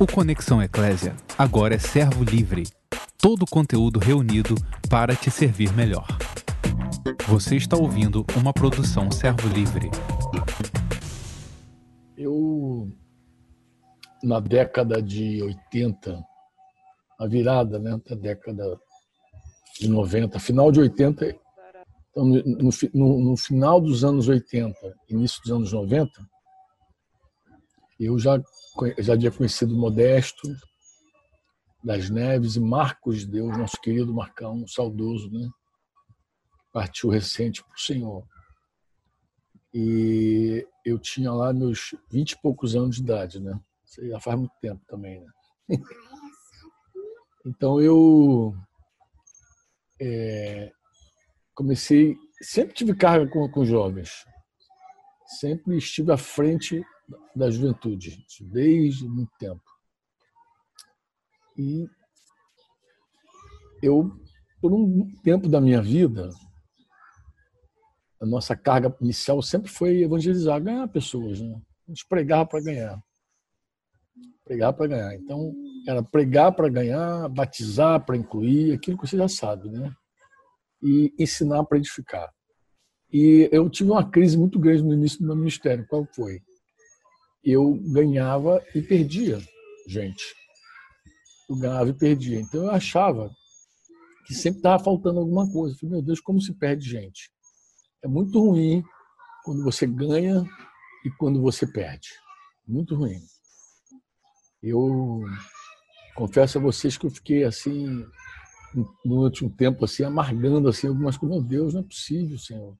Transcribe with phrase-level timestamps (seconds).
[0.00, 2.68] O Conexão Eclésia agora é servo livre.
[3.20, 4.54] Todo o conteúdo reunido
[4.88, 6.06] para te servir melhor.
[7.26, 9.90] Você está ouvindo uma produção servo livre.
[12.16, 12.92] Eu,
[14.22, 16.24] na década de 80,
[17.18, 18.78] a virada né, da década
[19.80, 21.36] de 90, final de 80,
[22.12, 24.76] então, no, no, no final dos anos 80,
[25.10, 26.08] início dos anos 90,
[27.98, 28.40] eu já,
[28.98, 30.48] já havia conhecido Modesto
[31.82, 35.48] das Neves e Marcos Deus, nosso querido Marcão, saudoso, né?
[36.72, 38.26] Partiu recente para o Senhor.
[39.72, 43.58] E eu tinha lá meus vinte e poucos anos de idade, né?
[43.84, 45.30] Isso já faz muito tempo também, né?
[47.46, 48.52] Então eu
[49.98, 50.70] é,
[51.54, 54.26] comecei, sempre tive carga com, com jovens,
[55.40, 56.84] sempre estive à frente
[57.34, 59.62] da juventude, desde muito tempo.
[61.56, 61.88] E
[63.82, 64.10] eu,
[64.60, 66.30] por um tempo da minha vida,
[68.20, 71.40] a nossa carga inicial sempre foi evangelizar, ganhar pessoas.
[71.40, 71.60] Né?
[71.86, 73.02] A gente pregava para ganhar.
[74.44, 75.14] Pregar para ganhar.
[75.14, 75.52] Então,
[75.86, 79.92] era pregar para ganhar, batizar para incluir, aquilo que você já sabe, né?
[80.82, 82.32] E ensinar para edificar.
[83.12, 85.86] E eu tive uma crise muito grande no início do meu ministério.
[85.88, 86.40] Qual foi?
[87.42, 89.40] Eu ganhava e perdia
[89.86, 90.34] gente.
[91.48, 92.40] Eu ganhava e perdia.
[92.40, 93.30] Então eu achava
[94.26, 95.74] que sempre estava faltando alguma coisa.
[95.74, 97.30] Eu falei, meu Deus, como se perde gente?
[98.04, 98.84] É muito ruim
[99.44, 100.44] quando você ganha
[101.04, 102.08] e quando você perde.
[102.66, 103.18] Muito ruim.
[104.62, 105.22] Eu
[106.14, 108.04] confesso a vocês que eu fiquei assim
[109.04, 111.38] no último tempo assim amargando assim algumas coisas.
[111.38, 112.76] Meu Deus, não é possível, Senhor.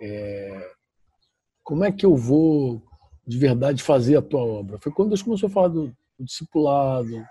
[0.00, 0.70] É...
[1.64, 2.82] Como é que eu vou
[3.26, 4.78] de verdade fazer a tua obra.
[4.80, 7.24] Foi quando Deus começou a falar do, do discipulado,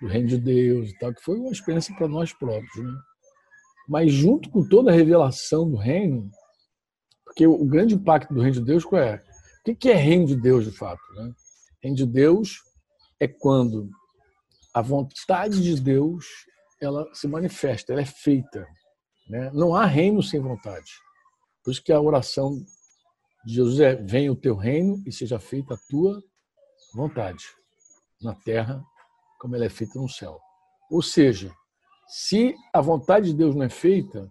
[0.00, 2.76] do reino de Deus e tal, que foi uma experiência para nós próprios.
[2.76, 2.92] Né?
[3.88, 6.30] Mas junto com toda a revelação do reino,
[7.24, 9.22] porque o grande impacto do reino de Deus qual é?
[9.66, 11.02] O que é reino de Deus de fato?
[11.14, 11.32] Né?
[11.82, 12.62] Reino de Deus
[13.20, 13.90] é quando
[14.72, 16.26] a vontade de Deus
[16.80, 18.66] ela se manifesta, ela é feita.
[19.28, 19.50] Né?
[19.52, 20.92] Não há reino sem vontade.
[21.64, 22.62] Por isso que a oração
[23.46, 26.20] Jesus é: venha o teu reino e seja feita a tua
[26.92, 27.44] vontade,
[28.20, 28.82] na terra
[29.38, 30.40] como ela é feita no céu.
[30.90, 31.54] Ou seja,
[32.08, 34.30] se a vontade de Deus não é feita,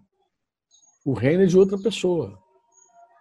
[1.04, 2.38] o reino é de outra pessoa.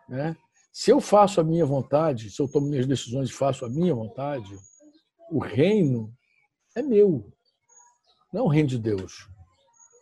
[0.09, 0.35] Né?
[0.73, 3.93] Se eu faço a minha vontade, se eu tomo minhas decisões e faço a minha
[3.93, 4.57] vontade,
[5.31, 6.11] o reino
[6.75, 7.31] é meu,
[8.33, 9.29] não é o reino de Deus.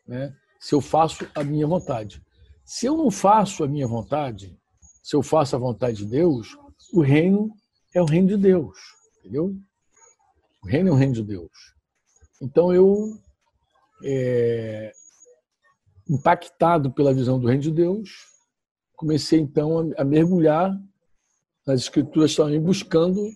[0.08, 0.36] Né?
[0.60, 2.24] Se eu faço a minha vontade.
[2.66, 4.58] Se eu não faço a minha vontade,
[5.04, 6.58] se eu faço a vontade de Deus,
[6.94, 7.54] o reino
[7.94, 8.80] é o reino de Deus,
[9.20, 9.54] entendeu?
[10.64, 11.52] O reino é o reino de Deus.
[12.42, 13.20] Então eu,
[14.06, 14.94] é,
[16.10, 18.10] impactado pela visão do reino de Deus,
[18.96, 20.74] comecei então a, mergulhar
[21.68, 23.30] nas escrituras também, buscando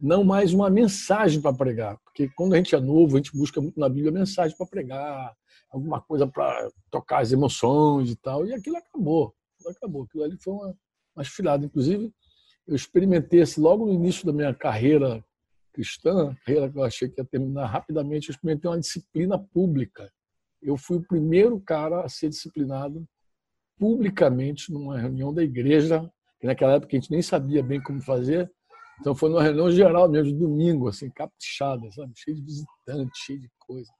[0.00, 3.60] não mais uma mensagem para pregar, porque quando a gente é novo, a gente busca
[3.60, 5.36] muito na Bíblia mensagem para pregar,
[5.70, 10.36] alguma coisa para tocar as emoções e tal, e aquilo acabou, aquilo acabou, aquilo ali
[10.40, 10.74] foi uma,
[11.14, 11.64] mas filhado.
[11.64, 12.12] Inclusive,
[12.66, 15.24] eu experimentei esse logo no início da minha carreira
[15.72, 20.12] cristã, carreira que eu achei que ia terminar rapidamente, eu experimentei uma disciplina pública.
[20.60, 23.06] Eu fui o primeiro cara a ser disciplinado
[23.78, 28.50] publicamente numa reunião da igreja, que naquela época a gente nem sabia bem como fazer.
[29.00, 32.12] Então foi numa reunião geral mesmo, de domingo, assim, caprichada, sabe?
[32.14, 33.90] cheio de visitantes, cheio de coisa.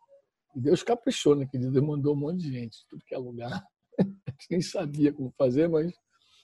[0.55, 1.47] E Deus caprichou, né?
[1.51, 3.65] Que Deus mandou um monte de gente, tudo que é lugar.
[3.99, 5.93] a gente nem sabia como fazer, mas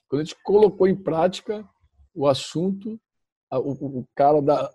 [0.09, 1.69] quando a gente colocou em prática
[2.15, 3.00] o assunto,
[3.50, 4.71] o, o cara da.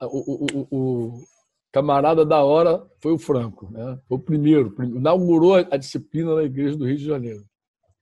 [0.00, 1.24] O, o, o,
[1.72, 3.98] camarada da hora foi o Franco, né?
[4.06, 7.44] Foi o primeiro, inaugurou a disciplina na igreja do Rio de Janeiro.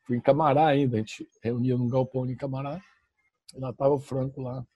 [0.04, 2.80] Fui em Camará ainda, a gente reunia num galpão em Camará,
[3.54, 4.66] e lá estava o Franco lá,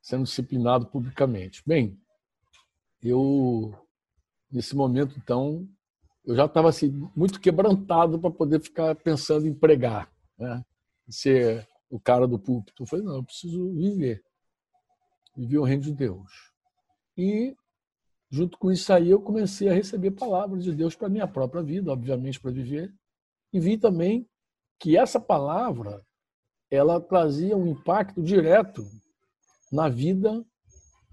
[0.00, 1.62] sendo disciplinado publicamente.
[1.66, 2.00] Bem,
[3.02, 3.74] eu,
[4.50, 5.68] nesse momento, então,
[6.24, 10.10] eu já estava assim, muito quebrantado para poder ficar pensando em pregar.
[10.38, 10.64] Né?
[11.10, 12.82] Ser o cara do púlpito.
[12.82, 14.22] Eu falei, não, eu preciso viver.
[15.36, 16.30] Viver o reino de Deus.
[17.16, 17.54] E,
[18.30, 21.92] junto com isso aí, eu comecei a receber palavras de Deus para minha própria vida,
[21.92, 22.92] obviamente, para viver.
[23.52, 24.28] E vi também
[24.78, 26.04] que essa palavra
[26.70, 28.86] ela trazia um impacto direto
[29.72, 30.44] na vida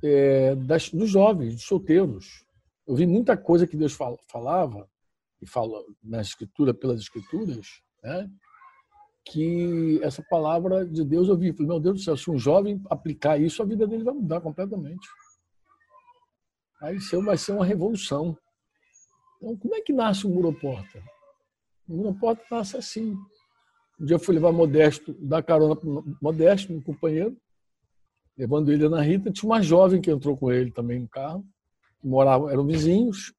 [0.03, 2.45] é, das, dos jovens, dos solteiros.
[2.85, 3.97] Eu vi muita coisa que Deus
[4.27, 4.87] falava,
[5.41, 8.29] e fala na Escritura, pelas Escrituras, né?
[9.31, 11.51] Que essa palavra de Deus eu vi.
[11.51, 14.41] Falei, meu Deus do céu, se um jovem aplicar isso, a vida dele vai mudar
[14.41, 15.07] completamente.
[16.81, 18.37] Aí isso vai ser uma revolução.
[19.37, 21.03] Então, como é que nasce o Muroporta?
[21.87, 23.15] O Muroporta nasce assim.
[23.99, 25.89] Um dia eu fui levar Modesto, dar carona para
[26.21, 27.35] Modesto, meu companheiro,
[28.37, 29.31] levando ele na Rita.
[29.31, 31.43] Tinha uma jovem que entrou com ele também no carro,
[31.99, 33.33] que moravam, eram vizinhos.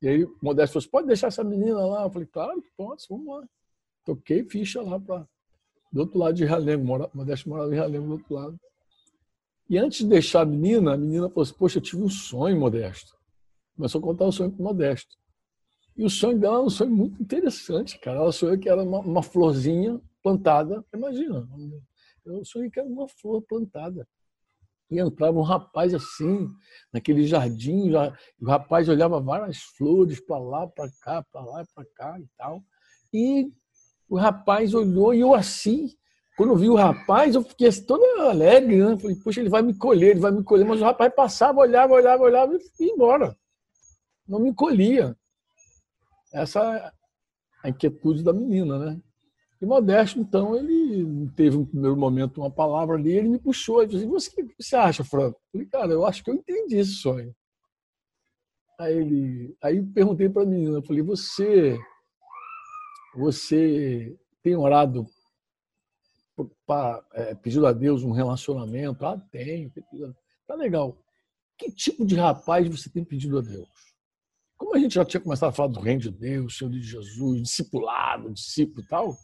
[0.00, 2.04] E aí Modesto falou assim, pode deixar essa menina lá?
[2.04, 3.46] Eu falei, claro que posso, vamos lá.
[4.04, 5.26] Toquei ficha lá para
[5.92, 6.84] do outro lado de Realengo.
[6.84, 8.60] Mora, Modesto morava em Realengo do outro lado.
[9.68, 12.58] E antes de deixar a menina, a menina falou assim, poxa, eu tive um sonho,
[12.58, 13.16] Modesto.
[13.76, 15.16] Começou a contar o sonho para Modesto.
[15.96, 18.18] E o sonho dela era um sonho muito interessante, cara.
[18.18, 20.84] Ela sonhou que era uma, uma florzinha plantada.
[20.94, 21.48] Imagina,
[22.24, 24.06] eu sonhei que era uma flor plantada.
[24.90, 26.48] E entrava um rapaz assim,
[26.92, 27.92] naquele jardim,
[28.40, 32.64] o rapaz olhava várias flores para lá, para cá, para lá, para cá e tal.
[33.12, 33.52] E
[34.10, 35.88] o rapaz olhou e eu assim,
[36.36, 38.98] quando eu vi o rapaz, eu fiquei assim, todo alegre, né?
[38.98, 40.66] Falei, poxa, ele vai me colher, ele vai me colher.
[40.66, 43.34] Mas o rapaz passava, olhava, olhava, olhava e ia embora
[44.30, 45.16] não me colhia.
[46.32, 46.92] Essa é
[47.64, 49.00] a inquietude da menina, né?
[49.60, 53.88] E Modesto, então, ele teve um primeiro momento uma palavra ali, ele me puxou e
[53.88, 55.38] disse: Você, o que você acha, Franco?
[55.38, 57.34] Eu falei, cara, eu acho que eu entendi esse sonho.
[58.78, 61.78] Aí ele, aí perguntei para a menina, eu falei, você,
[63.14, 65.06] você tem orado
[66.66, 67.36] para é,
[67.66, 69.04] a Deus um relacionamento?
[69.04, 69.72] Ah, tem.
[70.46, 70.96] Tá legal.
[71.58, 73.68] Que tipo de rapaz você tem pedido a Deus?
[74.56, 77.42] Como a gente já tinha começado a falar do reino de Deus, Senhor de Jesus,
[77.42, 79.16] discipulado, discípulo e tal,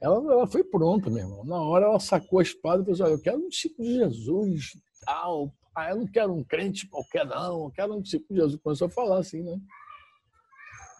[0.00, 1.44] ela, ela foi pronta, meu irmão.
[1.44, 4.72] Na hora ela sacou a espada e falou: assim, Eu quero um discípulo de Jesus
[5.04, 5.54] tal.
[5.76, 7.64] Ah, eu não quero um crente qualquer, não.
[7.64, 8.60] Eu quero um discípulo de Jesus.
[8.62, 9.58] Começou a falar assim, né?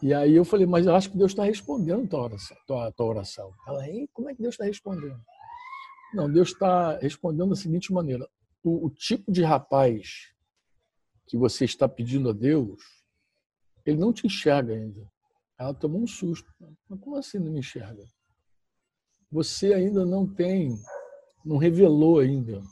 [0.04, 2.56] E aí eu falei: Mas eu acho que Deus está respondendo a tua oração.
[2.66, 3.54] Tua, tua oração.
[3.66, 5.18] Ela, Ei, como é que Deus está respondendo?
[6.12, 8.28] Não, Deus está respondendo da seguinte maneira:
[8.62, 10.30] o, o tipo de rapaz
[11.26, 12.82] que você está pedindo a Deus
[13.84, 15.10] ele não te enxerga ainda.
[15.58, 16.52] Ela tomou um susto.
[16.88, 18.06] Mas como assim não me enxerga?
[19.30, 20.76] Você ainda não tem,
[21.44, 22.62] não revelou ainda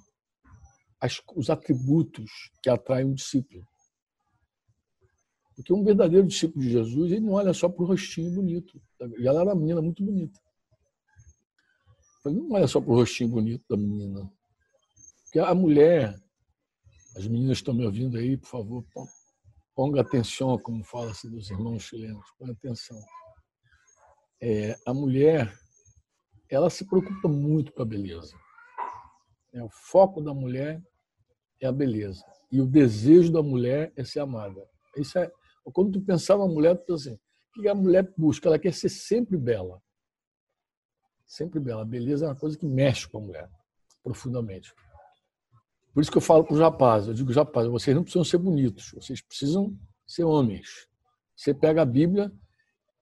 [1.01, 2.31] as, os atributos
[2.63, 3.67] que atraem um discípulo.
[5.55, 8.81] Porque um verdadeiro discípulo de Jesus, ele não olha só para o rostinho bonito.
[9.19, 10.41] E ela era uma menina muito bonita.
[12.25, 14.31] Ele não olha só para o rostinho bonito da menina.
[15.25, 16.15] Porque a mulher,
[17.17, 18.85] as meninas estão me ouvindo aí, por favor,
[19.75, 22.99] ponga atenção, como fala-se dos irmãos chilenos, ponga atenção.
[24.41, 25.53] É, a mulher,
[26.49, 28.37] ela se preocupa muito com a beleza.
[29.53, 30.83] É, o foco da mulher
[31.61, 32.25] é a beleza.
[32.51, 34.69] E o desejo da mulher é ser amada.
[34.97, 35.33] Isso é,
[35.71, 37.19] quando tu pensava na mulher, tu pensa assim,
[37.57, 38.49] o que a mulher busca?
[38.49, 39.81] Ela quer ser sempre bela.
[41.27, 41.83] Sempre bela.
[41.83, 43.51] A beleza é uma coisa que mexe com a mulher,
[44.03, 44.75] profundamente.
[45.93, 48.39] Por isso que eu falo para os rapazes, eu digo, rapazes, vocês não precisam ser
[48.39, 49.77] bonitos, vocês precisam
[50.07, 50.89] ser homens.
[51.37, 52.33] Você pega a Bíblia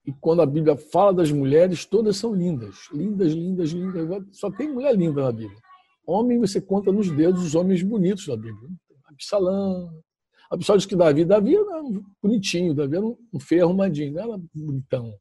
[0.05, 2.89] e quando a Bíblia fala das mulheres, todas são lindas.
[2.93, 4.25] Lindas, lindas, lindas.
[4.33, 5.59] Só tem mulher linda na Bíblia.
[6.07, 8.69] Homem, você conta nos dedos os homens bonitos da Bíblia.
[9.07, 10.03] Absalão.
[10.51, 11.83] A pessoa diz que Davi, Davi era
[12.21, 15.15] bonitinho, Davi era um feio arrumadinho, não era bonitão.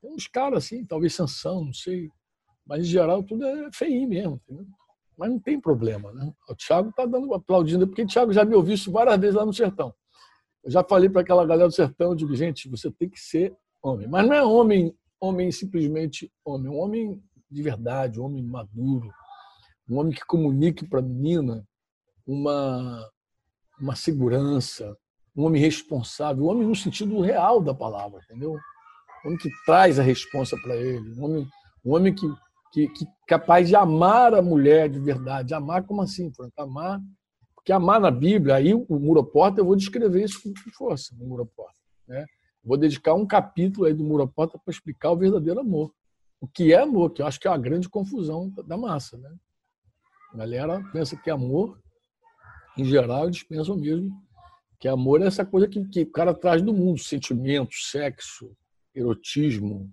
[0.00, 2.10] Tem uns caras assim, talvez Sansão, não sei.
[2.64, 4.40] Mas, em geral, tudo é feio mesmo.
[4.44, 4.66] Entendeu?
[5.18, 6.32] Mas não tem problema, né?
[6.48, 9.44] O Thiago está dando aplaudindo, porque o Thiago já me ouviu isso várias vezes lá
[9.44, 9.92] no sertão.
[10.64, 13.56] Eu já falei para aquela galera do sertão, eu digo, gente, você tem que ser
[13.82, 14.06] homem.
[14.06, 19.10] Mas não é homem, homem simplesmente homem, um homem de verdade, um homem maduro,
[19.88, 21.66] um homem que comunique para a menina
[22.26, 23.10] uma,
[23.80, 24.96] uma segurança,
[25.36, 28.52] um homem responsável, um homem no sentido real da palavra, entendeu?
[29.24, 31.48] Um homem que traz a responsa para ele, um homem,
[31.84, 32.26] um homem que
[32.72, 35.54] que, que capaz de amar a mulher de verdade.
[35.54, 36.60] Amar como assim, Franco?
[36.60, 37.00] Amar.
[37.54, 41.78] Porque amar na Bíblia, aí o Muroporta, eu vou descrever isso com força no Muroporta.
[42.06, 42.24] Né?
[42.62, 45.92] Vou dedicar um capítulo aí do Muroporta para explicar o verdadeiro amor.
[46.40, 49.16] O que é amor, que eu acho que é uma grande confusão da massa.
[49.18, 49.30] Né?
[50.32, 51.78] A galera pensa que amor,
[52.78, 54.10] em geral, eles pensam mesmo
[54.78, 58.56] que amor é essa coisa que, que o cara traz do mundo: sentimento, sexo,
[58.94, 59.92] erotismo,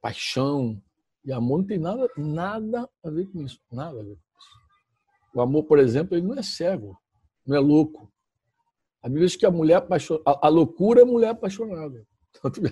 [0.00, 0.80] paixão,
[1.24, 3.60] e amor não tem nada, nada a ver com isso.
[3.70, 4.60] Nada a ver com isso.
[5.34, 6.98] O amor, por exemplo, ele não é cego,
[7.46, 8.10] não é louco.
[9.02, 12.06] A Bíblia diz que a mulher apaixonada, a, loucura é a mulher apaixonada.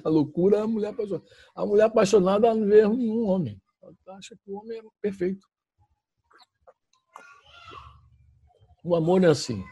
[0.04, 1.24] A loucura é a mulher apaixonada.
[1.54, 3.60] A mulher apaixonada não vê nenhum homem.
[3.82, 5.46] Ela acha que o homem é perfeito.
[8.85, 9.62] O amor é assim.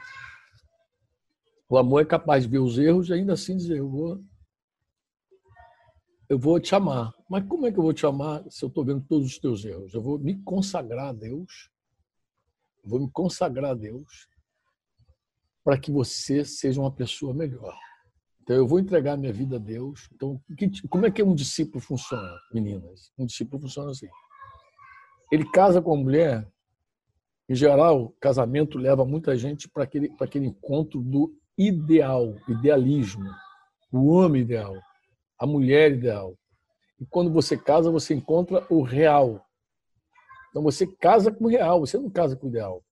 [1.69, 4.25] O amor é capaz de ver os erros e ainda assim dizer, eu vou
[6.29, 7.13] eu vou te amar.
[7.31, 9.65] Mas como é que eu vou te amar se eu estou vendo todos os teus
[9.65, 9.95] erros?
[9.95, 11.71] Eu vou me consagrar a Deus,
[12.83, 14.29] eu vou me consagrar a Deus
[15.65, 17.77] para que você seja uma pessoa melhor.
[18.43, 20.09] Então, eu vou entregar minha vida a Deus.
[20.15, 20.41] Então,
[20.89, 23.11] como é que um discípulo funciona, meninas?
[23.19, 24.07] Um discípulo funciona assim.
[25.33, 26.49] Ele casa com a mulher.
[27.49, 33.31] Em geral, casamento leva muita gente para aquele, aquele encontro do ideal, idealismo.
[33.93, 34.75] O homem ideal,
[35.39, 36.37] a mulher ideal.
[37.01, 39.45] E quando você casa, você encontra o real.
[40.51, 42.83] Então, você casa com o real, você não casa com o ideal.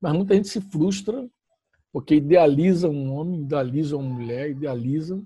[0.00, 1.28] Mas muita gente se frustra
[1.92, 5.22] porque idealiza um homem, idealiza uma mulher, idealiza,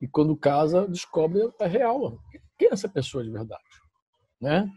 [0.00, 2.18] e quando casa, descobre a real.
[2.58, 3.62] Quem é essa pessoa de verdade?
[4.40, 4.68] Né?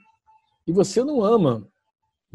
[0.66, 1.68] E você não ama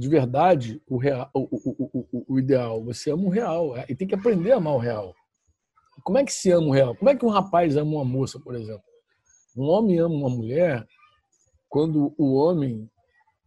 [0.01, 3.77] de verdade o, real, o, o, o, o ideal, você ama o real.
[3.77, 5.15] É, e tem que aprender a amar o real.
[6.03, 6.97] Como é que se ama o real?
[6.97, 8.85] Como é que um rapaz ama uma moça, por exemplo?
[9.57, 10.87] Um homem ama uma mulher
[11.69, 12.91] quando o homem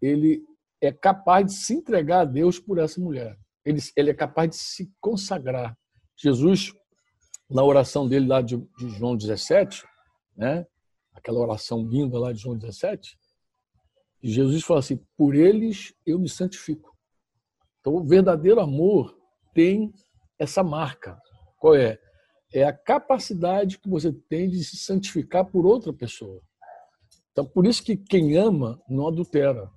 [0.01, 0.43] ele
[0.79, 4.55] é capaz de se entregar a Deus por essa mulher ele, ele é capaz de
[4.57, 5.77] se consagrar.
[6.15, 6.73] Jesus,
[7.49, 9.83] na oração dele lá de, de João 17,
[10.35, 10.65] né?
[11.13, 13.17] aquela oração linda lá de João 17,
[14.23, 16.95] Jesus fala assim: por eles eu me santifico.
[17.81, 19.17] Então, o verdadeiro amor
[19.53, 19.93] tem
[20.39, 21.19] essa marca.
[21.59, 21.99] Qual é?
[22.53, 26.41] É a capacidade que você tem de se santificar por outra pessoa.
[27.31, 29.69] Então, por isso que quem ama não adultera.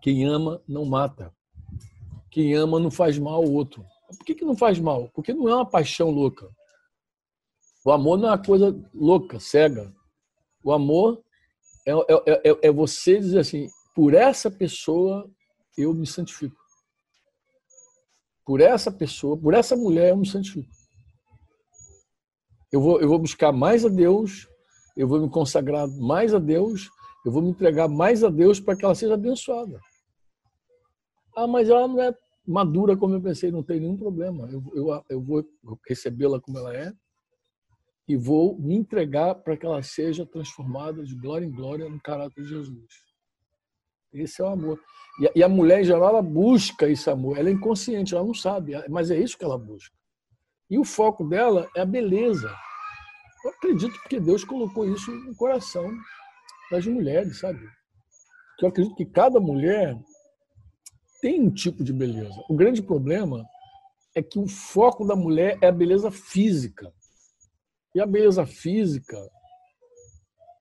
[0.00, 1.34] Quem ama não mata.
[2.30, 3.84] Quem ama não faz mal ao outro.
[4.16, 5.10] Por que, que não faz mal?
[5.14, 6.48] Porque não é uma paixão louca.
[7.84, 9.92] O amor não é uma coisa louca, cega.
[10.62, 11.24] O amor
[11.86, 15.30] é, é, é, é você dizer assim: por essa pessoa
[15.76, 16.56] eu me santifico.
[18.44, 20.68] Por essa pessoa, por essa mulher eu me santifico.
[22.72, 24.48] Eu vou, eu vou buscar mais a Deus,
[24.96, 26.90] eu vou me consagrar mais a Deus,
[27.24, 29.80] eu vou me entregar mais a Deus para que ela seja abençoada.
[31.36, 32.14] Ah, mas ela não é
[32.46, 34.48] madura como eu pensei, não tem nenhum problema.
[34.50, 35.44] Eu, eu, eu vou
[35.86, 36.92] recebê-la como ela é
[38.06, 42.42] e vou me entregar para que ela seja transformada de glória em glória no caráter
[42.42, 42.88] de Jesus.
[44.12, 44.80] Esse é o amor.
[45.34, 47.38] E a, mulher, em geral, ela busca esse amor.
[47.38, 49.94] Ela é inconsciente, ela não sabe, mas é isso que ela busca.
[50.70, 52.54] E o foco dela é a beleza.
[53.44, 55.90] Eu acredito porque Deus colocou isso no coração
[56.70, 57.60] das mulheres, sabe?
[58.60, 59.98] Eu acredito que cada mulher
[61.20, 62.34] tem um tipo de beleza.
[62.48, 63.44] O grande problema
[64.14, 66.92] é que o foco da mulher é a beleza física.
[67.94, 69.16] E a beleza física.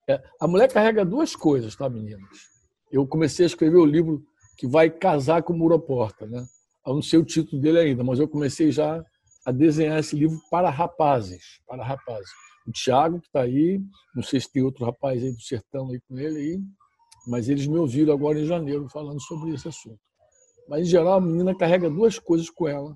[0.08, 2.50] É, a mulher carrega duas coisas, tá, meninas?
[2.92, 4.24] Eu comecei a escrever o livro
[4.58, 6.46] que vai casar com o Muroporta, né?
[6.86, 9.04] Eu não sei o título dele ainda, mas eu comecei já
[9.46, 12.30] a desenhar esse livro para rapazes, para rapazes.
[12.68, 13.82] O Tiago, que está aí,
[14.16, 16.62] não sei se tem outro rapaz aí do sertão aí com ele aí,
[17.28, 20.00] mas eles me ouviram agora em janeiro falando sobre esse assunto.
[20.68, 22.96] Mas, em geral, a menina carrega duas coisas com ela,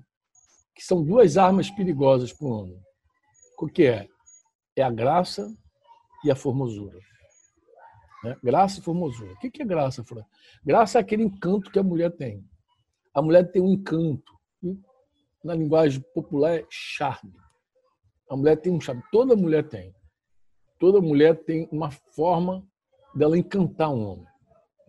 [0.74, 2.80] que são duas armas perigosas para o homem.
[3.58, 4.06] O que é?
[4.78, 5.52] É a graça
[6.24, 7.00] e a formosura.
[8.22, 8.36] Né?
[8.40, 9.32] Graça e formosura.
[9.32, 10.22] O que é graça, Fran?
[10.64, 12.48] Graça é aquele encanto que a mulher tem.
[13.12, 14.38] A mulher tem um encanto.
[15.42, 17.34] Na linguagem popular é charme.
[18.30, 19.02] A mulher tem um charme.
[19.10, 19.92] Toda mulher tem.
[20.78, 22.64] Toda mulher tem uma forma
[23.16, 24.28] dela encantar um homem.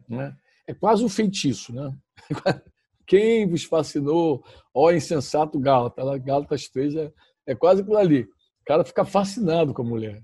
[0.08, 0.38] Né?
[0.68, 1.92] É quase um feitiço, né?
[3.08, 4.46] Quem vos fascinou?
[4.72, 6.22] Ó insensato Gálatas.
[6.22, 7.14] Gálatas 3 é,
[7.48, 8.30] é quase aquilo ali.
[8.70, 10.24] Cara fica fascinado com a mulher.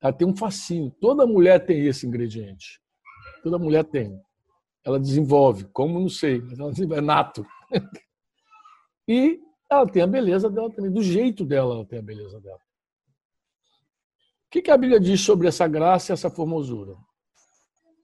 [0.00, 0.90] Ela tem um fascínio.
[1.00, 2.82] Toda mulher tem esse ingrediente.
[3.40, 4.20] Toda mulher tem.
[4.84, 7.46] Ela desenvolve, como não sei, mas ela desenvolve, é nato.
[9.06, 9.38] E
[9.70, 12.58] ela tem a beleza dela também, do jeito dela ela tem a beleza dela.
[14.46, 16.96] O que a Bíblia diz sobre essa graça e essa formosura?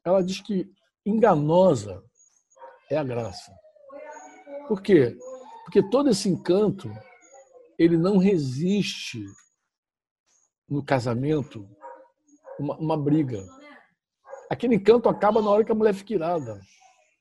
[0.05, 0.71] Ela diz que
[1.07, 2.05] enganosa
[2.91, 3.51] é a graça.
[4.69, 5.17] Por quê?
[5.65, 6.93] Porque todo esse encanto,
[7.79, 9.25] ele não resiste
[10.71, 11.69] no casamento
[12.59, 13.45] uma, uma briga.
[14.49, 16.61] Aquele encanto acaba na hora que a mulher fica irada,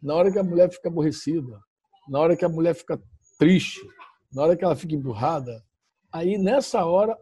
[0.01, 1.60] na hora que a mulher fica aborrecida,
[2.08, 3.01] na hora que a mulher fica
[3.38, 3.82] triste,
[4.32, 5.63] na hora que ela fica emburrada.
[6.12, 7.18] Aí, nessa hora,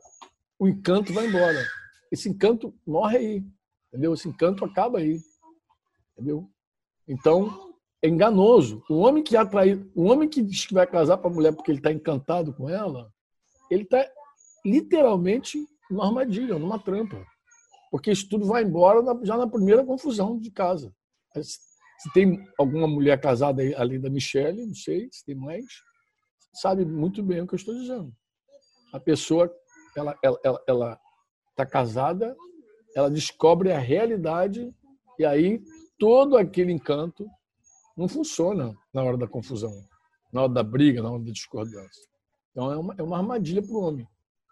[0.59, 1.65] o encanto vai embora.
[2.11, 3.43] Esse encanto morre aí,
[3.89, 4.13] entendeu?
[4.13, 5.19] Esse encanto acaba aí,
[6.13, 6.49] entendeu?
[7.07, 8.83] Então, é enganoso.
[8.89, 11.71] O homem que atrai, o homem que diz que vai casar com a mulher porque
[11.71, 13.11] ele está encantado com ela,
[13.69, 14.05] ele está
[14.65, 17.25] literalmente numa armadilha, numa trampa.
[17.91, 20.93] Porque isso tudo vai embora já na primeira confusão de casa.
[21.35, 25.65] Se tem alguma mulher casada além da Michelle, não sei se tem mais,
[26.53, 28.13] sabe muito bem o que eu estou dizendo.
[28.93, 29.51] A pessoa,
[29.95, 30.99] ela ela ela, ela
[31.51, 32.35] está casada,
[32.95, 34.73] ela descobre a realidade
[35.17, 35.61] e aí
[35.97, 37.27] todo aquele encanto
[37.95, 39.73] não funciona na hora da confusão,
[40.31, 42.07] na hora da briga, na hora da discordância.
[42.51, 44.07] Então é uma, é uma armadilha para o homem,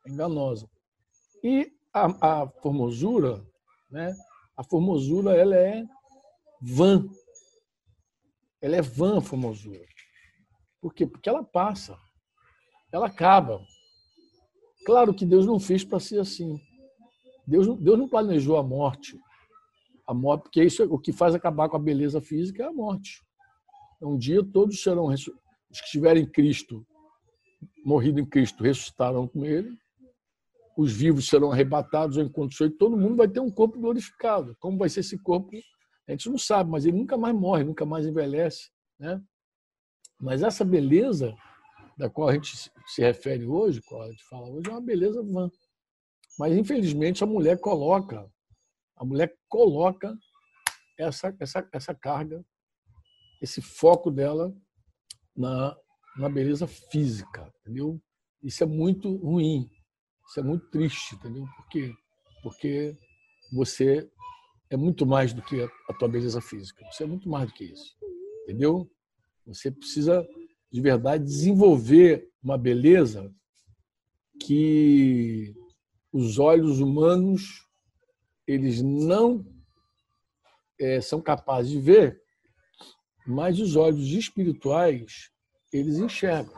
[0.05, 0.67] é enganosa.
[1.45, 3.45] E a, a, formosura,
[3.91, 4.15] né?
[4.57, 5.85] A formosura ela é
[6.59, 7.07] vã.
[8.59, 9.85] Ela é vã a formosura.
[10.81, 11.05] Por quê?
[11.05, 11.95] Porque ela passa,
[12.91, 13.63] ela acaba.
[14.87, 16.59] Claro que Deus não fez para ser assim.
[17.45, 19.15] Deus, Deus não planejou a morte.
[20.07, 22.73] A morte, porque isso é o que faz acabar com a beleza física é a
[22.73, 23.23] morte.
[24.01, 26.83] Um dia todos serão os que estiverem em Cristo
[27.85, 29.77] morrido em Cristo ressuscitarão com ele,
[30.77, 34.55] os vivos serão arrebatados ao encontro do todo mundo vai ter um corpo glorificado.
[34.59, 35.49] Como vai ser esse corpo?
[36.07, 38.69] A gente não sabe, mas ele nunca mais morre, nunca mais envelhece.
[38.99, 39.21] Né?
[40.19, 41.33] Mas essa beleza
[41.97, 42.55] da qual a gente
[42.87, 45.49] se refere hoje, qual a gente fala hoje, é uma beleza vã.
[46.37, 48.29] Mas, infelizmente, a mulher coloca,
[48.97, 50.13] a mulher coloca
[50.99, 52.43] essa, essa, essa carga,
[53.41, 54.53] esse foco dela
[55.35, 55.75] na,
[56.17, 58.01] na beleza física, entendeu?
[58.43, 59.69] Isso é muito ruim,
[60.27, 61.45] isso é muito triste, entendeu?
[61.55, 61.93] Por quê?
[62.41, 62.97] Porque
[63.53, 64.09] você
[64.69, 66.85] é muito mais do que a tua beleza física.
[66.91, 67.95] Você é muito mais do que isso,
[68.43, 68.89] entendeu?
[69.45, 70.27] Você precisa
[70.71, 73.33] de verdade desenvolver uma beleza
[74.39, 75.55] que
[76.11, 77.65] os olhos humanos
[78.47, 79.45] eles não
[80.79, 82.21] é, são capazes de ver,
[83.25, 85.31] mas os olhos espirituais
[85.71, 86.55] eles enxergam.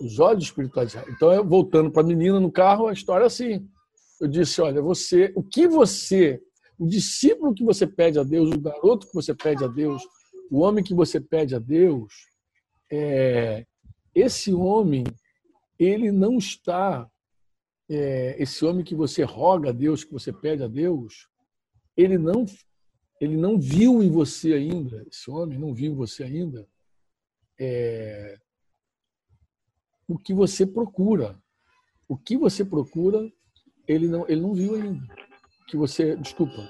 [0.00, 0.94] Os olhos espirituais.
[1.08, 3.68] Então, eu, voltando para a menina no carro, a história é assim.
[4.20, 6.42] Eu disse: olha, você, o que você,
[6.78, 10.02] o discípulo que você pede a Deus, o garoto que você pede a Deus,
[10.50, 12.12] o homem que você pede a Deus,
[12.90, 13.66] é,
[14.14, 15.04] esse homem,
[15.78, 17.08] ele não está,
[17.88, 21.28] é, esse homem que você roga a Deus, que você pede a Deus,
[21.96, 22.44] ele não,
[23.20, 26.66] ele não viu em você ainda, esse homem não viu em você ainda
[27.58, 28.38] é,
[30.08, 31.38] o que você procura.
[32.08, 33.30] O que você procura,
[33.88, 35.06] ele não, ele não viu ainda.
[35.68, 36.68] Que você, desculpa,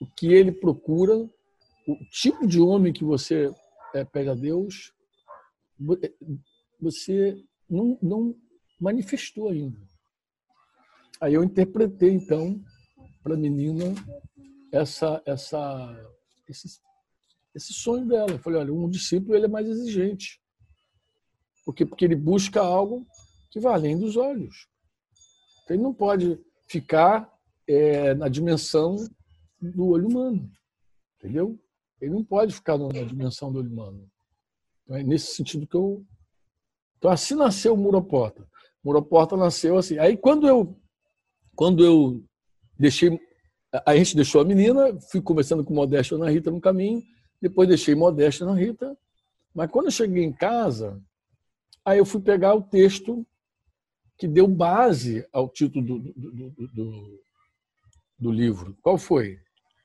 [0.00, 3.52] o que ele procura, o tipo de homem que você
[3.94, 4.92] é, a Deus,
[6.02, 6.12] é,
[6.80, 8.36] você não, não
[8.80, 9.78] manifestou ainda.
[11.20, 12.62] Aí eu interpretei então
[13.22, 13.94] para a menina
[14.70, 16.12] essa essa
[16.46, 16.80] esse
[17.54, 18.32] esse sonho dela.
[18.32, 20.40] Eu falei, olha, um discípulo ele é mais exigente.
[21.64, 23.06] Porque, porque ele busca algo
[23.50, 24.68] que vai além dos olhos.
[25.68, 27.32] Ele não pode ficar
[27.66, 28.96] é, na dimensão
[29.60, 30.50] do olho humano.
[31.18, 31.58] Entendeu?
[32.00, 34.06] Ele não pode ficar na dimensão do olho humano.
[34.82, 36.04] Então, é nesse sentido que eu.
[36.98, 38.46] Então, assim nasceu o Muroporta.
[38.84, 39.98] Muroporta nasceu assim.
[39.98, 40.76] Aí, quando eu,
[41.54, 42.22] quando eu
[42.78, 43.18] deixei.
[43.86, 47.02] A gente deixou a menina, fui conversando com o Modesto na Rita no caminho,
[47.40, 48.96] depois deixei Modéstia na Rita.
[49.52, 51.02] Mas quando eu cheguei em casa,
[51.84, 53.26] aí eu fui pegar o texto
[54.16, 57.20] que deu base ao título do, do, do, do,
[58.18, 58.76] do livro.
[58.80, 59.38] Qual foi?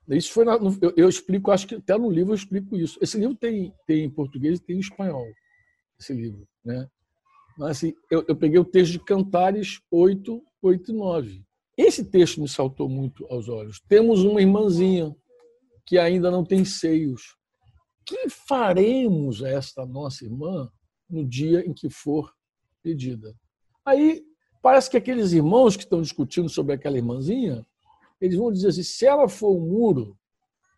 [0.08, 2.98] Isso foi na, eu, eu, explico, acho que até no livro eu explico isso.
[3.00, 5.26] Esse livro tem, tem em português e tem em espanhol.
[5.98, 6.88] Esse livro, né?
[7.58, 11.44] Mas assim, eu, eu peguei o texto de Cantares 8, 8 e 9.
[11.76, 13.80] Esse texto me saltou muito aos olhos.
[13.88, 15.14] Temos uma irmãzinha
[15.86, 17.36] que ainda não tem seios
[18.04, 20.68] que faremos a esta nossa irmã
[21.10, 22.32] no dia em que for
[22.82, 23.34] pedida?
[23.84, 24.24] Aí
[24.62, 27.66] parece que aqueles irmãos que estão discutindo sobre aquela irmãzinha,
[28.20, 30.18] eles vão dizer assim: se ela for um muro,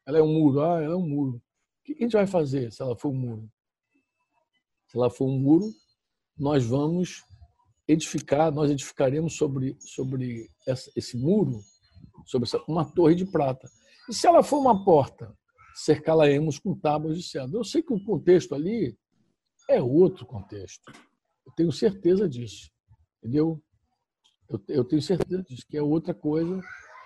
[0.06, 1.36] ela é um muro, ah, ela é um muro.
[1.36, 3.50] O que a gente vai fazer se ela for um muro?
[4.88, 5.72] Se ela for um muro,
[6.38, 7.24] nós vamos
[7.88, 11.60] edificar, nós edificaremos sobre, sobre essa, esse muro,
[12.26, 13.68] sobre essa, uma torre de prata.
[14.08, 15.36] E se ela for uma porta?
[15.74, 17.58] cercá-la-emos com tábuas de cedro.
[17.58, 18.96] Eu sei que o contexto ali
[19.68, 20.92] é outro contexto.
[21.46, 22.70] Eu tenho certeza disso.
[23.18, 23.62] Entendeu?
[24.48, 26.60] Eu, eu tenho certeza disso, que é outra coisa.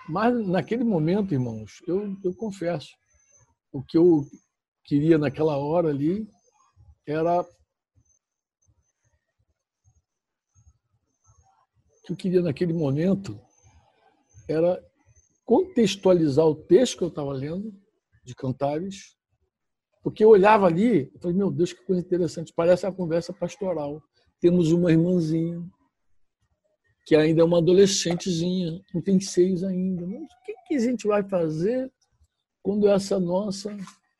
[0.09, 2.89] Mas naquele momento, irmãos, eu, eu confesso,
[3.71, 4.25] o que eu
[4.83, 6.27] queria naquela hora ali
[7.05, 7.41] era.
[7.41, 7.47] O
[12.05, 13.39] que eu queria naquele momento
[14.49, 14.81] era
[15.43, 17.73] contextualizar o texto que eu estava lendo
[18.23, 19.16] de Cantares,
[20.07, 24.01] porque eu olhava ali e falei, meu Deus, que coisa interessante, parece uma conversa pastoral.
[24.39, 25.61] Temos uma irmãzinha
[27.05, 30.07] que ainda é uma adolescentezinha, não tem seis ainda.
[30.07, 31.91] Mas o que, que a gente vai fazer
[32.63, 33.75] quando essa nossa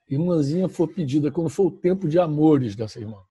[0.10, 3.24] irmãzinha for pedida, quando for o tempo de amores dessa irmã?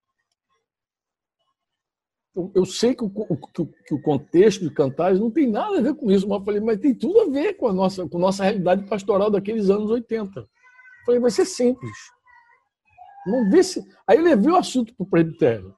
[2.30, 5.94] Então, eu sei que o, que o, contexto de Cantares não tem nada a ver
[5.94, 8.20] com isso, mas eu falei, mas tem tudo a ver com a nossa, com a
[8.22, 10.48] nossa realidade pastoral daqueles anos 80.
[11.04, 12.15] Falei, vai ser simples.
[13.26, 13.84] Vamos ver se.
[14.06, 15.74] Aí eu levei o assunto para o presbitério.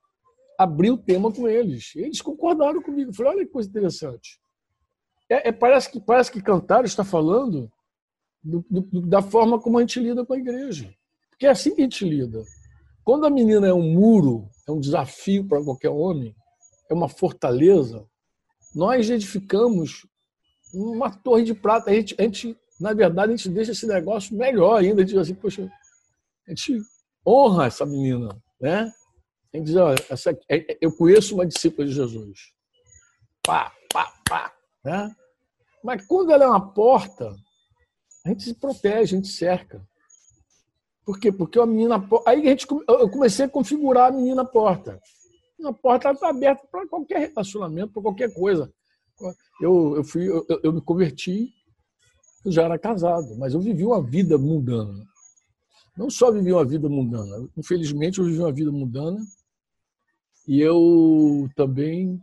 [0.58, 1.92] abri o tema com eles.
[1.96, 3.12] Eles concordaram comigo.
[3.14, 4.38] Falei, olha que coisa interessante.
[5.30, 7.70] É, é, parece, que, parece que Cantar está falando
[8.42, 10.92] do, do, da forma como a gente lida com a igreja.
[11.30, 12.42] Porque é assim que a gente lida.
[13.04, 16.34] Quando a menina é um muro, é um desafio para qualquer homem,
[16.90, 18.06] é uma fortaleza,
[18.74, 20.06] nós edificamos
[20.74, 21.90] uma torre de prata.
[21.90, 25.02] A gente, a gente, na verdade, a gente deixa esse negócio melhor ainda.
[25.02, 25.70] A gente diz assim, poxa,
[26.46, 26.80] a gente
[27.28, 28.90] honra essa menina, né?
[29.52, 32.52] A gente diz, olha, essa, é, é, eu conheço uma discípula de Jesus.
[33.42, 34.52] Pá, pá, pá.
[34.84, 35.14] Né?
[35.82, 37.34] Mas quando ela é uma porta,
[38.24, 39.86] a gente se protege, a gente cerca.
[41.04, 41.32] Por quê?
[41.32, 41.96] Porque a menina.
[42.26, 45.00] Aí a gente, eu comecei a configurar a menina porta.
[45.64, 48.72] A porta está aberta para qualquer relacionamento, para qualquer coisa.
[49.60, 51.52] Eu, eu, fui, eu, eu me converti,
[52.44, 55.04] eu já era casado, mas eu vivi uma vida mundana.
[55.98, 59.18] Não só vivi uma vida mundana, infelizmente eu vivi uma vida mundana
[60.46, 62.22] e eu também,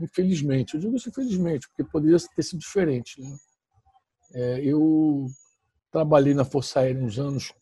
[0.00, 3.20] infelizmente, eu digo isso infelizmente, porque poderia ter sido diferente.
[3.20, 3.38] Né?
[4.34, 5.28] É, eu
[5.92, 7.54] trabalhei na Força Aérea uns anos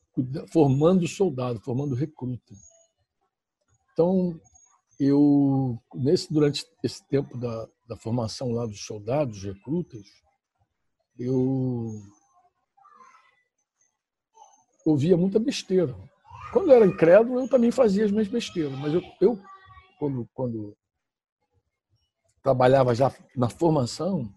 [0.50, 2.54] formando soldado, formando recruta.
[3.92, 4.40] Então,
[4.98, 10.06] eu nesse durante esse tempo da, da formação lá dos soldados, recrutas,
[11.18, 11.92] eu
[14.88, 15.94] ouvia muita besteira.
[16.52, 19.38] Quando eu era incrédulo, eu também fazia as minhas besteiras, mas eu, eu
[19.98, 20.76] quando, quando
[22.42, 24.32] trabalhava já na formação,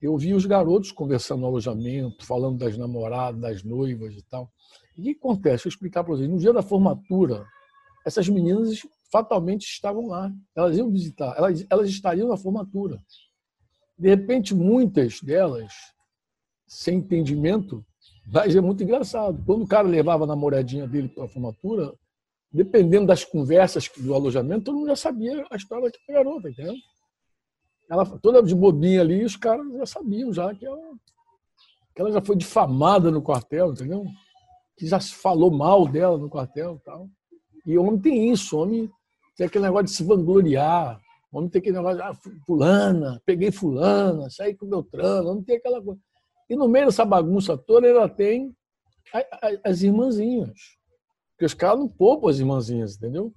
[0.00, 4.50] eu via os garotos conversando no alojamento, falando das namoradas, das noivas e tal.
[4.96, 5.66] E o que acontece?
[5.66, 6.28] Eu explicar para vocês.
[6.28, 7.46] No dia da formatura,
[8.04, 10.30] essas meninas fatalmente estavam lá.
[10.54, 12.98] Elas iam visitar, elas, elas estariam na formatura.
[13.98, 15.72] De repente, muitas delas,
[16.66, 17.84] sem entendimento,
[18.26, 19.42] mas é muito engraçado.
[19.44, 21.92] Quando o cara levava a namoradinha dele para a formatura,
[22.50, 26.74] dependendo das conversas do alojamento, todo mundo já sabia a história daquela garota, entendeu?
[27.90, 30.80] Ela toda de bobinha ali, os caras já sabiam já que ela,
[31.94, 34.04] que ela já foi difamada no quartel, entendeu?
[34.76, 37.08] Que já se falou mal dela no quartel tal.
[37.66, 38.90] E homem tem isso, homem
[39.36, 41.00] tem aquele negócio de se vangloriar,
[41.32, 42.14] homem tem aquele negócio de ah,
[42.46, 46.00] fulana, peguei fulana, saí com Beltrano, o homem tem aquela coisa.
[46.48, 48.54] E no meio dessa bagunça toda, ela tem
[49.64, 50.78] as irmãzinhas.
[51.32, 53.34] Porque os caras não poupam as irmãzinhas, entendeu?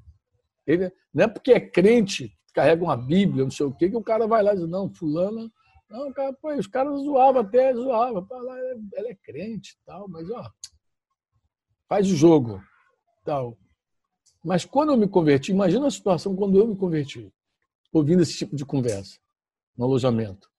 [0.66, 4.04] Ele, não é porque é crente, carrega uma Bíblia, não sei o quê, que o
[4.04, 5.50] cara vai lá e diz, não, fulana.
[5.90, 8.28] Não, cara, pô, os caras zoavam até, zoavam.
[8.30, 8.60] Lá,
[8.96, 10.52] ela é crente e tal, mas ó,
[11.88, 12.62] faz o jogo.
[13.24, 13.58] tal.
[14.44, 17.34] Mas quando eu me converti, imagina a situação quando eu me converti,
[17.92, 19.20] ouvindo esse tipo de conversa
[19.78, 20.50] no alojamento.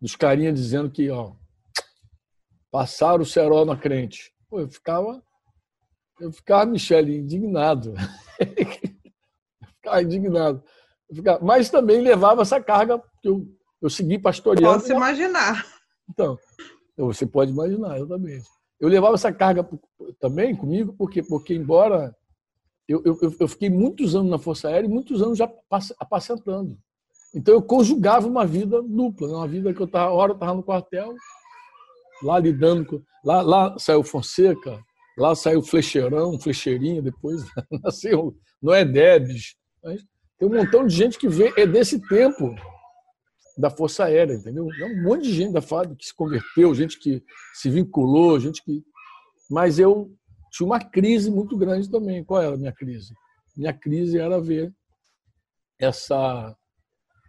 [0.00, 1.34] Dos carinhas dizendo que, ó,
[2.70, 4.32] passaram o cerol na crente.
[4.48, 5.22] Pô, eu ficava,
[6.20, 7.94] eu ficava, Michele, indignado.
[8.40, 10.62] eu ficava indignado.
[11.08, 13.46] Eu ficava, mas também levava essa carga, que eu,
[13.80, 14.80] eu segui pastoreando.
[14.80, 15.66] Posso imaginar.
[16.08, 16.38] Então,
[16.96, 18.48] você pode imaginar, exatamente.
[18.78, 19.68] Eu levava essa carga
[20.18, 22.14] também comigo, porque, porque embora
[22.88, 25.48] eu, eu, eu fiquei muitos anos na Força Aérea e muitos anos já
[25.98, 26.76] apacentando.
[27.32, 29.34] Então eu conjugava uma vida dupla, né?
[29.34, 31.14] uma vida que eu estava, hora eu estava no quartel,
[32.22, 33.02] lá lidando com.
[33.24, 34.82] Lá, lá saiu Fonseca,
[35.18, 37.42] lá saiu Flecheirão, Flecheirinho, depois
[37.84, 39.54] nasceu Noé Debs.
[40.38, 42.54] Tem um montão de gente que vê, é desse tempo
[43.58, 44.66] da Força Aérea, entendeu?
[44.80, 47.22] É um monte de gente da FAB que se converteu, gente que
[47.54, 48.82] se vinculou, gente que.
[49.50, 50.10] Mas eu
[50.50, 52.24] tinha uma crise muito grande também.
[52.24, 53.12] Qual era a minha crise?
[53.56, 54.72] Minha crise era ver
[55.78, 56.56] essa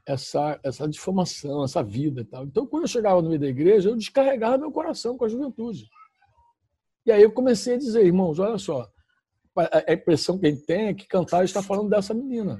[0.06, 2.46] essa essa difamação, essa vida tal.
[2.46, 5.90] Então, quando eu chegava no meio da igreja, eu descarregava meu coração com a juventude.
[7.06, 8.88] E aí eu comecei a dizer, irmãos, olha só,
[9.56, 12.60] a impressão que a gente tem é que cantar está falando dessa menina.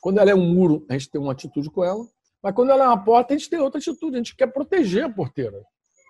[0.00, 2.04] Quando ela é um muro, a gente tem uma atitude com ela,
[2.42, 5.04] mas quando ela é uma porta, a gente tem outra atitude, a gente quer proteger
[5.04, 5.62] a porteira.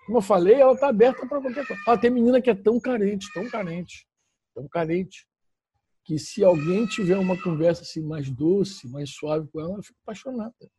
[0.05, 1.81] Como eu falei, ela está aberta para qualquer coisa.
[1.87, 4.07] Ah, tem menina que é tão carente, tão carente,
[4.55, 5.27] tão carente,
[6.03, 9.99] que se alguém tiver uma conversa assim mais doce, mais suave com ela, ela fica
[10.03, 10.71] apaixonada.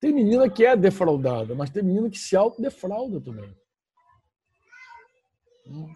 [0.00, 3.54] Tem menina que é defraudada, mas tem menina que se autodefrauda também.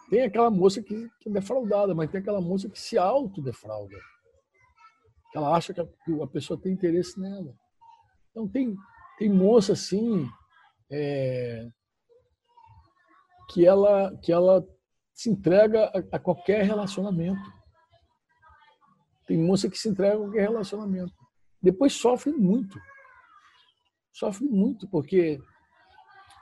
[0.08, 3.96] Tem aquela moça que, é defraudada, mas tem aquela moça que se autodefrauda.
[5.34, 7.54] Ela acha que a, que a pessoa tem interesse nela.
[8.30, 8.76] Então tem,
[9.18, 10.28] tem moça assim
[10.90, 11.68] é,
[13.50, 14.64] que ela que ela
[15.14, 17.40] se entrega a, a, qualquer relacionamento.
[19.26, 21.14] Tem moça que se entrega a qualquer relacionamento.
[21.62, 22.78] Depois sofre muito.
[24.12, 25.40] Sofre muito, porque,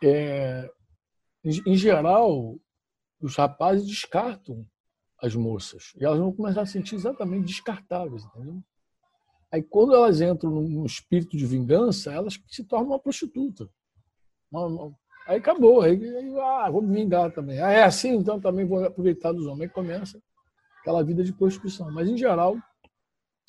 [0.02, 0.68] é,
[1.44, 2.58] em, em geral,
[3.20, 4.66] os rapazes descartam
[5.22, 5.92] as moças.
[5.96, 8.62] E elas vão começar a sentir exatamente descartáveis, entendeu?
[9.52, 13.68] Aí, quando elas entram num espírito de vingança, elas se tornam uma prostituta.
[14.50, 14.98] Uma, uma...
[15.26, 15.82] Aí acabou.
[15.82, 17.60] Aí, aí, ah, vou me vingar também.
[17.60, 19.62] Ah, é assim, então também vou aproveitar dos homens.
[19.62, 20.20] Aí começa
[20.80, 21.90] aquela vida de prostituição.
[21.92, 22.56] Mas, em geral,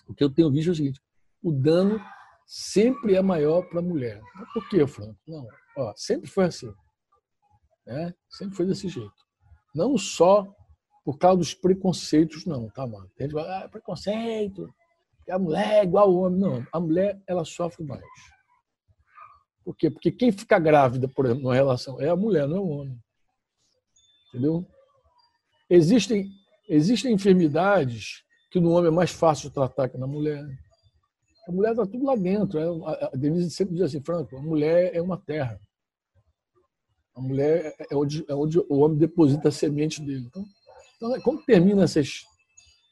[0.08, 1.02] o que eu tenho visto é o seguinte:
[1.42, 2.00] o dano
[2.46, 4.22] sempre é maior para a mulher.
[4.54, 5.18] Por quê, Franco?
[5.28, 6.74] Não, ó, sempre foi assim.
[7.86, 8.14] Né?
[8.30, 9.14] Sempre foi desse jeito.
[9.74, 10.48] Não só
[11.04, 13.10] por causa dos preconceitos, não, tá, mano?
[13.18, 14.74] Tem gente que fala, ah, preconceito,
[15.30, 16.40] a mulher é igual ao homem.
[16.40, 18.04] Não, a mulher, ela sofre mais.
[19.64, 19.90] Por quê?
[19.90, 23.00] Porque quem fica grávida, por exemplo, numa relação, é a mulher, não é o homem.
[24.30, 24.66] Entendeu?
[25.70, 26.30] Existem,
[26.68, 30.46] existem enfermidades que no homem é mais fácil de tratar que na mulher.
[31.48, 32.60] A mulher está tudo lá dentro.
[32.60, 35.60] É, a Denise sempre diz assim, Franco, a mulher é uma terra.
[37.16, 40.26] A mulher é onde, é onde o homem deposita a semente dele.
[40.28, 40.46] Então,
[40.96, 42.24] então como termina essas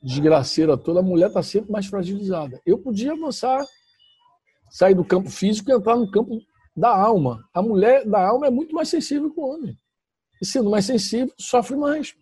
[0.02, 2.60] desgraceiras toda, a mulher está sempre mais fragilizada.
[2.66, 3.66] Eu podia avançar,
[4.70, 6.40] sair do campo físico e entrar no campo
[6.76, 7.48] da alma.
[7.54, 9.78] A mulher da alma é muito mais sensível que o homem.
[10.42, 12.16] E sendo mais sensível, sofre mais.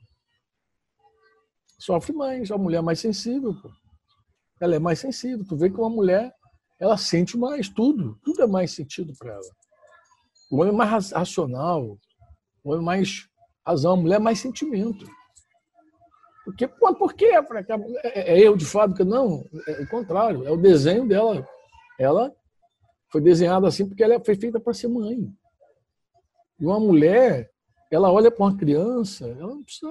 [1.78, 2.52] Sofre mais.
[2.52, 3.54] A mulher é mais sensível.
[3.62, 3.70] Pô.
[4.60, 5.46] Ela é mais sensível.
[5.48, 6.34] Tu vê que uma mulher,
[6.80, 8.20] ela sente mais tudo.
[8.24, 9.60] Tudo é mais sentido para ela.
[10.52, 11.98] O homem é mais racional,
[12.64, 13.30] o homem é mais
[13.66, 15.06] razão, a mulher é mais sentimento.
[16.44, 17.32] Porque, por quê?
[18.04, 19.06] É, é erro de fábrica?
[19.06, 21.48] Não, é o contrário, é o desenho dela.
[22.00, 22.36] Ela
[23.12, 25.32] foi desenhada assim porque ela foi feita para ser mãe.
[26.60, 27.50] E uma mulher,
[27.92, 29.88] ela olha para uma criança, ela não precisa.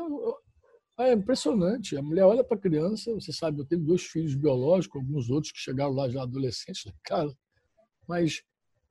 [0.99, 1.97] É impressionante.
[1.97, 5.53] A mulher olha para a criança, você sabe, eu tenho dois filhos biológicos, alguns outros
[5.53, 7.37] que chegaram lá já adolescentes na casa,
[8.07, 8.43] mas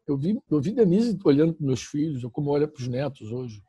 [0.08, 3.32] eu vi, eu vi Denise olhando para meus filhos, ou como olha para os netos
[3.32, 3.62] hoje.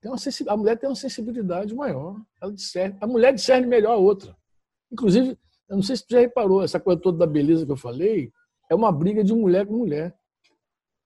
[0.00, 2.18] Tem uma a mulher tem uma sensibilidade maior.
[2.40, 4.34] Ela discerne, a mulher discerne melhor a outra.
[4.90, 7.76] Inclusive, eu não sei se você já reparou, essa coisa toda da beleza que eu
[7.76, 8.32] falei
[8.70, 10.16] é uma briga de mulher com mulher.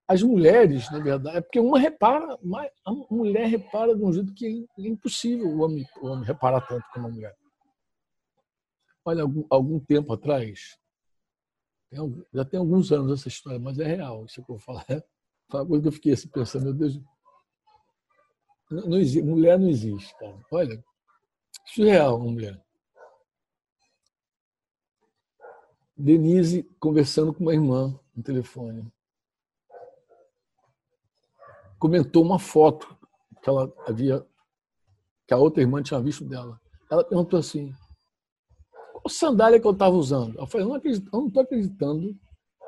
[0.09, 2.37] As mulheres, na verdade, é porque uma repara,
[2.85, 6.85] a mulher repara de um jeito que é impossível o homem, o homem reparar tanto
[6.93, 7.37] como a mulher.
[9.05, 10.81] Olha, algum, algum tempo atrás,
[11.91, 14.25] tem, já tem alguns anos essa história, mas é real.
[14.25, 14.85] Isso que eu vou falar.
[15.53, 17.01] É uma coisa que eu fiquei assim pensando, meu Deus.
[18.71, 20.39] Não, não existe, mulher não existe, cara.
[20.53, 20.85] Olha,
[21.67, 22.65] surreal uma mulher.
[26.01, 28.91] Denise conversando com uma irmã no telefone.
[31.79, 32.97] Comentou uma foto
[33.43, 34.27] que ela havia,
[35.27, 36.59] que a outra irmã tinha visto dela.
[36.91, 37.73] Ela perguntou assim:
[38.93, 40.39] qual sandália que eu estava usando?
[40.39, 40.71] Eu falei, eu
[41.13, 42.17] não estou acreditando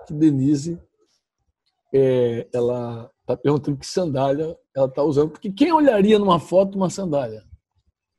[0.07, 0.79] que Denise
[1.92, 5.31] é, ela está perguntando que sandália ela está usando.
[5.31, 7.42] Porque quem olharia numa foto uma sandália?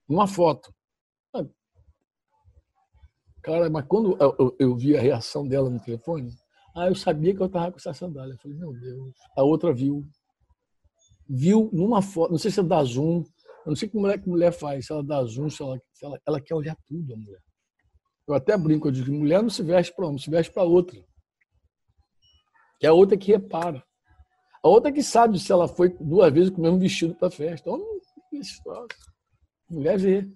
[0.07, 0.73] Uma foto.
[3.43, 6.31] Cara, mas quando eu, eu, eu, vi a reação dela no telefone,
[6.75, 8.33] ah, eu sabia que eu estava com essa sandália.
[8.33, 9.13] Eu falei, meu Deus.
[9.37, 10.03] A outra viu.
[11.29, 13.23] Viu numa foto, não sei se é da Zoom,
[13.65, 16.05] eu não sei que mulher, que mulher faz, se ela dá zoom, se ela, se
[16.05, 17.41] ela, ela quer olhar tudo, a mulher.
[18.27, 21.01] Eu até brinco, eu digo, mulher não se veste para homem, se veste para outra.
[22.79, 23.81] Que é a outra que repara.
[24.61, 27.31] A outra que sabe se ela foi duas vezes com o mesmo vestido para a
[27.31, 27.69] festa.
[27.69, 27.85] Homem,
[29.69, 30.29] mulher vê.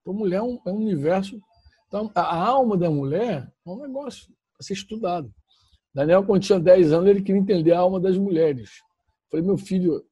[0.00, 1.40] Então, mulher é um, é um universo.
[1.94, 5.32] Então, a alma da mulher é um negócio a ser estudado.
[5.94, 8.80] Daniel, quando tinha 10 anos, ele queria entender a alma das mulheres.
[8.80, 10.04] Eu falei, meu filho,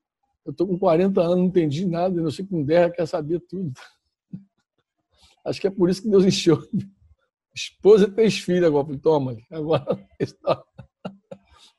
[0.45, 3.41] eu estou com 40 anos, não entendi nada, eu não sei com 10 quer saber
[3.41, 3.73] tudo.
[5.45, 6.63] Acho que é por isso que Deus encheu.
[7.53, 8.85] Esposa e três filhos agora.
[8.85, 10.09] Falei, toma, agora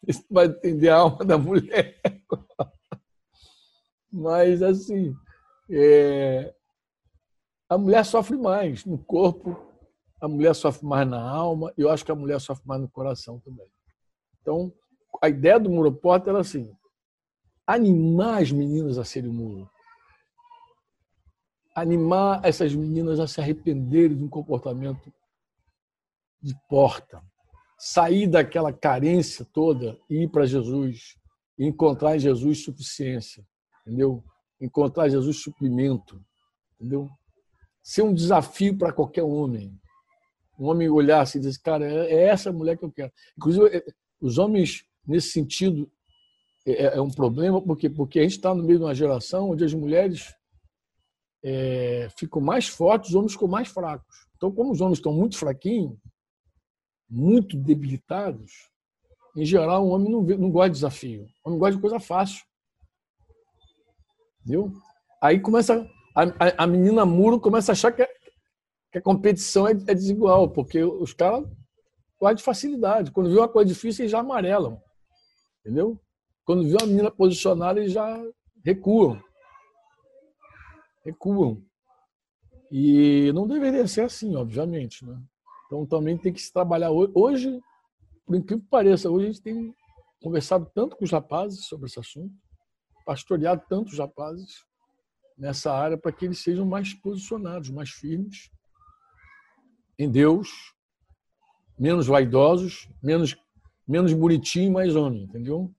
[0.05, 1.97] isso vai entender a alma da mulher.
[4.11, 5.15] Mas, assim,
[5.71, 6.53] é...
[7.69, 9.71] a mulher sofre mais no corpo,
[10.25, 12.89] a mulher sofre mais na alma, e eu acho que a mulher sofre mais no
[12.89, 13.67] coração também.
[14.41, 14.73] Então,
[15.21, 16.71] a ideia do Muro Porta era assim:
[17.67, 19.69] animar as meninas a serem muro
[21.75, 25.11] animar essas meninas a se arrependerem de um comportamento
[26.41, 27.21] de porta,
[27.77, 31.15] sair daquela carência toda e ir para Jesus,
[31.57, 33.45] e encontrar em Jesus suficiência,
[33.81, 34.23] entendeu?
[34.59, 36.23] Encontrar em Jesus suprimento,
[36.75, 37.09] entendeu?
[37.81, 39.79] Ser um desafio para qualquer homem.
[40.57, 43.11] Um homem olhar assim e dizer, cara, é, é essa mulher que eu quero.
[43.37, 43.83] Inclusive, é,
[44.21, 45.91] os homens, nesse sentido,
[46.65, 49.63] é, é um problema, porque, porque a gente está no meio de uma geração onde
[49.63, 50.33] as mulheres
[51.43, 54.27] é, ficam mais fortes, os homens ficam mais fracos.
[54.35, 55.97] Então, como os homens estão muito fraquinhos,
[57.09, 58.51] muito debilitados,
[59.35, 61.27] em geral, o homem não, não gosta de desafio.
[61.43, 62.43] O homem gosta de coisa fácil.
[64.41, 64.71] Entendeu?
[65.21, 65.89] Aí começa.
[66.15, 68.09] A, a, a menina muro começa a achar que é,
[68.93, 71.49] que a competição é, é desigual, porque os caras
[72.19, 73.11] guardam de facilidade.
[73.11, 74.79] Quando vê uma coisa difícil, eles já amarelam.
[75.59, 75.99] Entendeu?
[76.45, 78.23] Quando vê uma menina posicionada, eles já
[78.63, 79.19] recuam.
[81.03, 81.65] Recuam.
[82.71, 85.03] E não deveria ser assim, obviamente.
[85.03, 85.19] Né?
[85.65, 87.59] Então também tem que se trabalhar hoje,
[88.27, 89.75] por incrível que pareça, hoje a gente tem
[90.21, 92.33] conversado tanto com os rapazes sobre esse assunto,
[93.03, 94.63] pastoreado tantos rapazes
[95.35, 98.51] nessa área para que eles sejam mais posicionados, mais firmes
[99.97, 100.49] em Deus,
[101.77, 103.35] menos vaidosos, menos
[103.87, 105.73] menos bonitinho, mais homem, entendeu?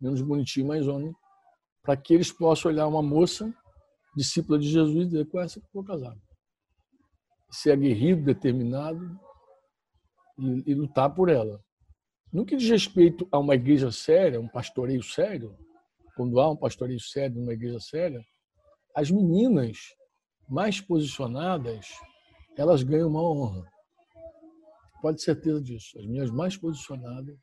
[0.00, 1.14] Menos bonitinho, mais homem,
[1.82, 3.52] para que eles possam olhar uma moça
[4.16, 6.14] discípula de Jesus e dizer com essa que vou casar.
[7.50, 9.18] Ser aguerrido, determinado
[10.38, 11.60] e, e lutar por ela.
[12.32, 15.56] No que diz respeito a uma igreja séria, um pastoreio sério,
[16.16, 18.20] quando há um pastoreio sério numa igreja séria,
[18.94, 19.78] as meninas
[20.48, 21.86] mais posicionadas,
[22.56, 23.70] elas ganham uma honra.
[25.00, 25.98] Pode ter certeza disso.
[25.98, 27.38] As minhas mais posicionadas,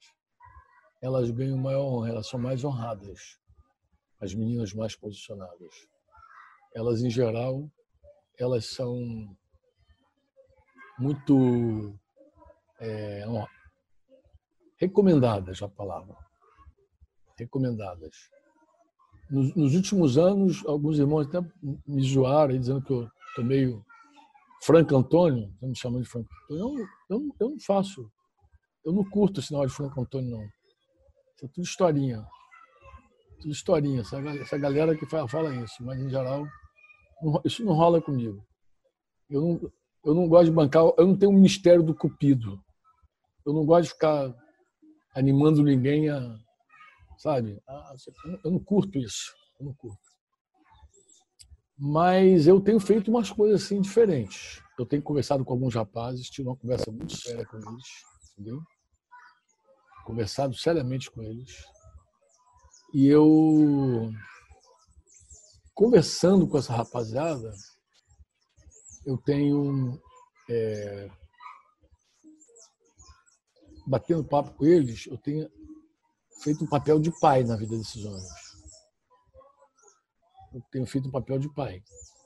[1.01, 3.37] elas ganham maior honra, elas são mais honradas.
[4.19, 5.87] As meninas mais posicionadas.
[6.73, 7.69] Elas, em geral,
[8.37, 9.35] elas são
[10.97, 11.97] muito
[12.79, 13.25] é,
[14.77, 16.15] recomendadas, a palavra.
[17.37, 18.29] Recomendadas.
[19.29, 21.39] Nos, nos, últimos anos, alguns irmãos até
[21.87, 23.85] me zoaram, dizendo que eu estou meio
[24.61, 26.87] Franco Antônio, me chamando de Franco Antônio.
[27.09, 28.11] Eu, eu, eu não faço,
[28.85, 30.43] eu não curto o sinal de Franco Antônio, não.
[30.43, 32.25] Isso é tudo historinha.
[33.41, 34.01] Tudo historinha.
[34.01, 36.45] Essa, essa galera que fala, fala, isso, mas em geral,
[37.21, 38.45] não, isso não rola comigo.
[39.29, 39.71] Eu não,
[40.05, 42.59] eu não gosto de bancar, eu não tenho um mistério do cupido.
[43.45, 44.33] Eu não gosto de ficar
[45.15, 46.37] animando ninguém a.
[47.17, 47.61] Sabe?
[48.43, 49.33] Eu não curto isso.
[49.59, 50.08] Eu não curto.
[51.81, 54.61] Mas eu tenho feito umas coisas assim diferentes.
[54.77, 57.87] Eu tenho conversado com alguns rapazes, tive uma conversa muito séria com eles,
[58.33, 58.61] entendeu?
[60.03, 61.63] Conversado seriamente com eles.
[62.93, 64.11] E eu,
[65.73, 67.53] conversando com essa rapaziada,
[69.05, 70.01] eu tenho
[70.49, 71.09] é,
[73.87, 75.49] batendo papo com eles, eu tenho
[76.43, 78.48] feito um papel de pai na vida desses homens.
[80.53, 81.81] Eu tenho feito um papel de pai.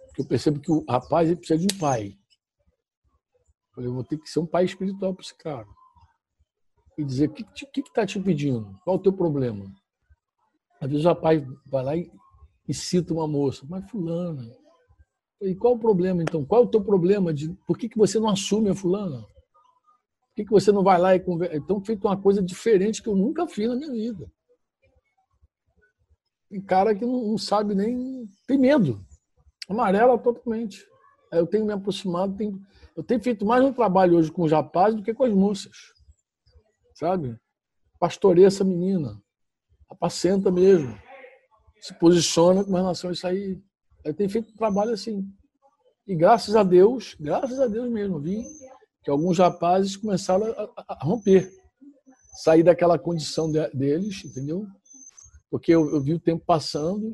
[0.07, 2.15] Porque eu percebo que o rapaz ele precisa de um pai.
[3.77, 5.67] Eu vou ter que ser um pai espiritual para esse cara.
[6.97, 7.43] E dizer: o que
[7.79, 8.79] está tá te pedindo?
[8.83, 9.65] Qual o teu problema?
[10.79, 12.11] Às vezes o rapaz vai lá e,
[12.67, 14.45] e cita uma moça, mas fulana.
[15.41, 16.45] E qual o problema então?
[16.45, 17.33] Qual o teu problema?
[17.33, 19.21] De, por que, que você não assume a fulana?
[19.21, 21.55] Por que, que você não vai lá e conversa?
[21.55, 24.31] Então, feito uma coisa diferente que eu nunca fiz na minha vida.
[26.61, 28.27] Cara que não, sabe nem.
[28.47, 29.03] tem medo.
[29.69, 30.85] Amarela totalmente.
[31.31, 32.61] Eu tenho me aproximado, tenho,
[32.95, 35.75] eu tenho feito mais um trabalho hoje com os rapazes do que com as moças.
[36.95, 37.35] Sabe?
[37.99, 39.19] Pastoreia essa menina.
[39.89, 40.95] Apacenta mesmo.
[41.81, 43.61] Se posiciona com relação a isso aí.
[44.03, 45.27] Eu tenho feito um trabalho assim.
[46.05, 48.45] E graças a Deus, graças a Deus mesmo, vi
[49.03, 51.49] que alguns rapazes começaram a, a romper,
[52.43, 54.65] sair daquela condição de, deles, entendeu?
[55.53, 57.13] Porque eu, eu, vi o tempo passando,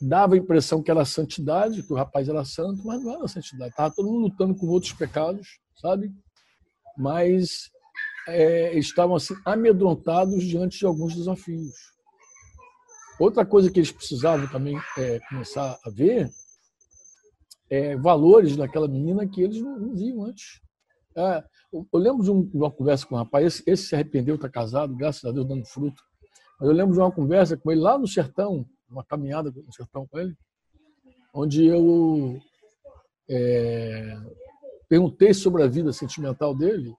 [0.00, 3.72] dava a impressão que era santidade, que o rapaz era santo, mas não era santidade.
[3.72, 6.10] Estava todo mundo lutando com outros pecados, sabe?
[6.96, 7.68] Mas
[8.26, 11.74] é, estavam assim amedrontados diante de alguns desafios.
[13.20, 16.30] Outra coisa que eles precisavam também é, começar a ver
[17.68, 20.62] é, valores daquela menina que eles não, viam antes.
[21.14, 24.96] É, eu lembro de, uma conversa com um rapaz, esse, esse se arrependeu, está casado,
[24.96, 26.02] graças a Deus, dando fruto.
[26.58, 30.06] Mas eu lembro de uma conversa com ele lá no sertão, uma caminhada no sertão
[30.06, 30.36] com ele,
[31.32, 32.38] onde eu
[33.28, 34.16] é,
[34.88, 36.94] perguntei sobre a vida sentimental dele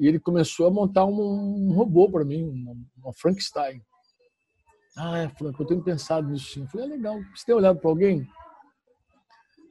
[0.00, 3.82] e ele começou a montar um, um robô para mim, uma, uma, Frankenstein.
[4.96, 6.62] Ah, é, Frank, eu tenho pensado nisso sim.
[6.62, 7.16] Eu falei, é legal.
[7.34, 8.28] Você tem olhado para alguém?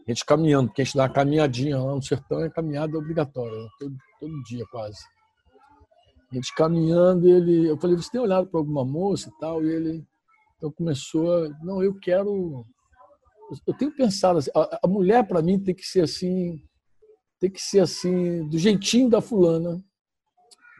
[0.07, 3.57] a gente caminhando, porque a gente dá uma caminhadinha lá no sertão, é caminhada obrigatória,
[3.57, 3.67] né?
[3.77, 4.99] todo, todo dia quase.
[6.31, 9.63] A gente caminhando, ele, eu falei, você tem olhado para alguma moça e tal?
[9.63, 10.07] E ele
[10.57, 12.65] então começou a, não, eu quero,
[13.65, 16.61] eu tenho pensado assim, a, a mulher para mim tem que ser assim,
[17.39, 19.81] tem que ser assim, do jeitinho da fulana,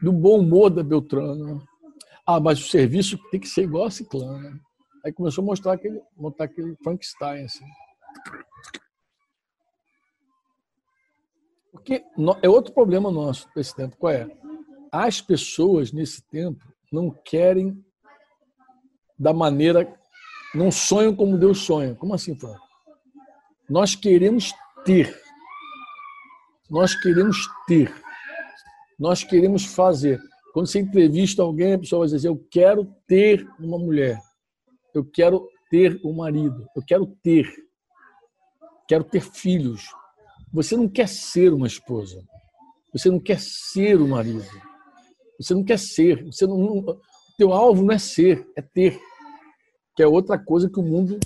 [0.02, 1.62] do bom humor da Beltrana.
[2.26, 4.60] Ah, mas o serviço tem que ser igual a ciclana.
[5.04, 7.64] Aí começou a mostrar aquele, montar aquele Frankenstein assim.
[11.72, 12.04] Porque
[12.42, 13.96] é outro problema nosso desse tempo.
[13.96, 14.28] Qual é?
[14.90, 17.84] As pessoas nesse tempo não querem
[19.18, 19.92] da maneira,
[20.54, 21.94] não sonham como Deus sonha.
[21.94, 22.66] Como assim, Franco?
[23.68, 24.52] Nós queremos
[24.84, 25.14] ter.
[26.70, 27.94] Nós queremos ter.
[28.98, 30.20] Nós queremos fazer.
[30.52, 34.18] Quando você entrevista alguém, a pessoa vai dizer: Eu quero ter uma mulher.
[34.94, 36.66] Eu quero ter um marido.
[36.74, 37.46] Eu quero ter.
[38.88, 39.84] Quero ter filhos.
[40.52, 42.24] Você não quer ser uma esposa.
[42.92, 44.46] Você não quer ser o marido.
[45.38, 46.24] Você não quer ser.
[46.24, 46.84] Você não,
[47.36, 49.00] teu alvo não é ser, é ter.
[49.96, 51.18] Que é outra coisa que o mundo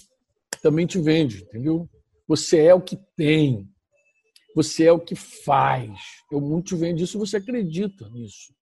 [0.63, 1.89] também te vende, entendeu?
[2.29, 3.69] Você é o que tem.
[4.55, 5.99] Você é o que faz.
[6.31, 8.55] O mundo te vende isso, você acredita nisso.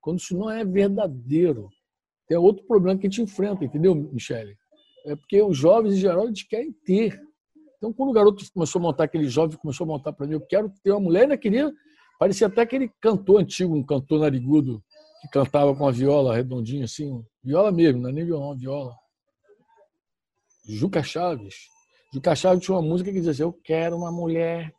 [0.00, 1.68] Quando isso não é verdadeiro.
[2.26, 4.56] Tem outro problema que a gente enfrenta, entendeu, Michele?
[5.04, 7.20] É porque os jovens, em geral, eles querem ter.
[7.76, 10.40] Então, quando o garoto começou a montar, aquele jovem começou a montar para mim, eu
[10.40, 11.72] quero ter uma mulher, ainda queria.
[12.18, 14.82] Parecia até aquele cantor antigo, um cantor narigudo,
[15.26, 18.96] que cantava com a viola redondinha assim, viola mesmo, não é nem violão, viola.
[20.68, 21.68] Juca Chaves.
[22.12, 24.72] Juca Chaves tinha uma música que dizia assim, eu quero uma mulher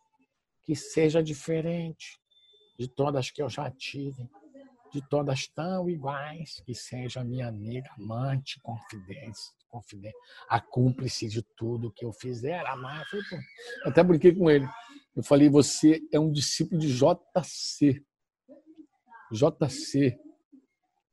[0.63, 2.19] que seja diferente
[2.77, 4.29] de todas que eu já tive,
[4.91, 9.39] de todas tão iguais, que seja minha amiga, amante, confidente,
[9.69, 10.15] confidente,
[10.49, 13.05] a cúmplice de tudo que eu fizer, amar.
[13.13, 13.45] Eu falei,
[13.85, 14.67] até brinquei com ele.
[15.15, 18.03] Eu falei, você é um discípulo de JC.
[19.31, 20.26] JC.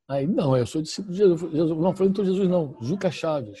[0.07, 1.41] Aí, não, eu sou discípulo de Jesus.
[1.51, 2.77] Jesus não, falei, não Jesus, não.
[2.81, 3.59] Juca Chaves.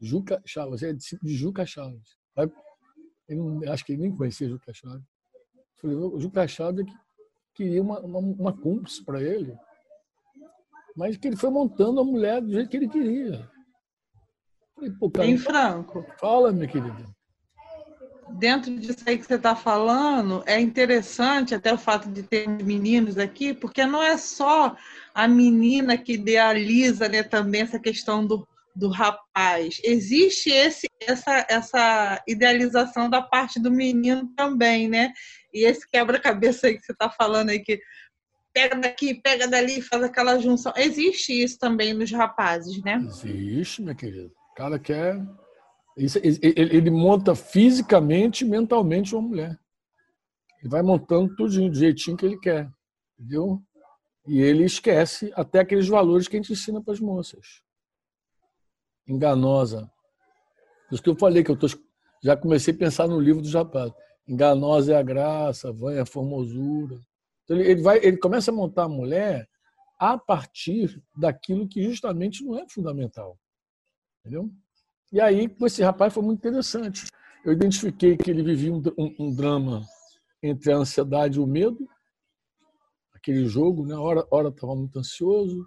[0.00, 0.80] Juca Chaves.
[0.80, 2.16] Você é discípulo de Juca Chaves.
[2.36, 2.50] Aí,
[3.36, 5.04] não, acho que ele nem conhecia Juca Chaves.
[5.54, 6.90] Eu falei, o Juca Chaves é
[7.54, 9.56] queria uma, uma, uma cúmplice para ele.
[10.96, 13.48] Mas que ele foi montando a mulher do jeito que ele queria.
[14.74, 16.04] Falei, Pô, cara, em Franco.
[16.18, 17.17] Fala, minha querida
[18.32, 23.18] dentro disso aí que você está falando, é interessante até o fato de ter meninos
[23.18, 24.76] aqui, porque não é só
[25.14, 29.80] a menina que idealiza né, também essa questão do, do rapaz.
[29.82, 35.12] Existe esse, essa, essa idealização da parte do menino também, né?
[35.52, 37.80] E esse quebra-cabeça aí que você está falando aí, que
[38.52, 40.72] pega daqui, pega dali, faz aquela junção.
[40.76, 43.00] Existe isso também nos rapazes, né?
[43.04, 44.30] Existe, minha querida.
[44.52, 45.16] O cara quer
[45.98, 49.58] ele monta fisicamente e mentalmente uma mulher.
[50.60, 52.70] Ele vai montando tudinho, do jeitinho que ele quer.
[53.18, 53.60] Entendeu?
[54.26, 57.62] E ele esquece até aqueles valores que a gente ensina para as moças.
[59.06, 59.90] Enganosa.
[60.88, 61.66] Por isso que eu falei que eu tô,
[62.22, 63.92] já comecei a pensar no livro do Japão.
[64.26, 67.00] Enganosa é a graça, vã é a formosura.
[67.44, 69.48] Então ele, vai, ele começa a montar a mulher
[69.98, 73.38] a partir daquilo que justamente não é fundamental.
[74.20, 74.50] Entendeu?
[75.10, 77.06] E aí, com esse rapaz, foi muito interessante.
[77.44, 79.82] Eu identifiquei que ele vivia um, um, um drama
[80.42, 81.88] entre a ansiedade e o medo,
[83.14, 83.94] aquele jogo, né?
[83.96, 85.64] Hora, hora estava muito ansioso,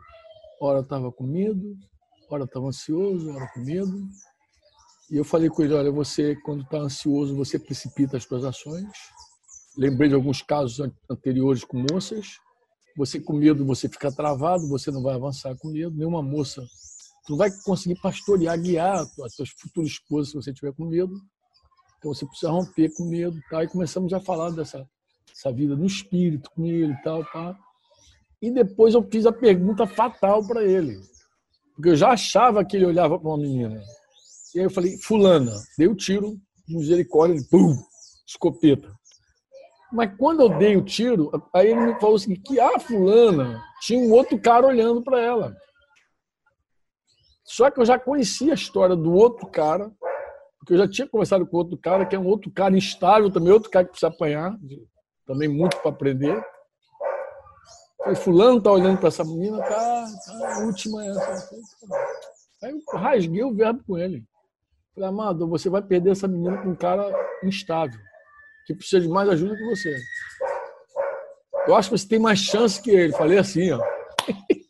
[0.62, 1.76] hora estava com medo,
[2.30, 4.08] hora estava ansioso, hora com medo.
[5.10, 8.88] E eu falei com ele, olha, você, quando está ansioso, você precipita as suas ações.
[9.76, 10.80] Lembrei de alguns casos
[11.10, 12.39] anteriores com moças.
[12.96, 15.98] Você com medo, você fica travado, você não vai avançar com medo.
[15.98, 16.64] Nenhuma moça
[17.32, 21.13] Tu vai conseguir pastorear, guiar as tuas futuras esposas se você tiver com medo.
[21.97, 23.39] Então você precisa romper com medo.
[23.49, 23.63] Tá?
[23.63, 24.86] E começamos a falar dessa,
[25.29, 27.23] dessa vida no espírito com ele e tal.
[27.23, 27.57] Tá?
[28.41, 30.99] E depois eu fiz a pergunta fatal para ele.
[31.73, 33.82] Porque eu já achava que ele olhava para uma menina.
[34.53, 37.82] E aí eu falei, fulana, dei o tiro, misericórdia, ele, pum,
[38.27, 38.93] escopeta.
[39.89, 44.01] Mas quando eu dei o tiro, aí ele me falou assim, que a fulana tinha
[44.01, 45.55] um outro cara olhando para ela.
[47.52, 49.91] Só que eu já conhecia a história do outro cara,
[50.58, 53.52] porque eu já tinha conversado com outro cara, que é um outro cara instável também,
[53.52, 54.58] outro cara que precisa apanhar,
[55.28, 56.41] também muito para aprender.
[57.97, 61.49] Falei, fulano tá olhando para essa menina, tá, tá, a última é essa.
[62.64, 64.24] Aí eu rasguei o verbo com ele.
[64.95, 67.12] Falei, amado, você vai perder essa menina com um cara
[67.43, 67.99] instável,
[68.66, 69.93] que precisa de mais ajuda que você.
[71.68, 73.12] Eu acho que você tem mais chance que ele.
[73.12, 73.82] Falei assim, ó.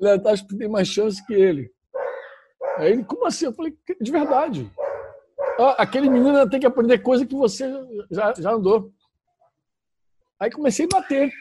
[0.00, 1.70] Ele acho que tem mais chance que ele.
[2.76, 3.46] Aí ele, como assim?
[3.46, 4.70] Eu falei, de verdade.
[5.76, 7.70] aquele menino tem que aprender coisa que você
[8.10, 8.92] já, já andou.
[10.40, 11.32] Aí comecei a bater.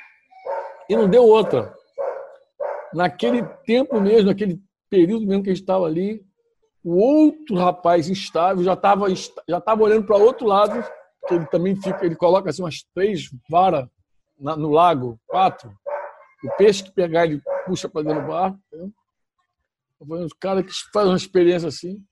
[0.90, 1.76] E não deu outra.
[2.94, 6.26] Naquele tempo mesmo, naquele período mesmo que a gente estava ali,
[6.84, 9.08] o outro rapaz instável já estava
[9.48, 10.84] já tava olhando para outro lado,
[11.28, 13.86] que ele também fica, ele coloca assim umas três varas
[14.40, 15.70] no lago, quatro.
[16.44, 18.60] O peixe que pegar, ele puxa para dentro do barco.
[18.72, 20.26] Entendeu?
[20.26, 22.04] Os caras que fazem uma experiência assim.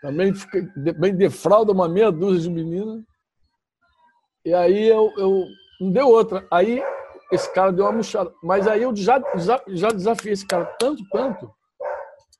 [0.00, 0.62] Também fica,
[0.98, 3.02] bem defrauda uma meia dúzia de meninas.
[4.44, 5.44] E aí eu, eu
[5.80, 6.46] não deu outra.
[6.50, 6.82] Aí
[7.32, 8.32] esse cara deu uma murchada.
[8.42, 11.52] Mas aí eu já, já, já desafiei esse cara tanto, tanto.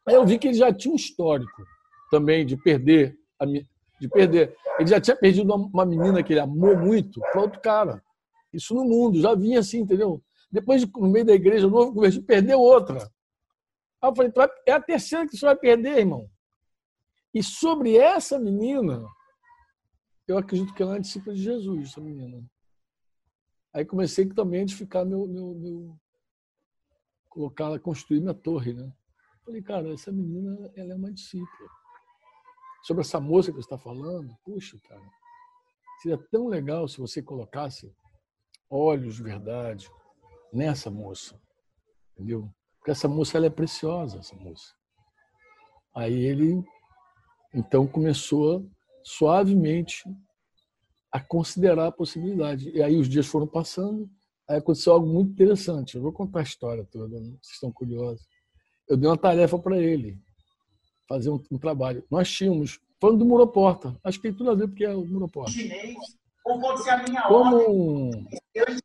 [0.07, 1.63] Aí eu vi que ele já tinha um histórico
[2.11, 3.45] também de perder a
[4.01, 4.55] de perder.
[4.79, 8.03] Ele já tinha perdido uma menina que ele amou muito para outro cara.
[8.53, 10.23] Isso no mundo, já vinha assim, entendeu?
[10.57, 13.13] Depois, no meio da igreja, o novo convertido perdeu outra.
[14.01, 14.33] Aí eu falei,
[14.65, 16.31] é a terceira que você vai perder, irmão.
[17.35, 19.07] E sobre essa menina,
[20.27, 22.43] eu acredito que ela é discípula de Jesus, essa menina.
[23.75, 26.01] Aí comecei também a edificar meu, meu, meu
[27.29, 28.91] colocar, construir minha torre, né?
[29.45, 31.69] Falei, cara, essa menina, ela é uma discípula.
[32.83, 35.07] Sobre essa moça que você está falando, puxa, cara,
[36.01, 37.95] seria tão legal se você colocasse
[38.71, 39.91] olhos de verdade
[40.53, 41.41] nessa moça,
[42.13, 42.51] entendeu?
[42.79, 44.73] Porque essa moça, ela é preciosa, essa moça.
[45.95, 46.63] Aí ele,
[47.55, 48.69] então, começou
[49.03, 50.05] suavemente
[51.11, 52.71] a considerar a possibilidade.
[52.71, 54.09] E aí os dias foram passando,
[54.49, 55.97] aí aconteceu algo muito interessante.
[55.97, 57.37] Eu vou contar a história toda, né?
[57.41, 58.27] vocês estão curiosos
[58.89, 60.19] eu dei uma tarefa para ele,
[61.09, 62.05] fazer um, um, trabalho.
[62.11, 65.51] Nós tínhamos, falando do Muroporta, acho que tem tudo a ver porque é o Muroporta.
[65.51, 65.97] Chinês,
[66.45, 68.29] ou pode ser a minha como, ordem.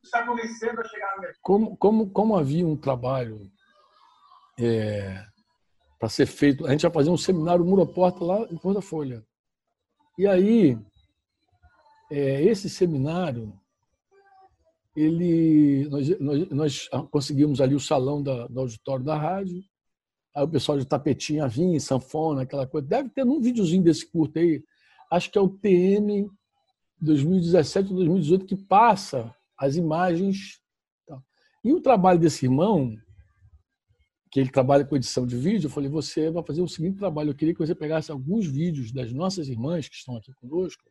[0.02, 3.50] Está começando a chegar no como, como, como havia um trabalho
[4.58, 5.24] é,
[5.98, 9.24] para ser feito, a gente ia fazer um seminário Muroporta lá em Porta Folha.
[10.18, 10.78] E aí,
[12.10, 13.58] é, esse seminário,
[14.94, 19.64] ele, nós, nós, nós, conseguimos ali o salão da, do auditório da rádio,
[20.34, 22.86] Aí o pessoal de tapetinha vinha, sanfona, aquela coisa.
[22.86, 24.64] Deve ter um videozinho desse curto aí.
[25.10, 26.30] Acho que é o TM
[27.00, 30.60] 2017 ou 2018 que passa as imagens.
[31.64, 32.96] E o trabalho desse irmão,
[34.28, 37.30] que ele trabalha com edição de vídeo, eu falei: você vai fazer o seguinte trabalho.
[37.30, 40.82] Eu queria que você pegasse alguns vídeos das nossas irmãs que estão aqui conosco,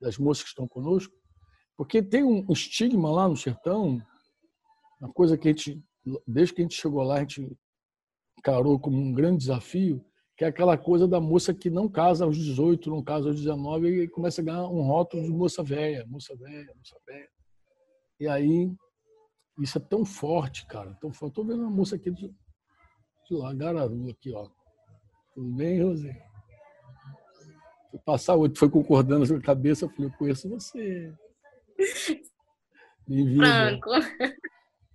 [0.00, 1.14] das moças que estão conosco,
[1.76, 4.00] porque tem um estigma lá no sertão,
[4.98, 5.82] uma coisa que a gente,
[6.26, 7.54] desde que a gente chegou lá, a gente
[8.38, 10.02] encarou como um grande desafio,
[10.38, 14.04] que é aquela coisa da moça que não casa aos 18, não casa aos 19
[14.04, 17.39] e começa a ganhar um rótulo de moça velha, moça velha, moça velha.
[18.20, 18.70] E aí,
[19.58, 21.32] isso é tão forte, cara, tão forte.
[21.32, 24.46] Estou vendo uma moça aqui de, de lá, Gararu, aqui, ó.
[25.34, 26.14] Tudo bem, Rosê?
[27.90, 31.12] Fui passar hoje, foi concordando com a cabeça, eu falei, eu conheço você.
[33.08, 33.46] Bem-vinda.
[33.46, 33.90] Franco.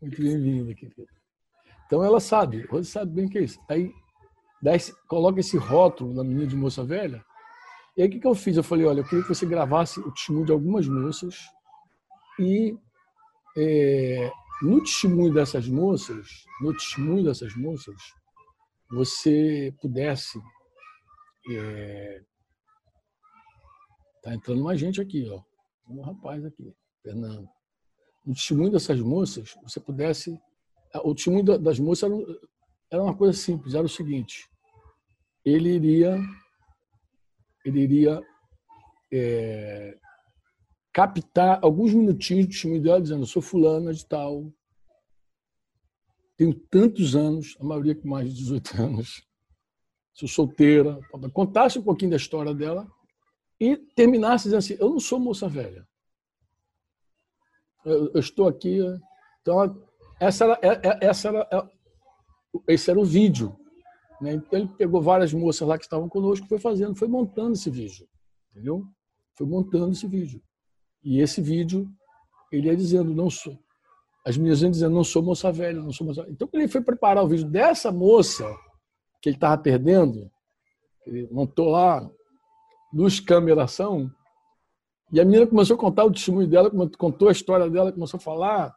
[0.02, 1.06] Muito bem-vinda, querida.
[1.86, 3.60] Então ela sabe, você sabe bem o que é isso.
[3.68, 3.92] Aí
[4.66, 7.26] esse, coloca esse rótulo na menina de moça velha.
[7.98, 8.56] E aí o que, que eu fiz?
[8.56, 11.44] Eu falei, olha, eu queria que você gravasse o testemunho de algumas moças
[12.40, 12.78] e
[13.58, 14.32] é,
[14.62, 16.28] no testemunho dessas moças,
[16.62, 17.95] no testemunho dessas moças,
[18.89, 20.39] você pudesse
[21.51, 22.24] é,
[24.24, 25.41] tá entrando mais gente aqui, ó.
[25.88, 27.47] Um rapaz aqui, Fernando.
[28.26, 30.39] No testemunho dessas moças, você pudesse
[31.03, 32.39] o testemunho das moças era,
[32.91, 34.49] era uma coisa simples, era o seguinte,
[35.43, 36.18] ele iria,
[37.66, 38.22] ele iria
[39.12, 39.97] é,
[40.96, 44.50] captar alguns minutinhos do testemunho dela, dizendo, eu sou fulana de tal,
[46.38, 49.28] tenho tantos anos, a maioria com mais de 18 anos,
[50.14, 50.98] sou solteira,
[51.34, 52.89] contasse um pouquinho da história dela
[53.60, 55.86] e terminasse dizendo assim, eu não sou moça velha.
[57.84, 58.80] Eu, eu estou aqui.
[59.41, 59.86] Então,
[60.18, 63.54] essa era, é, é, essa era, é, esse era o vídeo.
[64.22, 64.36] Né?
[64.36, 68.08] Então ele pegou várias moças lá que estavam conosco, foi fazendo, foi montando esse vídeo,
[68.52, 68.88] entendeu?
[69.34, 70.41] Foi montando esse vídeo.
[71.06, 71.88] E esse vídeo
[72.51, 73.58] ele ia dizendo não sou,
[74.26, 76.24] as meninas iam dizendo não sou moça velha, não sou moça.
[76.24, 76.34] Velha.
[76.34, 78.43] Então quando ele foi preparar o vídeo dessa moça
[79.22, 80.30] que ele estava perdendo,
[81.06, 82.10] ele montou lá
[82.93, 84.12] luz, câmera, ação,
[85.12, 88.22] e a menina começou a contar o testemunho dela, contou a história dela, começou a
[88.22, 88.76] falar.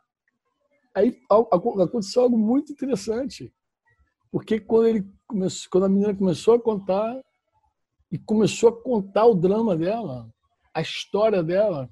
[0.94, 3.52] Aí aconteceu algo muito interessante.
[4.30, 7.18] Porque quando, ele começou, quando a menina começou a contar,
[8.10, 10.28] e começou a contar o drama dela,
[10.74, 11.90] a história dela,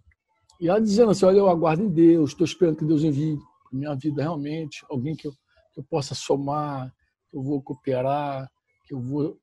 [0.60, 3.78] e ela dizendo assim: Olha, eu aguardo em Deus, estou esperando que Deus envie para
[3.78, 5.32] minha vida realmente alguém que eu,
[5.72, 6.92] que eu possa somar,
[7.30, 8.50] que eu vou cooperar,
[8.86, 9.38] que eu vou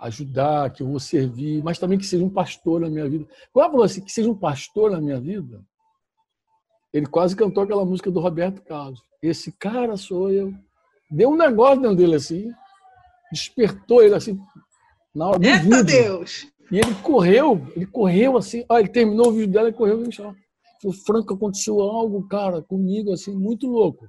[0.00, 3.26] ajudar, que eu vou servir, mas também que seja um pastor na minha vida.
[3.52, 5.60] Quando ela falou assim, que seja um pastor na minha vida,
[6.92, 9.00] ele quase cantou aquela música do Roberto Carlos.
[9.22, 10.54] Esse cara sou eu.
[11.10, 12.50] Deu um negócio dentro dele assim,
[13.32, 14.38] despertou ele assim,
[15.14, 15.84] na hora do Eita vídeo.
[15.84, 16.46] Deus!
[16.70, 20.12] E ele correu, ele correu assim, ah, ele terminou o vídeo dela e correu no
[20.12, 20.36] chão.
[20.80, 24.06] Falei, Franco, aconteceu algo, cara, comigo, assim, muito louco.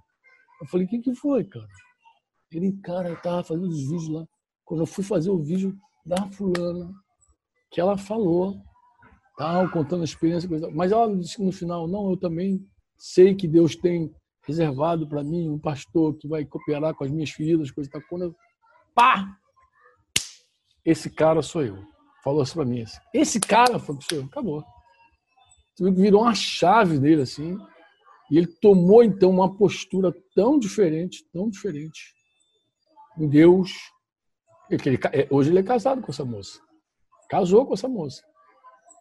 [0.61, 1.67] Eu falei, o que, que foi, cara?
[2.51, 4.25] Ele, cara, eu tava fazendo os vídeos lá.
[4.65, 6.91] Quando eu fui fazer o vídeo da fulana,
[7.71, 8.61] que ela falou,
[9.37, 12.63] tal, contando a experiência, coisa, mas ela disse no final, não, eu também
[12.97, 14.13] sei que Deus tem
[14.45, 18.01] reservado para mim um pastor que vai cooperar com as minhas filhas, coisa tal.
[18.09, 18.35] Quando eu,
[18.95, 19.37] pá,
[20.83, 21.77] esse cara sou eu.
[22.23, 23.95] falou assim para mim: assim, esse cara, foi
[24.25, 24.63] acabou.
[25.79, 27.57] Virou uma chave dele assim.
[28.31, 32.13] E ele tomou então uma postura tão diferente, tão diferente
[33.17, 33.71] em Deus.
[34.69, 36.59] Ele, é, hoje ele é casado com essa moça.
[37.29, 38.23] Casou com essa moça.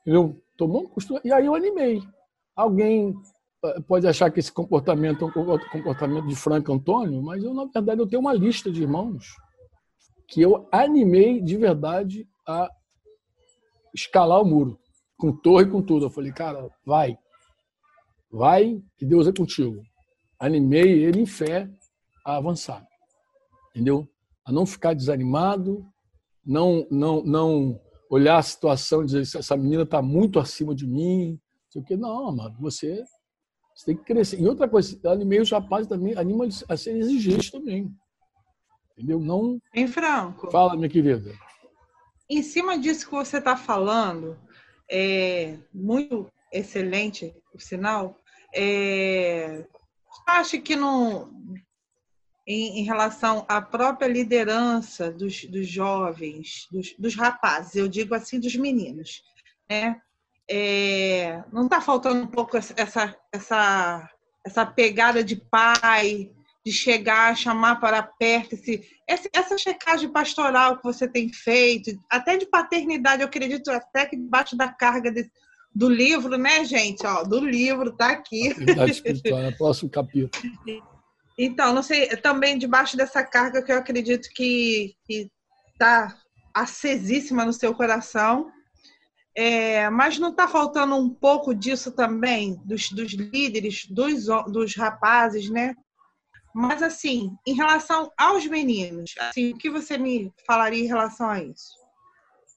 [0.00, 0.40] Entendeu?
[0.56, 1.20] Tomou uma postura.
[1.24, 2.02] E aí eu animei.
[2.56, 3.14] Alguém
[3.64, 7.64] eh, pode achar que esse comportamento é um comportamento de Franco Antônio, mas eu, na
[7.66, 9.34] verdade, eu tenho uma lista de irmãos
[10.26, 12.70] que eu animei de verdade a
[13.94, 14.78] escalar o muro,
[15.18, 16.06] com torre com tudo.
[16.06, 17.18] Eu falei, cara, vai,
[18.30, 19.82] vai, que Deus é contigo.
[20.38, 21.68] Animei ele em fé
[22.24, 22.86] a avançar,
[23.70, 24.08] entendeu?
[24.44, 25.84] A não ficar desanimado,
[26.46, 31.38] não, não, não olhar a situação e dizer essa menina está muito acima de mim,
[31.68, 31.96] sei o que.
[31.96, 33.02] Não, amado, você,
[33.74, 34.40] você tem que crescer.
[34.40, 37.92] E outra coisa, animei os rapazes também, anima a ser exigente também.
[38.92, 39.20] Entendeu?
[39.20, 39.60] Não.
[39.74, 40.50] Em Franco.
[40.50, 41.32] Fala, minha querida.
[42.30, 44.36] Em cima disso que você está falando,
[44.90, 48.18] é muito excelente, o sinal.
[48.54, 49.64] É,
[50.26, 51.30] acho que não,
[52.46, 58.40] em, em, relação à própria liderança dos, dos jovens, dos, dos, rapazes, eu digo assim,
[58.40, 59.22] dos meninos,
[59.68, 60.00] né?
[60.50, 62.74] É, não está faltando um pouco essa,
[63.30, 64.10] essa,
[64.42, 66.32] essa pegada de pai,
[66.64, 72.46] de chegar, chamar para perto, esse, essa checagem pastoral que você tem feito, até de
[72.46, 75.30] paternidade, eu acredito até que debaixo da carga de,
[75.74, 77.06] do livro, né, gente?
[77.06, 78.48] Ó, do livro, tá aqui.
[78.88, 80.30] Espiritual, é o próximo capítulo.
[81.38, 84.96] Então, não sei, também debaixo dessa carga que eu acredito que
[85.72, 86.18] está
[86.52, 88.50] acesíssima no seu coração,
[89.36, 95.48] é, mas não está faltando um pouco disso também, dos, dos líderes, dos, dos rapazes,
[95.48, 95.74] né?
[96.54, 101.42] Mas, assim, em relação aos meninos, assim, o que você me falaria em relação a
[101.42, 101.76] isso?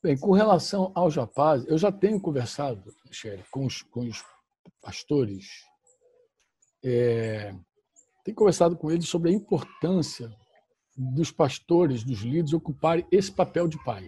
[0.02, 4.24] Bem, com relação aos rapazes, eu já tenho conversado, Michele, com os, com os
[4.82, 5.46] pastores,
[6.84, 7.54] é,
[8.24, 10.36] tenho conversado com eles sobre a importância
[10.98, 14.08] dos pastores, dos líderes, ocuparem esse papel de pai.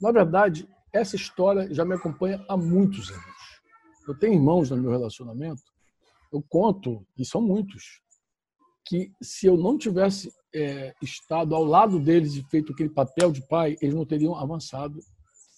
[0.00, 3.60] Na verdade, essa história já me acompanha há muitos anos.
[4.06, 5.69] Eu tenho irmãos no meu relacionamento
[6.32, 8.00] eu conto, e são muitos,
[8.86, 13.46] que se eu não tivesse é, estado ao lado deles e feito aquele papel de
[13.46, 14.98] pai, eles não teriam avançado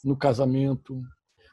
[0.05, 1.01] no casamento,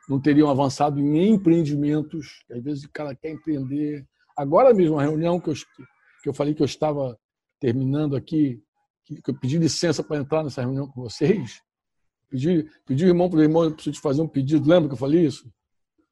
[0.10, 2.44] não teriam avançado em empreendimentos.
[2.52, 4.06] Às vezes o cara quer empreender.
[4.36, 5.54] Agora mesmo, a reunião que eu,
[6.24, 7.18] que eu falei que eu estava
[7.60, 8.62] terminando aqui,
[9.06, 11.62] que eu pedi licença para entrar nessa reunião com vocês,
[12.30, 14.94] pedi, pedi o irmão para o irmão, eu preciso te fazer um pedido, lembra que
[14.94, 15.52] eu falei isso?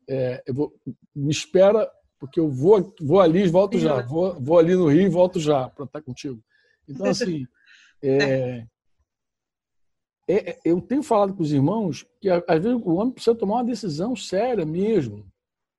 [0.10, 0.74] É, eu vou,
[1.16, 1.90] me espera
[2.20, 4.02] porque eu vou, vou ali e volto já.
[4.02, 6.42] Vou, vou ali no Rio e volto já para estar contigo.
[6.88, 7.46] Então, assim,
[8.02, 8.66] é,
[10.28, 13.56] é, é, eu tenho falado com os irmãos que, às vezes, o homem precisa tomar
[13.56, 15.26] uma decisão séria mesmo.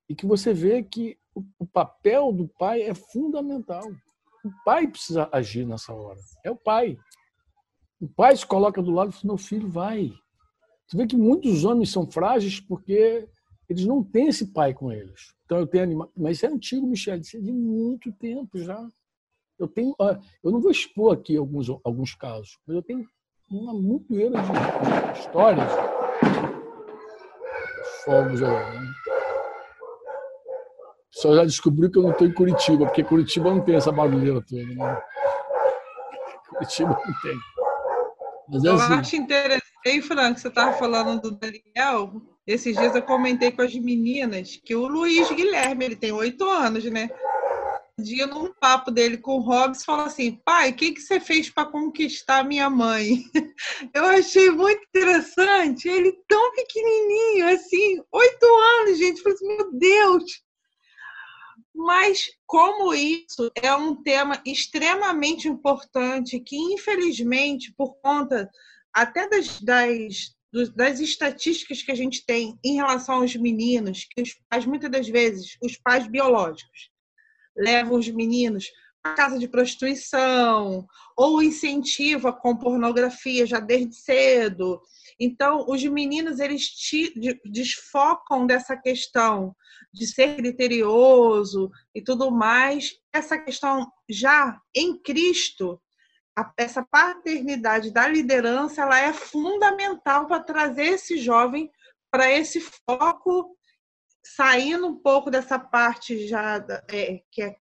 [0.09, 3.85] E que você vê que o, o papel do pai é fundamental.
[4.45, 6.19] O pai precisa agir nessa hora.
[6.45, 6.97] É o pai.
[8.01, 10.13] O pai se coloca do lado e diz: meu filho, vai.
[10.87, 13.29] Você vê que muitos homens são frágeis porque
[13.69, 15.35] eles não têm esse pai com eles.
[15.49, 18.87] Então eu tenho animado, mas isso é antigo, Michel, isso é de muito tempo já.
[19.59, 19.97] Eu tenho,
[20.45, 23.09] eu não vou expor aqui alguns alguns casos, mas eu tenho
[23.51, 25.73] uma montoeira de histórias.
[28.05, 28.51] Fogos aí.
[28.51, 28.93] Né?
[31.13, 34.45] Só já descobriu que eu não estou em Curitiba, porque Curitiba não tem essa barulheira
[34.47, 34.63] toda.
[34.67, 35.03] Né?
[36.51, 37.39] Curitiba não tem.
[38.51, 38.93] Mas é eu assim.
[38.93, 42.21] acho interessante, Franco, você estava falando do Daniel.
[42.49, 46.83] Esses dias eu comentei com as meninas que o Luiz Guilherme, ele tem oito anos,
[46.85, 47.11] né?
[47.99, 51.21] Um dia, num papo dele com o Hobbs, falou assim: pai, o que, que você
[51.21, 53.23] fez para conquistar minha mãe?
[53.93, 55.89] Eu achei muito interessante.
[55.89, 58.47] Ele tão pequenininho, assim, oito
[58.81, 59.19] anos, gente.
[59.19, 60.43] Eu falei assim, meu Deus!
[61.75, 68.49] Mas como isso é um tema extremamente importante, que infelizmente, por conta
[68.95, 70.38] até das, das
[70.75, 75.09] das estatísticas que a gente tem em relação aos meninos, que os pais, muitas das
[75.09, 76.91] vezes, os pais biológicos,
[77.57, 78.67] levam os meninos
[79.05, 80.87] à casa de prostituição
[81.17, 84.81] ou incentivam com pornografia já desde cedo.
[85.21, 87.13] Então, os meninos eles te,
[87.45, 89.55] desfocam dessa questão
[89.93, 92.93] de ser criterioso e tudo mais.
[93.13, 95.81] Essa questão já em Cristo
[96.57, 101.71] essa paternidade da liderança ela é fundamental para trazer esse jovem
[102.11, 103.57] para esse foco,
[104.25, 106.57] saindo um pouco dessa parte já
[106.91, 107.57] é, que, é,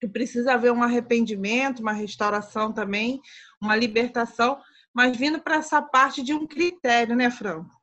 [0.00, 3.20] que precisa haver um arrependimento, uma restauração também,
[3.60, 4.60] uma libertação,
[4.92, 7.74] mas vindo para essa parte de um critério, né, Franco?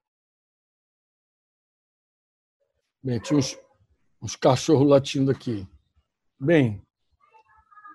[3.03, 3.57] Bem, tinha uns,
[4.22, 5.68] uns cachorros latindo aqui.
[6.39, 6.82] Bem,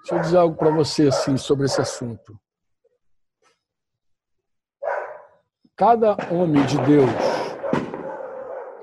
[0.06, 2.38] deixa eu dizer algo para você assim sobre esse assunto.
[5.76, 7.10] Cada homem de Deus,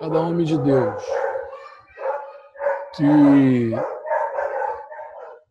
[0.01, 1.01] cada homem de Deus
[2.97, 3.71] que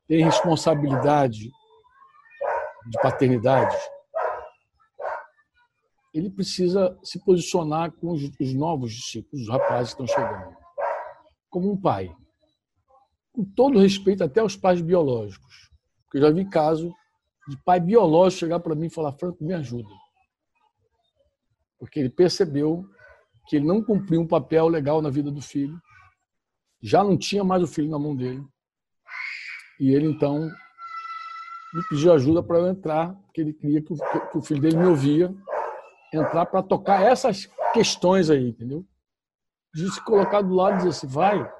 [0.06, 1.50] tem responsabilidade
[2.86, 3.76] de paternidade,
[6.12, 10.54] ele precisa se posicionar com os, os novos discípulos, os rapazes que estão chegando,
[11.48, 12.14] como um pai.
[13.32, 15.70] Com todo respeito até aos pais biológicos.
[16.04, 16.94] Porque eu já vi caso
[17.48, 19.88] de pai biológico chegar para mim e falar, Franco, me ajuda.
[21.78, 22.84] Porque ele percebeu
[23.46, 25.80] que ele não cumpriu um papel legal na vida do filho,
[26.80, 28.44] já não tinha mais o filho na mão dele,
[29.80, 30.48] e ele então
[31.74, 35.34] me pediu ajuda para eu entrar, porque ele queria que o, filho dele me ouvia,
[36.12, 38.86] entrar para tocar essas questões aí, entendeu?
[39.74, 41.50] De se colocar do lado e dizer assim, vai,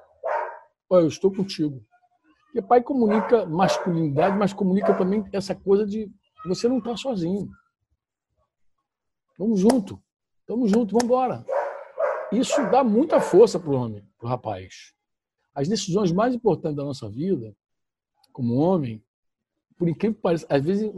[1.00, 1.84] eu estou contigo.
[2.46, 6.10] Porque pai comunica masculinidade, mas comunica também essa coisa de
[6.44, 7.48] você não está sozinho.
[9.38, 10.02] Vamos junto,
[10.46, 11.44] vamos junto, vamos embora.
[12.30, 14.94] Isso dá muita força para o homem, para o rapaz.
[15.54, 17.56] As decisões mais importantes da nossa vida,
[18.32, 19.02] como homem,
[19.76, 20.90] por incrível que pareça, às vezes,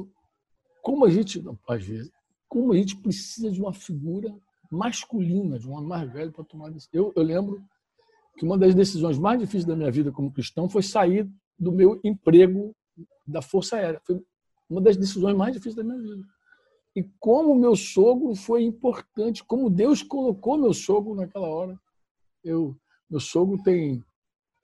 [0.82, 2.11] como a gente, às vezes,
[2.49, 4.34] como a gente precisa de uma figura
[4.70, 6.90] masculina, de um homem mais velho para tomar decisão.
[6.92, 7.64] Eu, eu lembro
[8.37, 11.28] que uma das decisões mais difíceis da minha vida como cristão foi sair
[11.59, 12.74] do meu emprego
[13.26, 14.01] da Força Aérea.
[14.05, 14.22] Foi
[14.68, 16.24] uma das decisões mais difíceis da minha vida.
[16.97, 21.78] E como meu sogro foi importante, como Deus colocou meu sogro naquela hora.
[22.43, 22.76] Eu,
[23.11, 24.05] meu sogro tem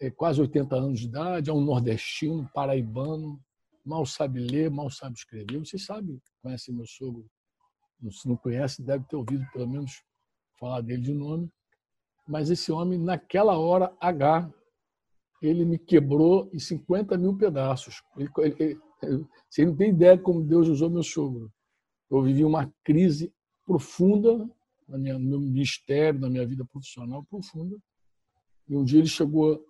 [0.00, 3.40] é, quase 80 anos de idade, é um nordestino, paraibano,
[3.84, 5.58] mal sabe ler, mal sabe escrever.
[5.58, 7.26] Vocês sabem, conhecem meu sogro.
[8.10, 10.02] Se não conhece, deve ter ouvido pelo menos
[10.58, 11.50] falar dele de nome.
[12.30, 14.48] Mas esse homem, naquela hora H,
[15.42, 18.04] ele me quebrou em 50 mil pedaços.
[18.16, 18.30] Ele,
[19.02, 21.50] ele, você não tem ideia como Deus usou meu sogro.
[22.08, 23.34] Eu vivi uma crise
[23.66, 24.48] profunda
[24.88, 27.76] na minha, no meu ministério, na minha vida profissional profunda.
[28.68, 29.60] E um dia ele chegou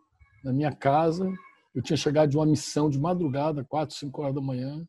[0.45, 1.33] na minha casa.
[1.75, 4.87] Eu tinha chegado de uma missão de madrugada, quatro, cinco horas da manhã.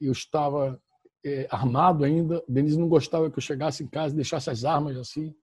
[0.00, 0.80] Eu estava
[1.26, 2.40] é, armado ainda.
[2.46, 5.34] Denise não gostava que eu chegasse em casa e deixasse as armas assim.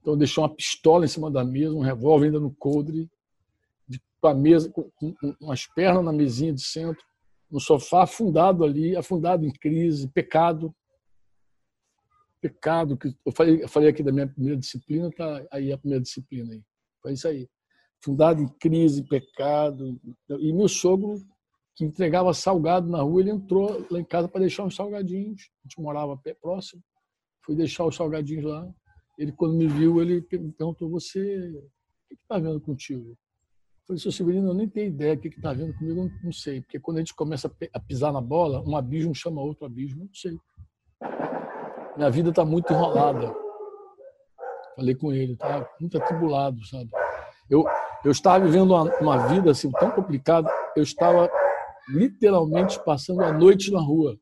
[0.00, 3.10] Então deixou uma pistola em cima da mesa, um revólver ainda no coldre,
[4.20, 7.04] com a mesa, com, com, com as pernas na mesinha de centro,
[7.50, 10.74] no sofá afundado ali, afundado em crise, pecado.
[12.40, 16.02] Pecado que eu falei, eu falei aqui da minha primeira disciplina, tá aí a primeira
[16.02, 16.62] disciplina aí.
[17.02, 17.48] Foi isso aí
[18.06, 20.00] fundado em crise, pecado.
[20.28, 21.16] E meu sogro,
[21.74, 25.50] que entregava salgado na rua, ele entrou lá em casa para deixar uns salgadinhos.
[25.64, 26.82] A gente morava próximo.
[27.44, 28.68] Fui deixar os salgadinhos lá.
[29.18, 33.10] Ele, quando me viu, ele perguntou: Você, o que está vendo contigo?
[33.10, 36.60] Eu falei: Seu Severino, eu nem tenho ideia do que está vendo comigo, não sei.
[36.60, 40.14] Porque quando a gente começa a pisar na bola, um abismo chama outro abismo, não
[40.14, 40.36] sei.
[41.96, 43.34] Minha vida está muito enrolada.
[44.76, 46.90] Falei com ele, tá muito atribulado, sabe?
[47.48, 47.64] Eu,
[48.04, 51.30] eu estava vivendo uma, uma vida assim tão complicada, eu estava
[51.88, 54.18] literalmente passando a noite na rua.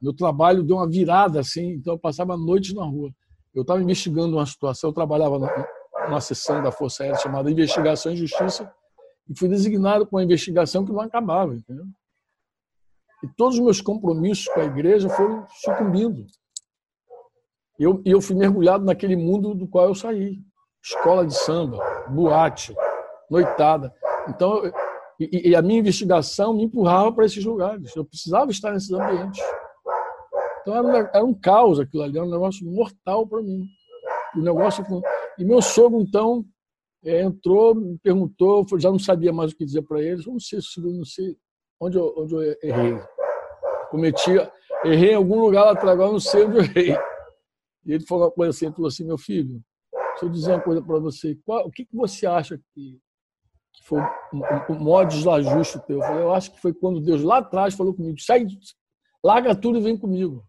[0.00, 3.10] Meu trabalho deu uma virada assim, então eu passava a noite na rua.
[3.54, 5.38] Eu estava investigando uma situação, eu trabalhava
[6.06, 8.72] numa seção da Força Aérea chamada Investigação e Justiça
[9.28, 11.84] e fui designado para uma investigação que não acabava, entendeu?
[13.22, 16.24] E todos os meus compromissos com a igreja foram sucumbindo.
[17.78, 20.38] E eu, eu fui mergulhado naquele mundo do qual eu saí
[20.82, 21.78] escola de samba,
[22.08, 22.74] boate,
[23.30, 23.94] noitada.
[24.28, 24.62] Então,
[25.18, 27.94] e, e a minha investigação me empurrava para esses lugares.
[27.94, 29.42] Eu precisava estar nesses ambientes.
[30.70, 33.66] Então era um, era um caos aquilo ali, era um negócio mortal para mim.
[34.36, 34.84] O negócio
[35.36, 36.44] e meu sogro então
[37.04, 40.22] é, entrou, me perguntou, já não sabia mais o que dizer para ele.
[40.26, 41.36] Não sei, não sei
[41.80, 43.00] onde eu, onde eu errei.
[43.90, 44.30] Cometi,
[44.84, 46.96] errei em algum lugar lá atrás, agora não sei onde eu errei.
[47.84, 49.60] E ele falou uma coisa assim, ele falou assim, meu filho,
[50.10, 51.34] Deixa eu dizer uma coisa para você.
[51.46, 53.00] Qual, o que, que você acha que,
[53.72, 55.96] que foi o, o maior desajuste teu?
[55.96, 58.46] Eu, falei, eu acho que foi quando Deus lá atrás falou comigo, sai,
[59.24, 60.44] larga tudo e vem comigo.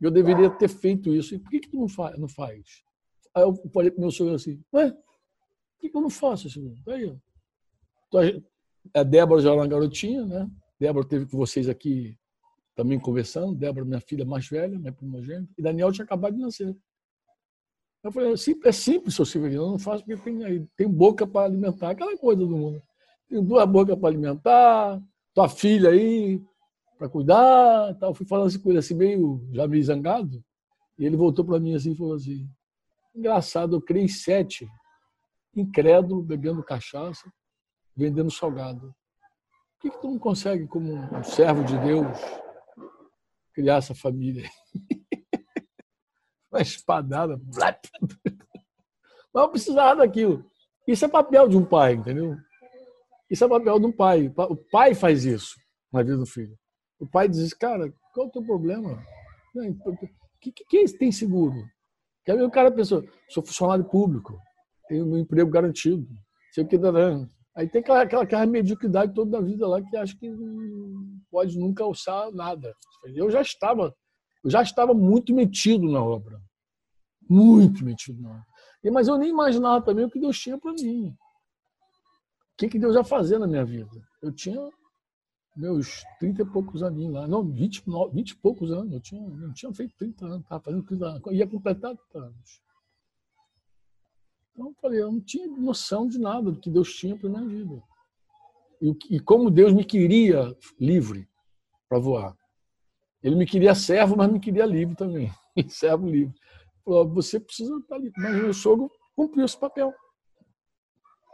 [0.00, 1.34] Eu deveria ter feito isso.
[1.34, 2.18] E por que, que tu não faz?
[2.18, 2.82] Não faz?
[3.34, 6.74] Aí eu falei para meu senhor assim, ué, por que, que eu não faço, senhor?
[6.88, 7.16] Aí, ó.
[8.08, 8.42] Então,
[8.92, 10.50] a Débora já era uma garotinha, né?
[10.78, 12.16] Débora teve com vocês aqui
[12.74, 13.54] também conversando.
[13.54, 15.52] Débora, minha filha mais velha, minha primogênita.
[15.56, 16.76] E Daniel tinha acabado de nascer.
[18.04, 21.26] Eu falei, é simples, é simples seu Severino, eu não faço porque tem, tem boca
[21.26, 22.82] para alimentar, aquela coisa do mundo.
[23.26, 26.38] Tem duas bocas para alimentar, tua filha aí,
[27.04, 28.14] para cuidar, tal.
[28.14, 30.42] Fui falando assim com ele assim meio já meio zangado,
[30.98, 32.48] e ele voltou para mim assim e falou assim:
[33.14, 34.66] "Engraçado, eu criei sete,
[35.54, 37.30] incrédulo, bebendo cachaça,
[37.94, 38.94] vendendo salgado.
[39.74, 42.18] Por que, que tu não consegue como um servo de Deus
[43.52, 44.48] criar essa família?"
[46.50, 47.38] Uma espadada,
[49.34, 50.48] eu precisava daquilo.
[50.86, 52.36] Isso é papel de um pai, entendeu?
[53.28, 54.32] Isso é papel de um pai.
[54.36, 55.56] O pai faz isso
[55.92, 56.56] na vida do filho.
[56.98, 59.02] O pai diz, cara, qual é o teu problema?
[59.54, 59.96] O
[60.40, 61.64] que, que, que tem seguro?
[62.24, 64.38] Que aí o cara pensou, sou funcionário público,
[64.88, 66.06] tenho meu emprego garantido,
[66.52, 67.26] sei o que dará.
[67.56, 71.58] Aí tem aquela, aquela, aquela mediocridade toda da vida lá que acho que não pode
[71.58, 72.74] nunca alçar nada.
[73.14, 73.94] Eu já estava,
[74.42, 76.40] eu já estava muito metido na obra.
[77.28, 78.44] Muito metido na obra.
[78.92, 81.08] Mas eu nem imaginava também o que Deus tinha para mim.
[81.08, 84.02] O que, que Deus ia fazer na minha vida.
[84.22, 84.60] Eu tinha
[85.56, 87.28] meus 30 e poucos anos lá.
[87.28, 88.92] Não, 20, 20 e poucos anos.
[88.92, 91.22] Eu tinha, não tinha feito 30 anos, estava fazendo 30 anos.
[91.32, 92.62] Ia completar 30 anos.
[94.52, 97.44] Então eu falei, eu não tinha noção de nada do que Deus tinha para minha
[97.44, 97.82] vida.
[98.80, 101.28] E, e como Deus me queria livre
[101.88, 102.36] para voar.
[103.22, 105.32] Ele me queria servo, mas me queria livre também.
[105.68, 106.34] servo livre.
[106.84, 108.12] Falou, você precisa estar ali.
[108.16, 109.92] Mas meu sogro cumpriu esse papel.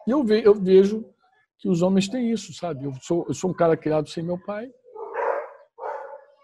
[0.06, 1.04] E eu, ve, eu vejo
[1.60, 2.84] que os homens têm isso, sabe?
[2.86, 4.68] Eu sou, eu sou um cara criado sem meu pai.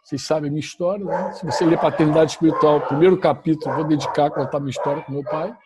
[0.04, 1.32] Vocês sabem a minha história, né?
[1.32, 5.24] Se você ler Paternidade Espiritual, primeiro capítulo, vou dedicar a contar minha história com meu
[5.24, 5.56] pai.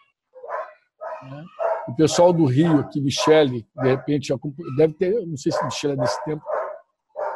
[1.25, 1.45] Né?
[1.89, 4.33] O pessoal do Rio, aqui, Michele, de repente,
[4.77, 6.43] deve ter, não sei se Michele é desse tempo.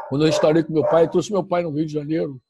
[0.08, 2.40] Quando eu restaurei com meu pai, trouxe meu pai no Rio de Janeiro,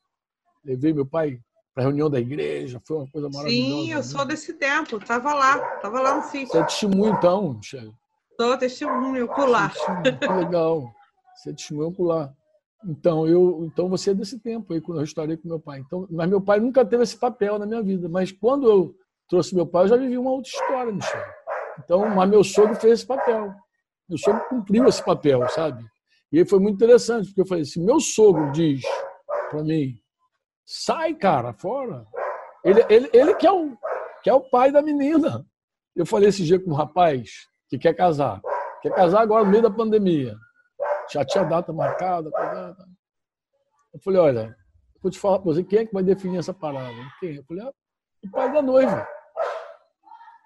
[0.62, 1.40] levei meu pai
[1.74, 3.72] para a reunião da igreja, foi uma coisa maravilhosa.
[3.72, 4.02] Sim, eu né?
[4.02, 6.48] sou desse tempo, estava lá, estava lá no sítio.
[6.48, 7.92] Você é testemunho, então, Michele?
[8.40, 9.72] Sou testemunho ocular.
[10.38, 10.90] Legal.
[11.36, 12.32] Você é testemunho ocular.
[12.86, 15.80] Então, eu, então você é desse tempo aí, quando eu restaurei com meu pai.
[15.80, 18.08] Então, mas meu pai nunca teve esse papel na minha vida.
[18.08, 18.94] Mas quando eu
[19.28, 21.24] trouxe meu pai, eu já vivi uma outra história, Michel.
[21.82, 23.54] Então, mas meu sogro fez esse papel.
[24.08, 25.84] Meu sogro cumpriu esse papel, sabe?
[26.30, 28.82] E aí foi muito interessante, porque eu falei assim, meu sogro diz
[29.50, 29.94] para mim,
[30.66, 32.06] sai, cara, fora.
[32.64, 33.76] Ele, ele, ele que, é o,
[34.22, 35.44] que é o pai da menina.
[35.94, 37.30] Eu falei esse dia com um rapaz,
[37.78, 38.40] que quer casar.
[38.82, 40.36] Quer casar agora no meio da pandemia.
[41.12, 42.30] Já tinha data marcada.
[43.92, 44.56] Eu falei, olha,
[45.02, 46.94] vou te falar para você, quem é que vai definir essa parada?
[47.20, 47.36] Quem?
[47.36, 47.72] Eu falei, ah,
[48.24, 49.06] o pai da noiva.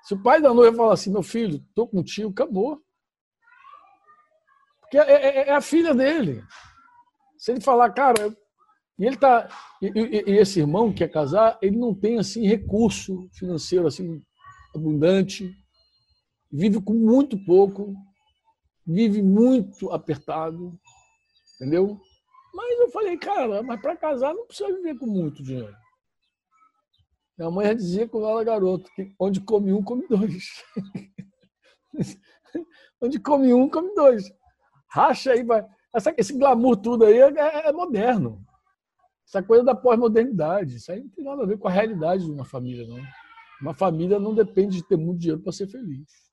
[0.02, 2.80] Se o pai da noiva falar assim, meu filho, tô contigo, acabou.
[4.80, 6.42] Porque é, é, é a filha dele.
[7.36, 8.34] Se ele falar, cara,
[8.98, 9.48] e ele tá,
[9.80, 14.20] e, e, e, esse irmão que quer casar, ele não tem assim recurso financeiro assim
[14.74, 15.54] abundante
[16.50, 17.94] vive com muito pouco,
[18.86, 20.78] vive muito apertado,
[21.54, 22.00] entendeu?
[22.54, 25.76] Mas eu falei, cara, mas para casar não precisa viver com muito dinheiro.
[27.36, 30.64] Minha mãe dizia quando era garoto, que onde come um, come dois.
[33.00, 34.24] onde come um, come dois.
[34.90, 35.64] Racha aí, vai.
[35.94, 38.44] Essa, esse glamour tudo aí é, é, é moderno.
[39.24, 40.76] Essa coisa da pós-modernidade.
[40.76, 43.00] Isso aí não tem nada a ver com a realidade de uma família, não.
[43.60, 46.27] Uma família não depende de ter muito dinheiro para ser feliz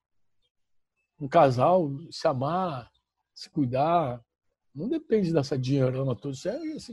[1.19, 2.91] um casal se amar,
[3.33, 4.23] se cuidar,
[4.73, 6.33] não depende dessa dinheirama toda.
[6.33, 6.91] Isso é, isso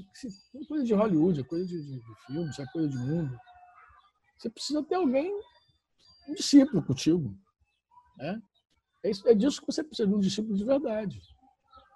[0.55, 3.37] é coisa de Hollywood, é coisa de, de, de filme, isso é coisa de mundo.
[4.39, 5.33] Você precisa ter alguém,
[6.29, 7.37] um discípulo contigo.
[8.17, 8.41] Né?
[9.03, 11.21] É, isso, é disso que você precisa de um discípulo de verdade.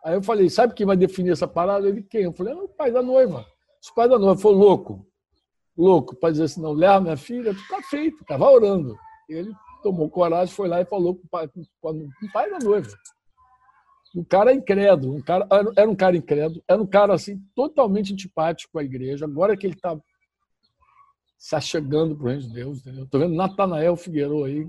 [0.05, 1.89] Aí eu falei, sabe quem vai definir essa parada?
[1.89, 2.22] Ele quem?
[2.22, 3.47] Eu falei, é o pai da noiva.
[3.81, 5.07] Se o pai da noiva for louco,
[5.77, 8.97] louco, para dizer assim, não, leva minha filha, tá feito, estava orando.
[9.29, 9.53] Ele
[9.87, 12.89] tomou coragem, foi lá e falou com o pai, com o pai da noiva.
[14.16, 18.76] Um cara incrédulo, um cara, era um cara incrédulo, era um cara assim totalmente antipático
[18.80, 19.26] à igreja.
[19.26, 19.97] Agora que ele está
[21.39, 23.05] se achegando para o reino de Deus, entendeu?
[23.05, 24.68] Estou vendo Natanael Figueiredo aí,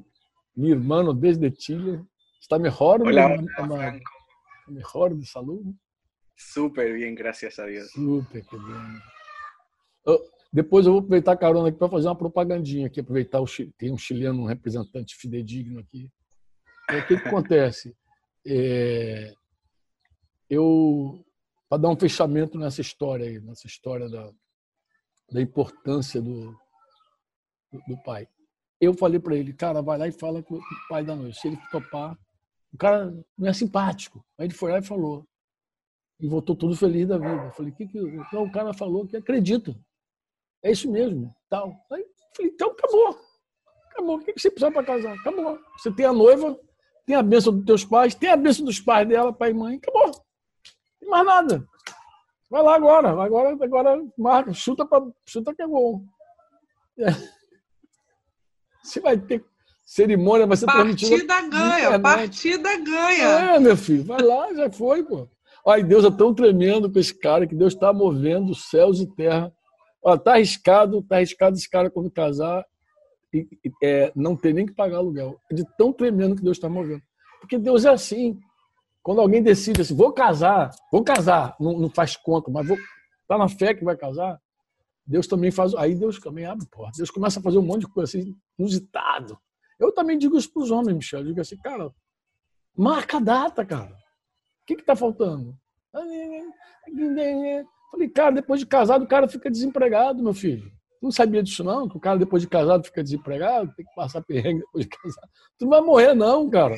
[0.56, 2.06] meu irmão desde Chile,
[2.40, 4.00] está melhor, Hola,
[4.68, 5.74] melhor de saúde.
[6.36, 7.90] Super bem, graças a Deus.
[7.92, 10.28] Super, que bem.
[10.52, 13.46] Depois eu vou aproveitar a carona aqui para fazer uma propagandinha aqui, aproveitar o
[13.78, 16.10] tem um chileno, um representante fidedigno aqui.
[16.90, 17.96] o que, que acontece?
[18.50, 19.34] É,
[20.50, 21.26] eu
[21.70, 24.32] para dar um fechamento nessa história aí, nessa história da,
[25.32, 26.52] da importância do,
[27.72, 28.28] do, do pai.
[28.80, 31.40] Eu falei para ele, cara, vai lá e fala com o pai da noite.
[31.40, 32.18] Se ele topar,
[32.72, 34.24] o cara não é simpático.
[34.38, 35.28] Aí ele foi lá e falou.
[36.20, 37.44] E voltou todo feliz da vida.
[37.46, 39.76] Eu falei, que que então, o cara falou que acredita.
[40.68, 41.34] É isso mesmo.
[41.50, 41.74] Tal.
[41.90, 42.06] Aí
[42.36, 43.18] falei, então acabou.
[43.90, 44.18] Acabou.
[44.18, 45.14] O que você precisa para casar?
[45.14, 45.58] Acabou.
[45.78, 46.60] Você tem a noiva,
[47.06, 49.78] tem a bênção dos teus pais, tem a bênção dos pais dela, pai e mãe.
[49.78, 50.08] Acabou.
[50.08, 51.66] Não tem mais nada.
[52.50, 56.04] Vai lá agora, agora, agora marca, chuta, pra, chuta que é bom.
[57.00, 57.08] É.
[58.84, 59.44] Você vai ter
[59.86, 63.56] cerimônia, vai ser partida ganha, partida ganha.
[63.56, 65.30] É, meu filho, vai lá, já foi, pô.
[65.66, 69.54] Ai, Deus é tão tremendo com esse cara que Deus está movendo céus e terra.
[70.08, 72.66] Ó, tá arriscado, tá arriscado esse cara quando casar
[73.34, 73.46] e,
[73.84, 75.38] é, não ter nem que pagar aluguel.
[75.52, 77.02] De tão tremendo que Deus está movendo.
[77.42, 78.40] Porque Deus é assim.
[79.04, 82.78] Quando alguém decide assim, vou casar, vou casar, não, não faz conta, mas vou
[83.28, 84.40] tá na fé que vai casar,
[85.06, 85.76] Deus também faz.
[85.76, 86.96] Aí Deus também abre porta.
[86.96, 89.38] Deus começa a fazer um monte de coisa assim, inusitado.
[89.78, 91.20] Eu também digo isso para os homens, Michel.
[91.20, 91.94] Eu digo assim, cara,
[92.78, 93.92] marca a data, cara.
[93.92, 95.54] O que está faltando?
[97.92, 100.72] Falei, cara, depois de casado, o cara fica desempregado, meu filho.
[101.00, 101.88] Tu não sabia disso, não?
[101.88, 105.30] Que o cara, depois de casado, fica desempregado, tem que passar perrengue depois de casado.
[105.58, 106.76] Tu não vai morrer, não, cara.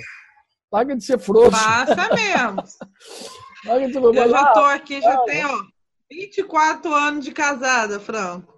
[0.71, 1.51] Larga de ser frouxo.
[1.51, 2.63] Passa mesmo.
[3.65, 4.03] Larga de ser...
[4.03, 5.63] Eu já estou aqui, já tenho ó,
[6.11, 8.53] 24 anos de casada, Franco.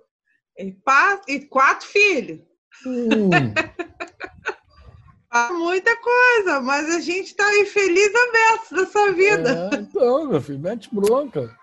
[0.57, 0.75] E,
[1.27, 2.39] e quatro filhos.
[2.85, 3.29] Hum.
[5.57, 9.69] Muita coisa, mas a gente está aí feliz aberto dessa vida.
[9.71, 11.57] É, então, meu filho, mete bronca.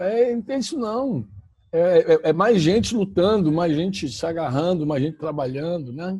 [0.00, 1.26] É, não tem isso não.
[1.72, 6.18] É, é, é, mais gente lutando, mais gente se agarrando, mais gente trabalhando, né?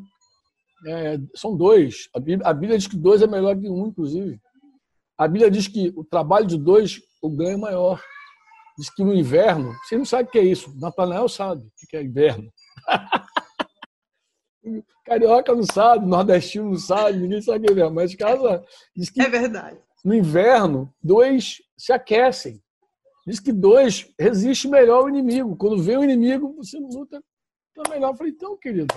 [0.87, 2.09] É, são dois.
[2.15, 4.39] A Bíblia, a Bíblia, diz que dois é melhor que um, inclusive.
[5.17, 8.03] A Bíblia diz que o trabalho de dois, o ganho é maior.
[8.79, 10.73] Diz que no inverno, você não sabe o que é isso.
[10.79, 12.53] Natanael sabe o que é inverno.
[15.05, 17.95] Carioca não sabe, nordestino não sabe, ninguém sabe o que é inverno.
[17.95, 18.63] Mas casa
[18.95, 19.79] diz que é verdade.
[20.05, 22.63] No inverno, dois se aquecem.
[23.29, 25.55] Diz que dois resiste melhor ao inimigo.
[25.55, 27.23] Quando vem o inimigo, você luta
[27.75, 28.13] tá melhor.
[28.13, 28.95] Eu falei, então, querido,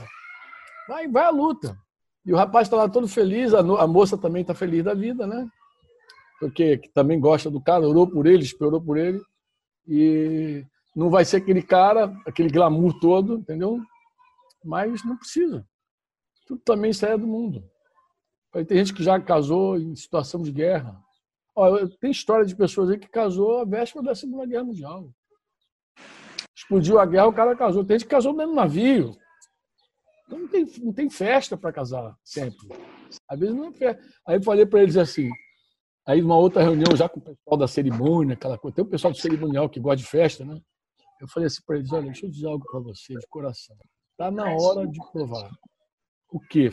[0.87, 1.77] vai, vai à luta.
[2.25, 5.45] E o rapaz está lá todo feliz, a, moça também está feliz da vida, né?
[6.39, 9.21] Porque também gosta do cara, orou por ele, esperou por ele.
[9.85, 10.63] E
[10.95, 13.81] não vai ser aquele cara, aquele glamour todo, entendeu?
[14.63, 15.67] Mas não precisa.
[16.47, 17.61] Tudo também sai do mundo.
[18.65, 20.97] Tem gente que já casou em situação de guerra.
[21.55, 25.11] Ó, tem história de pessoas aí que casou a véspera da Segunda Guerra Mundial.
[26.55, 27.83] Explodiu a guerra, o cara casou.
[27.83, 29.15] Tem gente que casou do navio.
[30.25, 32.69] Então não tem, não tem festa para casar sempre.
[33.27, 34.01] Às vezes não é festa.
[34.25, 35.29] Aí eu falei para eles assim,
[36.07, 38.75] aí numa outra reunião já com o pessoal da cerimônia, aquela coisa.
[38.75, 40.57] Tem o pessoal do cerimonial que gosta de festa, né?
[41.19, 43.75] Eu falei assim para eles, olha, deixa eu dizer algo para você de coração.
[44.11, 45.51] Está na hora de provar.
[46.31, 46.69] O quê,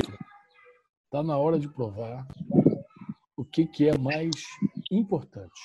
[1.04, 2.26] Está na hora de provar
[3.38, 4.32] o que, que é mais
[4.90, 5.60] importante.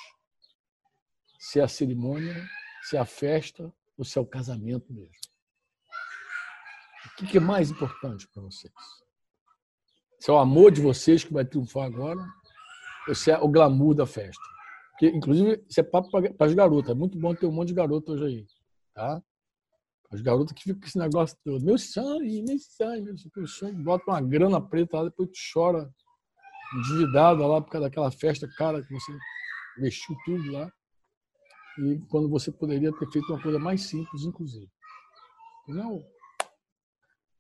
[1.40, 2.48] Se é a cerimônia,
[2.84, 5.16] se é a festa ou se é o casamento mesmo.
[7.08, 8.72] O que, que é mais importante para vocês?
[10.20, 12.24] Se é o amor de vocês que vai triunfar agora
[13.08, 14.44] ou se é o glamour da festa?
[14.92, 16.92] Porque, inclusive, isso é papo para as garotas.
[16.92, 18.48] É muito bom ter um monte de garotas hoje aí.
[18.94, 19.24] Tá?
[20.12, 21.66] As garotas que ficam com esse negócio todo.
[21.66, 23.82] Meu sangue, meu sangue, meu sangue.
[23.82, 25.92] Bota uma grana preta lá, depois chora
[26.76, 29.12] endividado lá por causa daquela festa cara que você
[29.78, 30.72] investiu tudo lá.
[31.80, 34.70] E quando você poderia ter feito uma coisa mais simples, inclusive.
[35.68, 36.04] Não.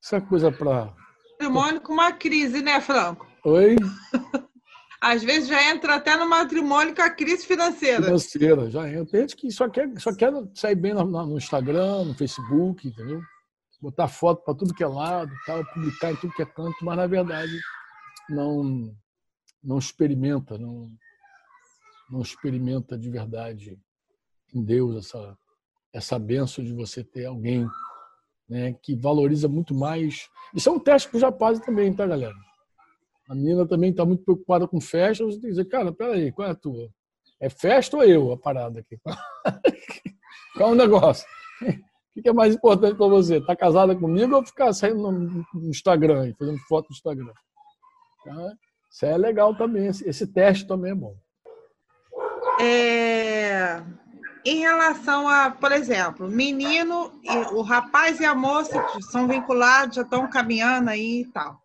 [0.03, 0.93] Essa coisa para.
[1.39, 3.27] Matrimônio com uma crise, né, Franco?
[3.45, 3.75] Oi?
[5.01, 8.03] Às vezes já entra até no matrimônio com a crise financeira.
[8.03, 9.05] Financeira, já entra.
[9.11, 13.21] Tem gente que só quer, só quer sair bem no, no Instagram, no Facebook, entendeu?
[13.81, 16.95] Botar foto para tudo que é lado, tal, publicar em tudo que é canto, mas
[16.95, 17.51] na verdade
[18.29, 18.95] não
[19.63, 20.91] não experimenta, não
[22.09, 23.79] não experimenta de verdade
[24.53, 25.37] em Deus essa
[25.93, 27.67] essa benção de você ter alguém
[28.49, 30.27] né, que valoriza muito mais.
[30.53, 32.35] Isso é um teste para os rapazes também, tá, galera?
[33.29, 35.23] A menina também está muito preocupada com festa.
[35.23, 36.89] Você tem que dizer, cara, peraí, qual é a tua?
[37.39, 38.99] É festa ou eu a parada aqui?
[40.57, 41.27] qual é o negócio?
[42.15, 43.41] O que é mais importante para você?
[43.41, 47.33] Tá casada comigo ou ficar saindo no Instagram, fazendo foto no Instagram?
[48.23, 48.53] Tá?
[48.93, 51.15] Isso é legal também, esse teste também é bom.
[52.61, 53.81] É,
[54.45, 57.11] em relação a, por exemplo, menino,
[57.53, 61.59] o rapaz e a moça são vinculados, já estão caminhando aí e tal.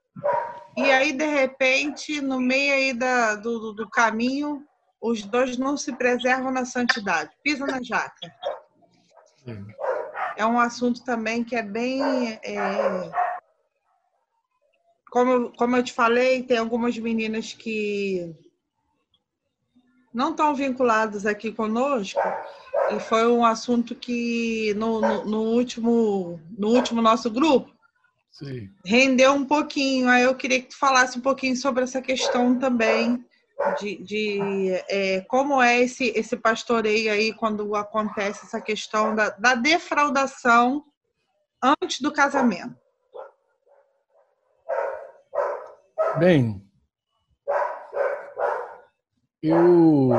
[0.75, 4.65] E aí, de repente, no meio aí da, do, do caminho,
[4.99, 7.31] os dois não se preservam na santidade.
[7.45, 8.33] Pisa na jaca.
[10.35, 12.39] É um assunto também que é bem.
[12.43, 13.28] É...
[15.11, 18.35] Como, como eu te falei, tem algumas meninas que
[20.13, 22.21] não estão vinculadas aqui conosco,
[22.91, 27.71] e foi um assunto que no, no, no último, no último nosso grupo,
[28.33, 28.71] Sim.
[28.85, 30.09] rendeu um pouquinho.
[30.09, 33.25] Aí eu queria que tu falasse um pouquinho sobre essa questão também
[33.79, 39.55] de, de é, como é esse, esse pastoreio aí quando acontece essa questão da, da
[39.55, 40.85] defraudação
[41.63, 42.77] antes do casamento.
[46.19, 46.61] Bem,
[49.41, 50.11] eu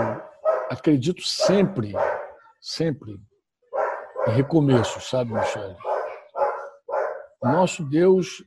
[0.69, 1.93] acredito sempre,
[2.61, 3.19] sempre
[4.27, 5.75] em recomeço, sabe, Michele?
[7.43, 8.41] Nosso Deus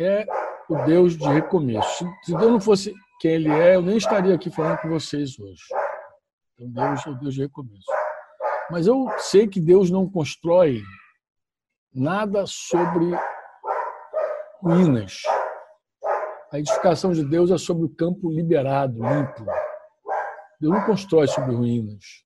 [0.00, 0.24] é
[0.66, 2.06] o Deus de recomeço.
[2.22, 5.62] Se Deus não fosse quem Ele é, eu nem estaria aqui falando com vocês hoje.
[6.58, 7.92] Então, Deus é o Deus de recomeço.
[8.70, 10.82] Mas eu sei que Deus não constrói
[11.92, 13.10] nada sobre
[14.62, 15.22] ruínas.
[16.54, 19.44] A edificação de Deus é sobre o campo liberado, limpo.
[20.60, 22.24] Deus não constrói sobre ruínas.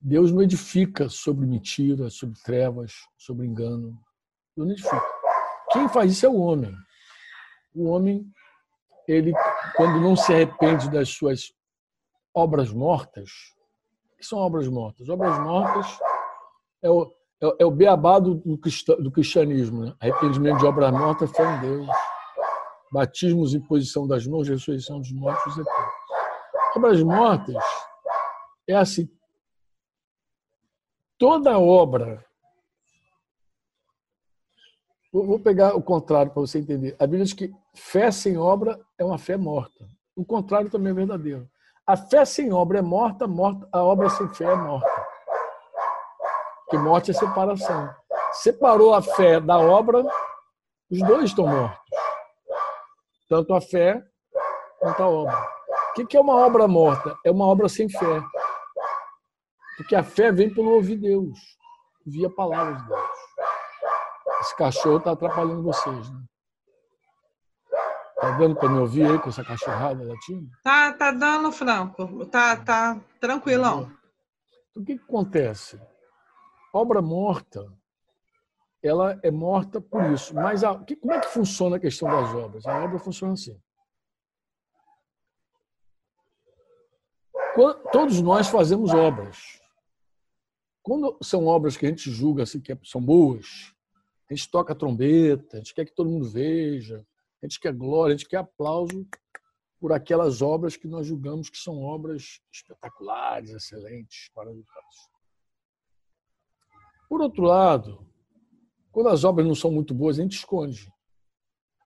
[0.00, 3.96] Deus não edifica sobre mentira, sobre trevas, sobre engano.
[4.56, 5.00] Deus não edifica.
[5.70, 6.74] Quem faz isso é o homem.
[7.72, 8.26] O homem,
[9.06, 9.32] ele,
[9.76, 11.54] quando não se arrepende das suas
[12.34, 13.30] obras mortas,
[14.18, 15.08] que são obras mortas?
[15.08, 15.86] Obras mortas
[16.82, 19.84] é o, é, é o beabá do, do cristianismo.
[19.84, 19.94] Né?
[20.00, 21.88] Arrependimento de obras mortas, fé em Deus.
[22.92, 25.72] Batismos, imposição das mãos, ressurreição dos mortos, etc.
[26.76, 27.56] Obras mortas
[28.68, 29.08] é assim.
[31.18, 32.24] Toda obra.
[35.12, 36.96] Vou pegar o contrário para você entender.
[36.98, 39.86] A Bíblia diz que fé sem obra é uma fé morta.
[40.16, 41.48] O contrário também é verdadeiro.
[41.86, 45.06] A fé sem obra é morta, morta a obra sem fé é morta.
[46.70, 47.94] Que morte é separação.
[48.32, 50.02] Separou a fé da obra,
[50.90, 51.81] os dois estão mortos.
[53.32, 54.04] Tanto a fé
[54.78, 55.48] quanto a obra.
[55.96, 57.16] O que é uma obra morta?
[57.24, 58.22] É uma obra sem fé.
[59.74, 61.38] Porque a fé vem pelo ouvir Deus,
[62.04, 63.10] via a palavra de Deus.
[64.42, 66.20] Esse cachorro está atrapalhando vocês, né?
[68.20, 70.50] Tá dando para me ouvir aí com essa cachorrada latina?
[70.62, 72.26] Tá, tá dando, Franco.
[72.26, 73.90] Tá, tá tranquilão.
[74.70, 75.80] Então, o que, que acontece?
[76.70, 77.66] Obra morta,
[78.82, 80.34] ela é morta por isso.
[80.34, 82.66] Mas a, que, como é que funciona a questão das obras?
[82.66, 83.60] A obra funciona assim.
[87.92, 89.60] Todos nós fazemos obras.
[90.82, 93.72] Quando são obras que a gente julga assim, que são boas,
[94.28, 97.06] a gente toca a trombeta, a gente quer que todo mundo veja,
[97.40, 99.06] a gente quer glória, a gente quer aplauso
[99.78, 105.10] por aquelas obras que nós julgamos que são obras espetaculares, excelentes, maravilhosas.
[107.08, 108.11] Por outro lado,
[108.92, 110.92] quando as obras não são muito boas, a gente esconde.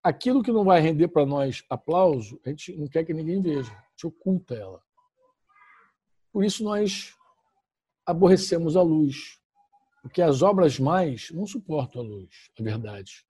[0.03, 3.73] Aquilo que não vai render para nós aplauso, a gente não quer que ninguém veja,
[3.73, 4.83] a gente oculta ela.
[6.33, 7.15] Por isso nós
[8.05, 9.41] aborrecemos a luz,
[10.03, 13.25] porque as obras mais não suportam a luz, é verdade.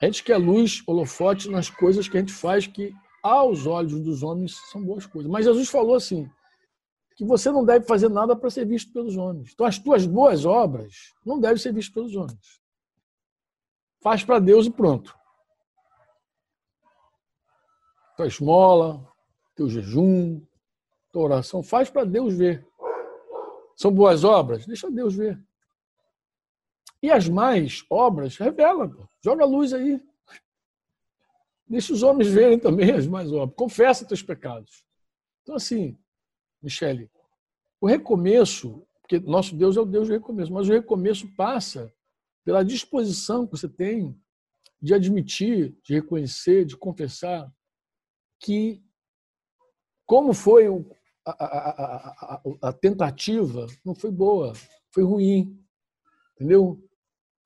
[0.00, 4.22] A gente quer luz, holofote nas coisas que a gente faz que, aos olhos dos
[4.22, 5.30] homens, são boas coisas.
[5.30, 6.30] Mas Jesus falou assim,
[7.14, 9.52] que você não deve fazer nada para ser visto pelos homens.
[9.52, 12.60] Então, as tuas boas obras não devem ser vistas pelos homens.
[14.00, 15.16] Faz para Deus e pronto.
[18.16, 19.06] Tua esmola,
[19.54, 20.44] teu jejum,
[21.12, 22.66] tua oração, faz para Deus ver.
[23.76, 24.66] São boas obras?
[24.66, 25.40] Deixa Deus ver.
[27.02, 28.90] E as mais obras, revela,
[29.22, 30.00] joga a luz aí.
[31.66, 33.56] Deixa os homens verem também as mais obras.
[33.56, 34.84] Confessa teus pecados.
[35.42, 35.98] Então, assim,
[36.64, 37.10] Michele,
[37.80, 41.92] o recomeço, porque nosso Deus é o Deus do recomeço, mas o recomeço passa
[42.44, 44.18] pela disposição que você tem
[44.80, 47.52] de admitir, de reconhecer, de confessar
[48.40, 48.82] que,
[50.06, 50.66] como foi
[51.26, 54.52] a, a, a, a tentativa não foi boa,
[54.90, 55.58] foi ruim.
[56.34, 56.82] Entendeu?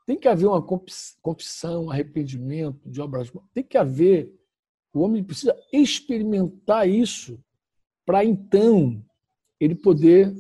[0.07, 3.31] Tem que haver uma confissão, arrependimento de obras.
[3.53, 4.35] Tem que haver.
[4.93, 7.39] O homem precisa experimentar isso
[8.07, 9.05] para então
[9.61, 10.35] ele poder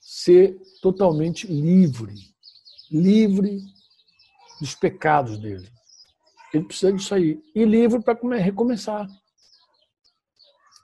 [0.00, 2.34] ser totalmente livre
[2.94, 3.60] livre
[4.60, 5.68] dos pecados dele.
[6.52, 7.42] Ele precisa disso aí.
[7.54, 9.08] E livre para recomeçar.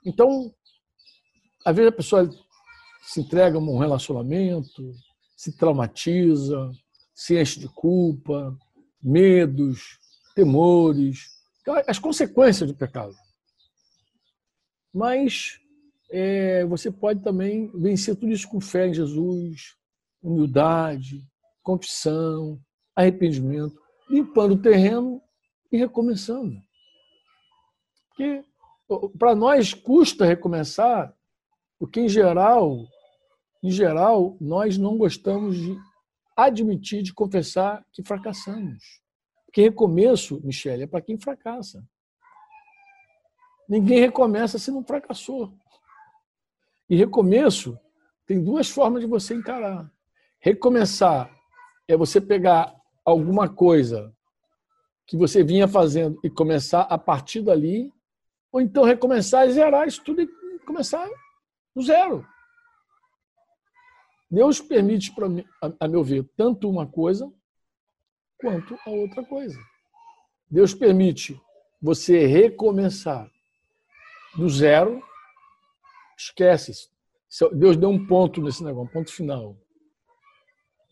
[0.05, 0.53] Então,
[1.65, 2.31] às vezes a pessoa
[3.03, 4.93] se entrega a um relacionamento,
[5.37, 6.73] se traumatiza,
[7.15, 8.59] se enche de culpa,
[9.01, 9.99] medos,
[10.35, 11.39] temores,
[11.87, 13.15] as consequências do pecado.
[14.93, 15.61] Mas
[16.11, 19.77] é, você pode também vencer tudo isso com fé em Jesus,
[20.23, 21.25] humildade,
[21.63, 22.61] confissão,
[22.95, 25.23] arrependimento, limpando o terreno
[25.71, 26.57] e recomeçando.
[28.09, 28.45] Porque
[29.19, 31.15] para nós custa recomeçar
[31.81, 32.87] porque, em geral,
[33.63, 35.75] em geral, nós não gostamos de
[36.37, 39.01] admitir, de confessar que fracassamos.
[39.47, 41.83] Porque recomeço, Michele, é para quem fracassa.
[43.67, 45.55] Ninguém recomeça se não fracassou.
[46.91, 47.79] E recomeço
[48.27, 49.89] tem duas formas de você encarar.
[50.41, 51.31] Recomeçar
[51.87, 54.13] é você pegar alguma coisa
[55.07, 57.93] que você vinha fazendo e começar a partir dali,
[58.53, 60.29] ou então recomeçar e zerar isso tudo e
[60.67, 61.09] começar
[61.75, 62.27] do zero.
[64.29, 65.27] Deus permite, para
[65.81, 67.33] a meu ver, tanto uma coisa
[68.41, 69.59] quanto a outra coisa.
[70.49, 71.41] Deus permite
[71.81, 73.31] você recomeçar
[74.37, 75.03] do zero,
[76.21, 76.73] esquece.
[77.53, 79.57] Deus deu um ponto nesse negócio, um ponto final.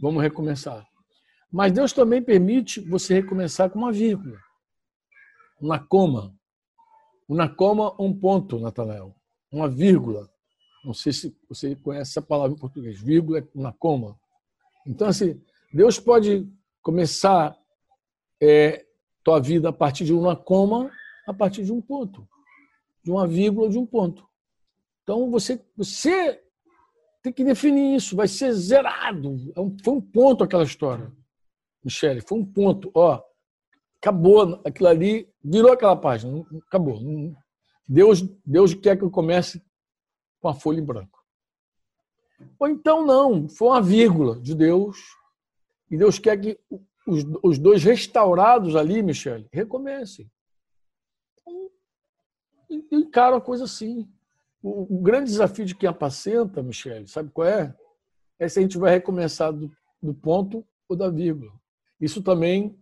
[0.00, 0.86] Vamos recomeçar.
[1.50, 4.38] Mas Deus também permite você recomeçar com uma vírgula,
[5.60, 6.34] uma coma.
[7.28, 9.14] Uma coma, um ponto, Natanael.
[9.52, 10.30] Uma vírgula.
[10.84, 13.00] Não sei se você conhece essa palavra em português.
[13.00, 14.18] Vírgula é uma coma.
[14.86, 15.42] Então, assim,
[15.72, 16.48] Deus pode
[16.80, 17.58] começar
[18.40, 18.86] é,
[19.22, 20.90] tua vida a partir de uma coma,
[21.26, 22.26] a partir de um ponto,
[23.02, 24.27] de uma vírgula, de um ponto.
[25.08, 26.38] Então você, você
[27.22, 29.38] tem que definir isso, vai ser zerado.
[29.56, 31.10] É foi um ponto aquela história,
[31.82, 32.90] Michele, foi um ponto.
[32.92, 33.18] Ó,
[33.98, 37.00] acabou aquilo ali, virou aquela página, acabou.
[37.88, 39.64] Deus, Deus quer que eu comece
[40.40, 41.24] com a folha em branco.
[42.58, 44.98] Ou então não, foi uma vírgula de Deus,
[45.90, 46.60] e Deus quer que
[47.06, 50.30] os, os dois restaurados ali, Michele, recomecem.
[52.68, 54.06] Então, a coisa assim.
[54.62, 57.74] O, o, grande desafio de quem apacenta, Michele, sabe qual é?
[58.38, 59.70] É se a gente vai recomeçar do,
[60.02, 61.52] do ponto ou da vírgula.
[62.00, 62.76] Isso também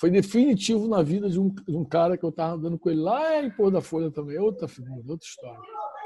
[0.00, 3.00] foi definitivo na vida de um, de um cara que eu estava andando com ele
[3.00, 4.38] lá em Pôr da Folha também.
[4.38, 5.60] Outra figura, outra história.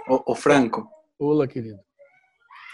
[0.09, 0.89] O, o Franco.
[1.19, 1.79] Olá, querido.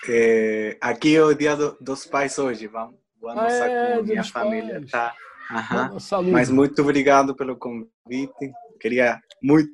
[0.09, 2.97] É, aqui é o dia do, dos pais hoje, vamos?
[3.21, 4.91] Vou almoçar é, com minha família, pais.
[4.91, 5.15] tá?
[5.51, 6.31] Uhum.
[6.31, 8.53] Mas muito obrigado pelo convite.
[8.81, 9.73] Queria muito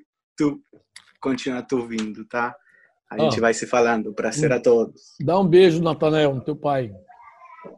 [1.25, 2.55] continuar te ouvindo, tá?
[3.11, 4.13] A gente vai se falando.
[4.13, 5.15] Prazer a todos.
[5.21, 6.93] Dá um beijo, Natanael, no teu pai.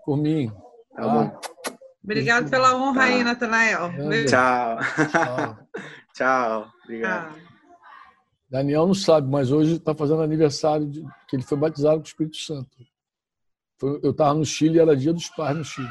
[0.05, 0.51] Por mim.
[0.95, 1.41] Tá bom.
[2.03, 3.05] Obrigado pela honra tá.
[3.05, 3.91] aí, Natanael.
[4.27, 4.79] Tchau.
[5.11, 5.59] Tchau.
[6.15, 6.69] Tchau.
[6.85, 7.37] Obrigado.
[8.49, 12.07] Daniel não sabe, mas hoje está fazendo aniversário de, que ele foi batizado com o
[12.07, 12.71] Espírito Santo.
[13.79, 15.89] Foi, eu estava no Chile, era dia dos pais no Chile.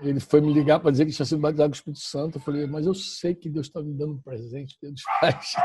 [0.00, 2.38] Ele foi me ligar para dizer que tinha sido batizado com o Espírito Santo.
[2.38, 5.54] Eu falei, mas eu sei que Deus está me dando um presente dos pais.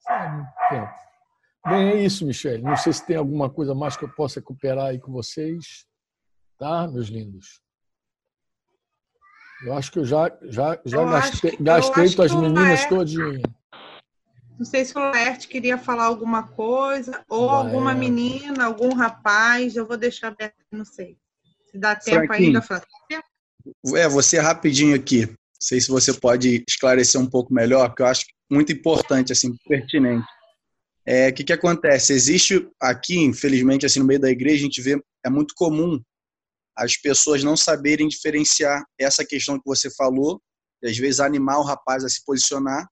[0.00, 0.46] Sabe?
[1.66, 2.62] Bem, é isso, Michele.
[2.62, 5.86] Não sei se tem alguma coisa mais que eu possa cooperar aí com vocês.
[6.58, 7.60] Tá, meus lindos?
[9.64, 12.88] Eu acho que eu já, já, já eu gastei, acho, gastei tuas meninas é...
[12.88, 13.42] todinhas.
[14.58, 17.66] Não sei se o Laerte queria falar alguma coisa, ou Laerte.
[17.66, 19.76] alguma menina, algum rapaz.
[19.76, 21.18] Eu vou deixar aberto, não sei.
[21.70, 22.92] Se dá tempo Franquinho, ainda, Francisco.
[23.96, 25.26] É, você rapidinho aqui.
[25.26, 29.54] Não sei se você pode esclarecer um pouco melhor, porque eu acho muito importante, assim,
[29.66, 30.26] pertinente.
[31.04, 32.12] É, o que, que acontece?
[32.12, 36.00] Existe aqui, infelizmente, assim, no meio da igreja, a gente vê, é muito comum
[36.76, 40.40] as pessoas não saberem diferenciar essa questão que você falou,
[40.80, 42.88] e às vezes animar o rapaz a se posicionar,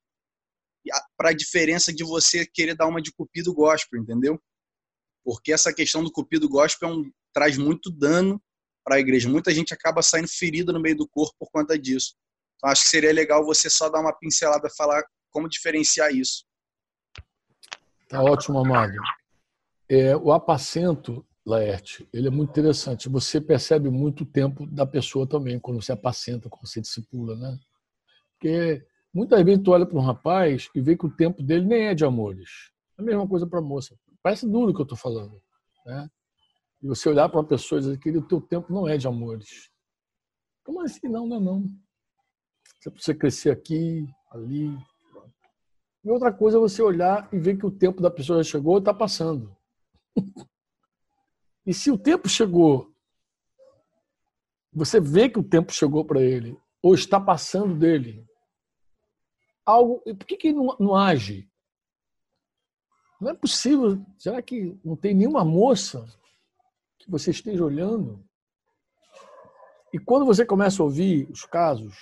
[1.17, 4.41] para a diferença de você querer dar uma de cupido gospel, entendeu?
[5.25, 8.43] Porque essa questão do cupido gospel é um, traz muito dano
[8.87, 9.29] para a igreja.
[9.29, 12.15] Muita gente acaba saindo ferida no meio do corpo por conta disso.
[12.57, 16.45] Então, acho que seria legal você só dar uma pincelada, falar como diferenciar isso.
[18.09, 18.95] Tá ótimo, amado.
[19.89, 23.09] É, o apacento, Laerte, ele é muito interessante.
[23.09, 27.59] Você percebe muito o tempo da pessoa também, quando você apacenta, quando você discipula, né?
[28.31, 28.87] Porque
[29.17, 31.95] Muitas vezes tu olha para um rapaz e vê que o tempo dele nem é
[31.95, 32.71] de amores.
[32.99, 33.97] É a mesma coisa para a moça.
[34.23, 35.41] Parece duro o que eu estou falando.
[35.87, 36.11] Né?
[36.87, 39.09] E você olhar para uma pessoa e dizer que o teu tempo não é de
[39.09, 39.73] amores.
[40.65, 41.09] Como assim?
[41.09, 41.69] Não, não é não.
[42.79, 44.69] Você precisa crescer aqui, ali.
[46.05, 48.77] E outra coisa é você olhar e ver que o tempo da pessoa já chegou
[48.77, 49.57] e está passando.
[51.67, 52.95] e se o tempo chegou,
[54.73, 58.25] você vê que o tempo chegou para ele, ou está passando dele,
[59.65, 60.01] algo.
[60.15, 61.51] Por que, que não, não age?
[63.21, 64.01] Não é possível.
[64.17, 66.07] Será que não tem nenhuma moça
[67.07, 68.23] que você esteja olhando?
[69.93, 71.95] E quando você começa a ouvir os casos,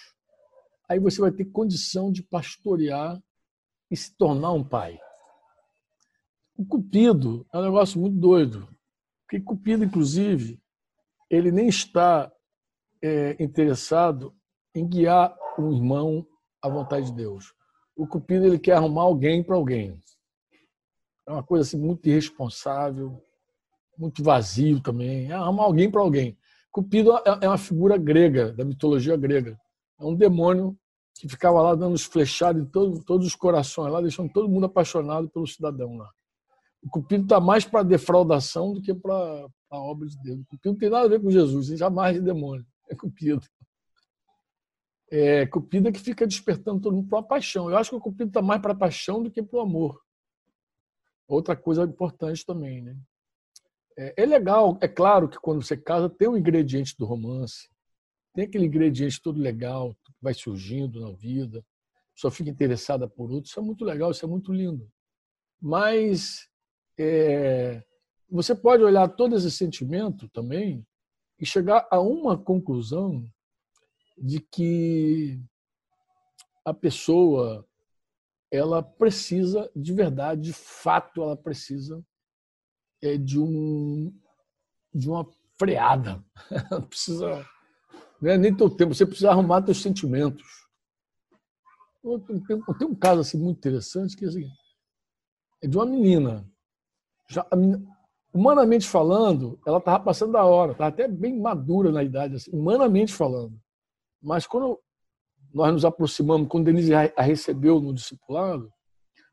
[0.89, 3.23] aí você vai ter condição de pastorear
[3.91, 4.99] e se tornar um pai.
[6.57, 8.69] O cupido é um negócio muito doido.
[9.23, 10.61] Porque cupido, inclusive,
[11.31, 12.33] ele nem está
[13.03, 14.35] é, interessado
[14.75, 16.27] em guiar um irmão
[16.63, 17.55] a vontade de Deus.
[17.97, 20.03] O Cupido ele quer arrumar alguém para alguém.
[21.29, 23.23] É uma coisa assim muito irresponsável,
[23.99, 25.31] muito vazio também.
[25.31, 26.37] É arrumar alguém para alguém.
[26.71, 29.59] Cupido é, é uma figura grega, da mitologia grega.
[30.01, 30.77] É um demônio
[31.15, 34.66] que ficava lá dando os flechados em todo, todos os corações, lá deixando todo mundo
[34.66, 36.11] apaixonado pelo cidadão lá.
[36.83, 39.15] O Cupido está mais para defraudação do que para
[39.71, 40.41] a obra de Deus.
[40.41, 42.66] O Cupido não tem nada a ver com Jesus, jamais de demônio.
[42.91, 43.47] É Cupido.
[45.11, 47.71] É Cupido é que fica despertando todo mundo para a paixão.
[47.71, 49.99] Eu acho que o Cupido está mais para a paixão do que para o amor.
[51.27, 52.97] Outra coisa importante também, né?
[53.97, 57.69] É, é legal, é claro que quando você casa tem um ingrediente do romance,
[58.35, 61.65] tem aquele ingrediente todo legal que vai surgindo na vida,
[62.15, 64.91] pessoa fica interessada por outro, isso é muito legal, isso é muito lindo.
[65.61, 66.49] Mas
[66.99, 67.83] é,
[68.29, 70.87] você pode olhar todo esse sentimento também
[71.39, 73.25] e chegar a uma conclusão
[74.16, 75.41] de que
[76.65, 77.66] a pessoa
[78.51, 82.05] ela precisa de verdade, de fato, ela precisa
[83.19, 84.13] de um
[84.93, 85.27] de uma
[85.59, 86.25] freada.
[86.89, 87.45] Precisa
[88.25, 90.47] não é nem teu tempo, você precisa arrumar teus sentimentos.
[92.79, 94.49] Tem um caso assim muito interessante que é, assim,
[95.63, 96.49] é de uma menina
[97.29, 97.47] já,
[98.33, 103.13] humanamente falando, ela estava passando da hora, estava até bem madura na idade, assim, humanamente
[103.13, 103.59] falando.
[104.23, 104.81] Mas quando
[105.53, 108.73] nós nos aproximamos, quando Denise a recebeu no discipulado,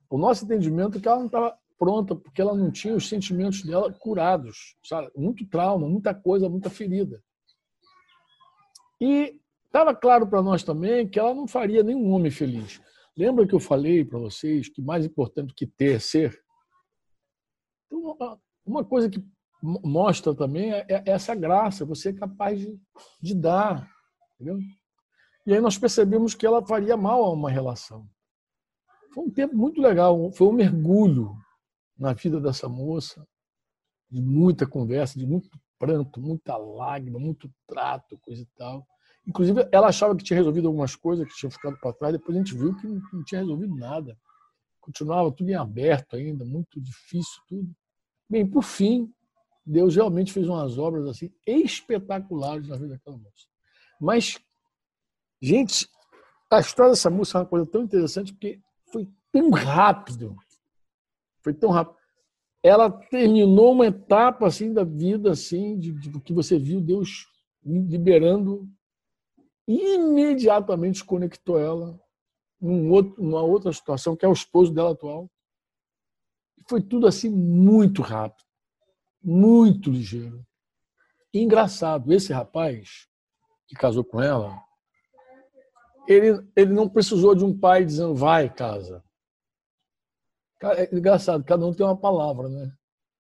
[0.10, 3.63] o nosso entendimento é que ela não estava pronta, porque ela não tinha os sentimentos
[3.63, 5.09] dela curados, sabe?
[5.15, 7.23] Muito trauma, muita coisa, muita ferida.
[9.01, 12.79] E estava claro para nós também que ela não faria nenhum homem feliz.
[13.17, 16.39] Lembra que eu falei para vocês que mais importante que ter é ser?
[17.87, 19.25] Então, uma coisa que
[19.59, 22.79] mostra também é, é essa graça, você é capaz de,
[23.19, 23.89] de dar.
[24.35, 24.59] Entendeu?
[25.47, 28.07] E aí nós percebemos que ela faria mal a uma relação.
[29.11, 31.35] Foi um tempo muito legal, foi um mergulho
[32.01, 33.23] na vida dessa moça,
[34.09, 35.47] de muita conversa, de muito
[35.77, 38.87] pranto, muita lágrima, muito trato, coisa e tal.
[39.25, 42.39] Inclusive, ela achava que tinha resolvido algumas coisas que tinham ficado para trás, depois a
[42.39, 44.17] gente viu que não tinha resolvido nada.
[44.79, 47.71] Continuava tudo em aberto ainda, muito difícil tudo.
[48.27, 49.13] Bem, por fim,
[49.63, 53.45] Deus realmente fez umas obras assim espetaculares na vida daquela moça.
[53.99, 54.39] Mas,
[55.39, 55.87] gente,
[56.49, 58.59] a história dessa moça é uma coisa tão interessante porque
[58.91, 60.35] foi tão rápido.
[61.41, 61.97] Foi tão rápido.
[62.63, 67.27] Ela terminou uma etapa assim da vida assim de, de que você viu Deus
[67.63, 68.68] liberando
[69.68, 71.99] imediatamente conectou ela
[72.59, 75.30] num outro, numa outra situação que é o esposo dela atual
[76.68, 78.47] foi tudo assim muito rápido,
[79.22, 80.45] muito ligeiro.
[81.34, 83.07] E engraçado, esse rapaz
[83.68, 84.57] que casou com ela,
[86.07, 89.03] ele, ele não precisou de um pai dizendo vai, casa.
[90.63, 92.71] É engraçado, cada um tem uma palavra, né?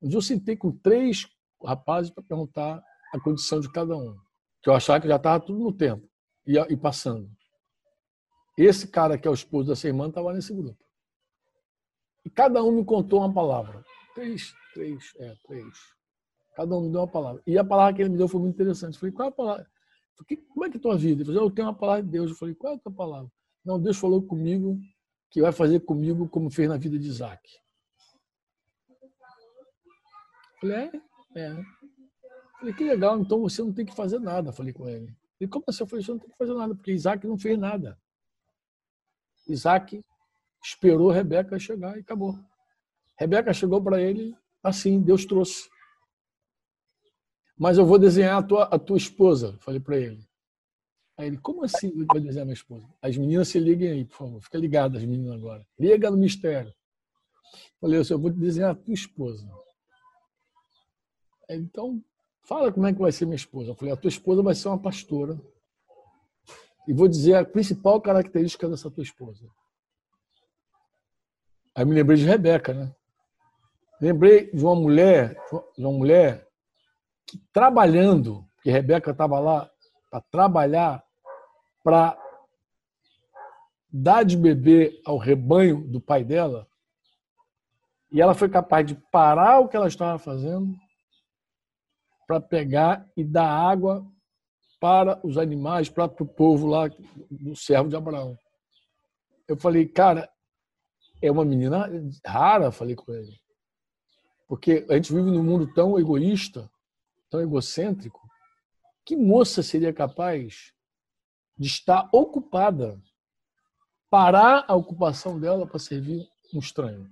[0.01, 1.27] Mas eu sentei com três
[1.63, 4.15] rapazes para perguntar a condição de cada um.
[4.61, 6.07] Que eu achava que já estava tudo no tempo
[6.45, 7.29] e, e passando.
[8.57, 10.77] Esse cara que é o esposo dessa irmã estava nesse grupo.
[12.23, 13.83] E cada um me contou uma palavra.
[14.13, 15.67] Três, três, é, três.
[16.55, 17.41] Cada um me deu uma palavra.
[17.47, 18.93] E a palavra que ele me deu foi muito interessante.
[18.93, 19.67] Eu falei, qual é a palavra?
[20.15, 21.21] Falei, como é que é a tua vida?
[21.23, 22.29] Ele falou, eu tenho uma palavra de Deus.
[22.29, 23.31] Eu falei, qual é a tua palavra?
[23.65, 24.79] Não, Deus falou comigo
[25.31, 27.41] que vai fazer comigo como fez na vida de Isaac.
[30.59, 30.91] Falei, é?
[31.35, 31.63] É.
[32.59, 34.51] Falei, que legal, então você não tem que fazer nada.
[34.51, 35.15] Falei com ele.
[35.39, 35.81] E como assim?
[35.81, 37.99] Eu falei, você não tem que fazer nada, porque Isaac não fez nada.
[39.47, 40.03] Isaac
[40.63, 42.37] esperou Rebeca chegar e acabou.
[43.17, 45.69] Rebeca chegou para ele assim, Deus trouxe.
[47.57, 50.27] Mas eu vou desenhar a tua, a tua esposa, falei para ele.
[51.21, 52.89] Aí ele, como assim vou desenhar minha esposa?
[52.99, 54.41] As meninas se liguem aí, por favor.
[54.41, 55.63] Fica ligado as meninas agora.
[55.77, 56.73] Liga no mistério.
[57.79, 59.47] Falei, eu vou desenhar a tua esposa.
[61.47, 62.03] Aí, então,
[62.41, 63.69] fala como é que vai ser minha esposa.
[63.69, 65.39] Eu falei, a tua esposa vai ser uma pastora.
[66.87, 69.47] E vou dizer a principal característica dessa tua esposa.
[71.75, 72.95] Aí me lembrei de Rebeca, né?
[74.01, 75.37] Lembrei de uma mulher,
[75.77, 76.47] de uma mulher
[77.27, 79.69] que trabalhando, que Rebeca estava lá
[80.09, 81.10] para trabalhar,
[81.83, 82.17] para
[83.91, 86.67] dar de beber ao rebanho do pai dela,
[88.11, 90.75] e ela foi capaz de parar o que ela estava fazendo
[92.27, 94.05] para pegar e dar água
[94.79, 96.89] para os animais, para o povo lá
[97.29, 98.37] do servo de Abraão.
[99.47, 100.29] Eu falei, cara,
[101.21, 101.89] é uma menina
[102.25, 103.39] rara, falei com ele.
[104.47, 106.69] Porque a gente vive num mundo tão egoísta,
[107.29, 108.19] tão egocêntrico.
[109.05, 110.73] Que moça seria capaz
[111.61, 112.99] de estar ocupada,
[114.09, 117.07] parar a ocupação dela para servir um estranho,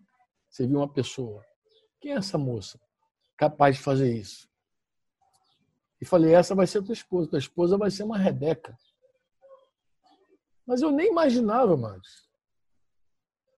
[0.49, 1.45] servir uma pessoa?
[2.01, 2.81] Quem é essa moça
[3.37, 4.49] capaz de fazer isso?
[6.01, 7.29] E falei, essa vai ser tua esposa.
[7.29, 8.75] Tua esposa vai ser uma Rebeca.
[10.65, 12.27] Mas eu nem imaginava mais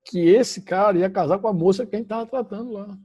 [0.04, 2.98] que esse cara ia casar com a moça que a gente estava tratando lá.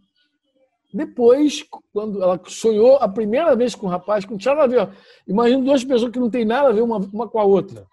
[0.92, 4.96] Depois, quando ela sonhou a primeira vez com o rapaz, não tinha nada a ver.
[5.26, 7.86] Imagina duas pessoas que não têm nada a ver uma, uma com a outra.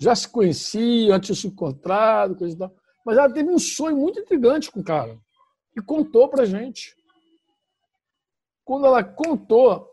[0.00, 2.74] Já se conheciam, já tinham se encontrado, coisa e tal.
[3.04, 5.18] Mas ela teve um sonho muito intrigante com o cara.
[5.76, 6.94] E contou pra gente.
[8.64, 9.88] Quando ela contou,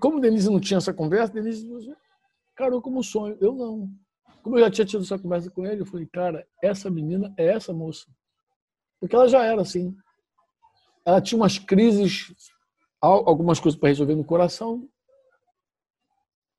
[0.00, 1.66] como Denise não tinha essa conversa, Denise
[2.52, 3.36] encarou como um sonho.
[3.40, 3.88] Eu não.
[4.42, 7.46] Como eu já tinha tido essa conversa com ele, eu falei, cara, essa menina é
[7.46, 8.06] essa moça.
[8.98, 9.96] Porque ela já era assim
[11.06, 12.34] ela tinha umas crises,
[13.00, 14.88] algumas coisas para resolver no coração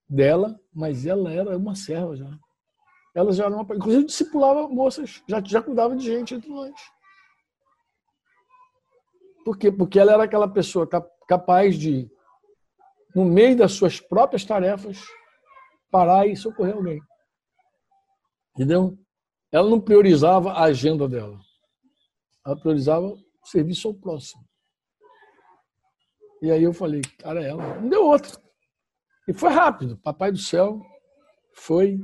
[0.10, 2.40] dela, mas ela era uma serva já.
[3.14, 6.74] Ela já era uma, inclusive discipulava moças, já, já cuidava de gente entre nós.
[9.44, 9.70] Por quê?
[9.70, 10.88] Porque ela era aquela pessoa
[11.28, 12.10] capaz de,
[13.14, 15.02] no meio das suas próprias tarefas,
[15.92, 17.02] parar e socorrer alguém.
[18.56, 18.98] Entendeu?
[19.52, 21.38] Ela não priorizava a agenda dela.
[22.46, 23.14] Ela priorizava
[23.48, 24.44] serviço ao próximo.
[26.42, 27.80] E aí eu falei, cara, ela.
[27.80, 28.40] Não deu outro.
[29.28, 29.98] E foi rápido.
[29.98, 30.82] Papai do céu
[31.54, 32.00] foi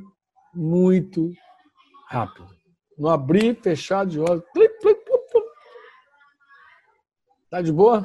[0.54, 1.32] muito
[2.08, 2.50] rápido.
[2.98, 4.44] No abrir, fechar de olhos.
[7.50, 8.04] Tá de boa?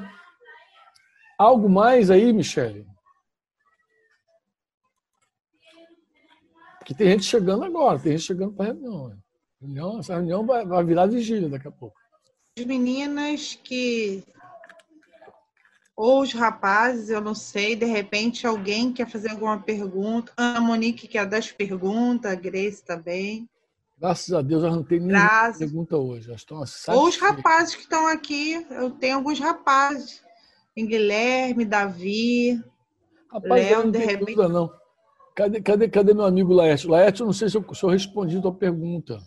[1.39, 2.87] Algo mais aí, Michele?
[6.79, 9.19] Porque tem gente chegando agora, tem gente chegando para reunião.
[9.61, 9.99] reunião.
[9.99, 11.99] Essa reunião vai virar vigília daqui a pouco
[12.65, 14.23] meninas que
[15.97, 20.33] ou os rapazes, eu não sei, de repente alguém quer fazer alguma pergunta.
[20.37, 23.49] Ana Monique quer dar as perguntas, a Grace também.
[23.99, 25.59] Graças a Deus, eu não tenho nenhuma Graças...
[25.59, 26.33] pergunta hoje.
[26.33, 30.23] Estão ou os rapazes que estão aqui, eu tenho alguns rapazes.
[30.77, 32.63] Guilherme, Davi,
[33.33, 34.37] Rapaz, Léo, não de repente.
[34.37, 34.71] Dúvida, não.
[35.35, 36.91] Cadê, cadê, cadê meu amigo Laércio?
[36.91, 39.21] Laércio, eu não sei se eu, se eu respondi a tua pergunta.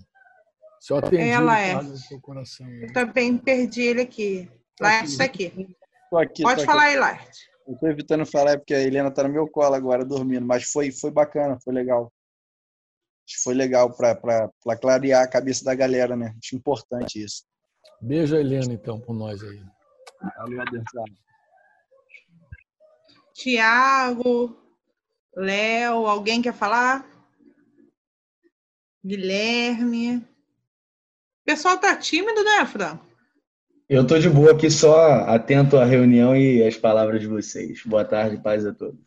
[0.82, 1.80] Se eu atendi Ela é.
[1.80, 2.68] no seu coração.
[2.68, 4.52] Eu também perdi ele aqui.
[4.80, 5.78] Laerte está aqui.
[6.10, 6.41] Tô aqui.
[6.41, 6.94] Pode tô falar aqui.
[6.94, 7.52] aí, Laerte.
[7.68, 10.44] Eu estou evitando falar porque a Helena está no meu colo agora, dormindo.
[10.44, 12.12] Mas foi, foi bacana, foi legal.
[13.30, 14.49] Acho foi legal para
[14.82, 16.36] clarear a cabeça da galera, né?
[16.44, 17.44] Acho importante isso.
[18.02, 19.64] Beijo a Helena, então, por nós aí.
[20.36, 20.64] Valeu.
[23.36, 24.58] Tiago,
[25.36, 27.08] Léo, alguém quer falar?
[29.06, 30.28] Guilherme.
[31.41, 33.05] O pessoal tá tímido, né, Franco?
[33.89, 37.81] Eu tô de boa aqui, só atento à reunião e às palavras de vocês.
[37.85, 38.99] Boa tarde, paz a todos.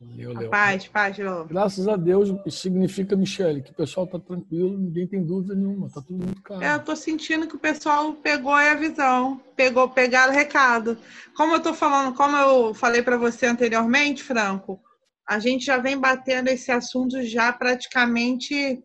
[0.00, 1.44] Valeu, Paz, paz, Léo.
[1.46, 5.88] Graças a Deus, isso significa, Michele, que o pessoal tá tranquilo, ninguém tem dúvida nenhuma,
[5.88, 6.62] tá tudo muito caro.
[6.62, 10.98] É, eu tô sentindo que o pessoal pegou a visão, pegou, pegaram o recado.
[11.36, 14.80] Como eu tô falando, como eu falei para você anteriormente, Franco,
[15.26, 18.82] a gente já vem batendo esse assunto já praticamente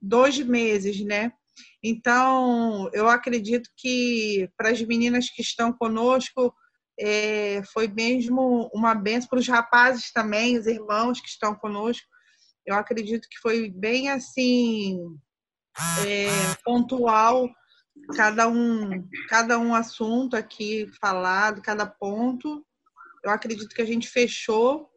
[0.00, 1.32] dois meses, né?
[1.82, 6.54] Então, eu acredito que para as meninas que estão conosco,
[6.98, 12.06] é, foi mesmo uma benção para os rapazes também, os irmãos que estão conosco.
[12.66, 14.98] Eu acredito que foi bem assim
[16.04, 16.28] é,
[16.64, 17.48] pontual
[18.16, 22.64] cada um cada um assunto aqui falado, cada ponto.
[23.24, 24.88] Eu acredito que a gente fechou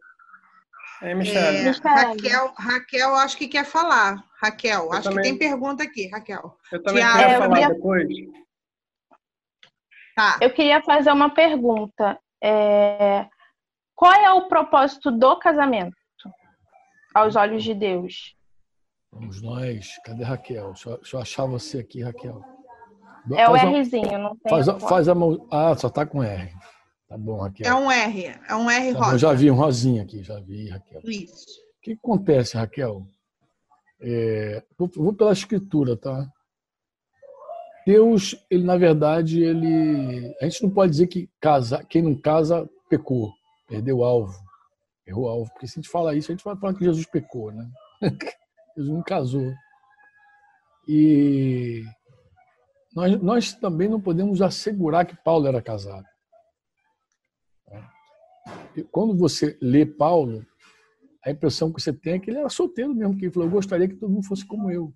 [1.02, 1.58] é, Michelle.
[1.58, 4.24] É, Raquel, Raquel, acho que quer falar.
[4.42, 6.58] Raquel, eu acho também, que tem pergunta aqui, Raquel.
[6.72, 7.74] Eu também Tiago, quero falar queria...
[7.76, 8.08] depois.
[10.16, 10.38] Tá.
[10.42, 12.20] Eu queria fazer uma pergunta.
[12.44, 13.28] É...
[13.96, 15.96] Qual é o propósito do casamento
[17.14, 18.36] aos olhos de Deus?
[19.12, 19.90] Vamos nós.
[20.04, 20.72] Cadê Raquel?
[20.72, 22.42] Deixa eu, deixa eu achar você aqui, Raquel.
[23.34, 24.50] É faz o Rzinho, não tem.
[24.50, 25.48] Faz, faz a mão.
[25.52, 26.52] Ah, só tá com R.
[27.08, 27.68] Tá bom, Raquel.
[27.68, 29.14] É um R, é um R tá rosa.
[29.14, 31.02] eu já vi um rosinha aqui, já vi, Raquel.
[31.04, 31.46] Isso.
[31.78, 33.06] O que acontece, Raquel?
[34.02, 36.28] É, vou, vou pela escritura, tá?
[37.86, 42.70] Deus, ele na verdade, ele, a gente não pode dizer que casa, quem não casa
[42.90, 43.32] pecou,
[43.68, 44.40] perdeu o alvo,
[45.06, 47.06] errou o alvo, porque se a gente fala isso, a gente vai falar que Jesus
[47.06, 47.68] pecou, né?
[48.78, 49.52] Jesus não casou.
[50.88, 51.84] E
[52.96, 56.06] nós, nós também não podemos assegurar que Paulo era casado
[58.92, 60.46] quando você lê Paulo,
[61.24, 63.54] a impressão que você tem é que ele era solteiro mesmo, que ele falou, eu
[63.54, 64.94] gostaria que todo mundo fosse como eu.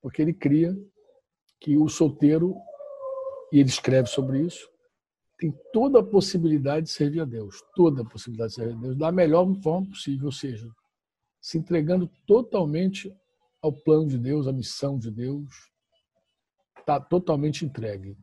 [0.00, 0.76] Porque ele cria
[1.60, 2.54] que o solteiro,
[3.52, 4.68] e ele escreve sobre isso,
[5.38, 8.96] tem toda a possibilidade de servir a Deus, toda a possibilidade de servir a Deus,
[8.96, 10.68] da melhor forma possível, ou seja,
[11.40, 13.12] se entregando totalmente
[13.60, 15.48] ao plano de Deus, à missão de Deus,
[16.78, 18.16] está totalmente entregue.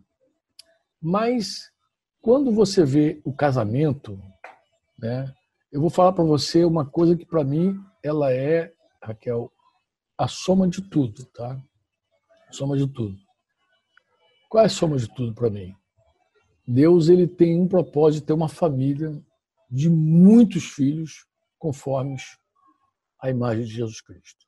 [1.02, 1.70] Mas
[2.22, 4.18] quando você vê o casamento,
[4.98, 5.34] né,
[5.74, 8.72] Eu vou falar para você uma coisa que para mim ela é,
[9.02, 9.52] Raquel,
[10.16, 11.60] a soma de tudo, tá?
[12.52, 13.18] Soma de tudo.
[14.48, 15.76] Qual é a soma de tudo para mim?
[16.68, 19.20] Deus ele tem um propósito de ter uma família
[19.68, 21.26] de muitos filhos
[21.58, 22.38] conformes
[23.20, 24.46] à imagem de Jesus Cristo.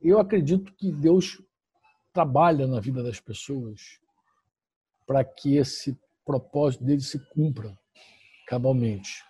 [0.00, 1.40] Eu acredito que Deus
[2.12, 4.00] trabalha na vida das pessoas
[5.06, 7.78] para que esse propósito dele se cumpra
[8.48, 9.24] cabalmente.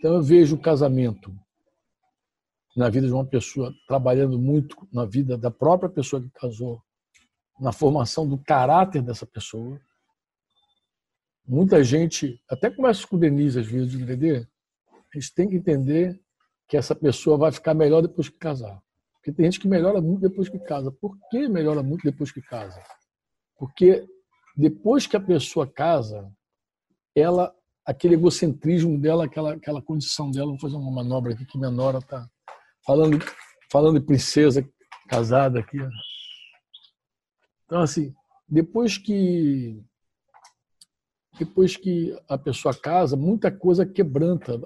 [0.00, 1.30] Então eu vejo o casamento
[2.74, 6.82] na vida de uma pessoa trabalhando muito na vida da própria pessoa que casou,
[7.60, 9.78] na formação do caráter dessa pessoa.
[11.46, 14.48] Muita gente, até começa com o Denise às vezes de entender,
[14.90, 16.18] a gente tem que entender
[16.66, 18.82] que essa pessoa vai ficar melhor depois que casar.
[19.12, 20.90] Porque tem gente que melhora muito depois que casa.
[20.90, 22.82] Por que melhora muito depois que casa?
[23.58, 24.08] Porque
[24.56, 26.32] depois que a pessoa casa,
[27.14, 27.54] ela
[27.84, 30.48] aquele egocentrismo dela, aquela, aquela condição dela.
[30.48, 32.28] Vou fazer uma manobra aqui que minha nora está
[32.86, 33.18] falando,
[33.70, 34.66] falando de princesa
[35.08, 35.78] casada aqui.
[37.66, 38.14] Então, assim,
[38.48, 39.82] depois que
[41.38, 44.60] depois que a pessoa casa, muita coisa quebranta.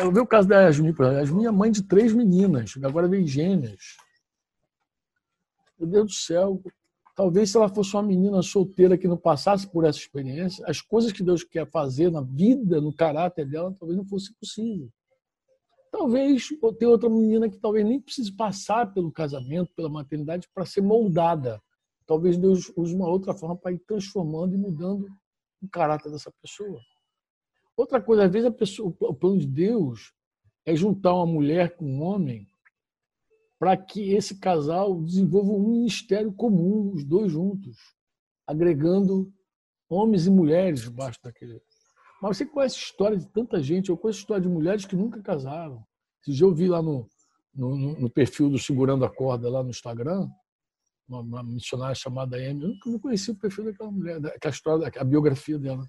[0.00, 1.20] Eu vi o caso da Yasmin, por exemplo.
[1.20, 3.96] Yasmin é mãe de três meninas, agora vem gêmeas.
[5.78, 6.60] Meu Deus do céu,
[7.14, 11.12] Talvez se ela fosse uma menina solteira que não passasse por essa experiência, as coisas
[11.12, 14.88] que Deus quer fazer na vida, no caráter dela, talvez não fosse possível.
[15.90, 16.48] Talvez
[16.78, 21.60] ter outra menina que talvez nem precise passar pelo casamento, pela maternidade, para ser moldada.
[22.06, 25.06] Talvez Deus use uma outra forma para ir transformando e mudando
[25.60, 26.80] o caráter dessa pessoa.
[27.76, 30.14] Outra coisa, às vezes a pessoa, o plano de Deus
[30.64, 32.48] é juntar uma mulher com um homem
[33.62, 37.78] para que esse casal desenvolva um ministério comum, os dois juntos,
[38.44, 39.32] agregando
[39.88, 41.62] homens e mulheres debaixo daquele.
[42.20, 45.80] Mas você conhece história de tanta gente, eu conheço história de mulheres que nunca casaram.
[46.26, 47.08] Dia eu vi lá no,
[47.54, 50.28] no, no perfil do Segurando a Corda, lá no Instagram,
[51.08, 52.64] uma, uma missionária chamada Amy.
[52.64, 55.88] Eu nunca conheci o perfil daquela mulher, a história, a biografia dela.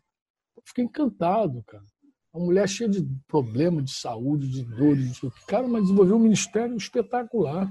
[0.55, 1.85] Eu fiquei encantado, cara.
[2.33, 6.75] Uma mulher cheia de problemas de saúde, de dores, de cara, mas desenvolveu um ministério
[6.75, 7.69] espetacular.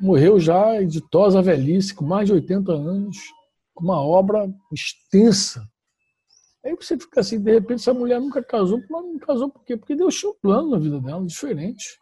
[0.00, 3.16] Morreu já editosa velhice, com mais de 80 anos,
[3.74, 5.68] com uma obra extensa.
[6.64, 9.76] Aí você fica assim, de repente, essa mulher nunca casou, mas não casou por quê?
[9.76, 11.98] Porque Deus tinha um plano na vida dela, diferente.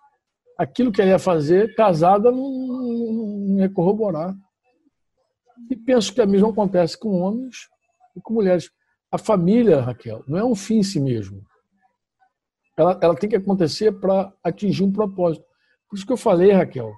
[0.58, 4.36] Aquilo que ela ia fazer, casada, não, não ia corroborar.
[5.70, 7.68] E penso que a mesma acontece com homens
[8.16, 8.70] e com mulheres.
[9.10, 11.42] A família, Raquel, não é um fim em si mesmo.
[12.76, 15.44] Ela, ela tem que acontecer para atingir um propósito.
[15.88, 16.92] Por isso que eu falei, Raquel,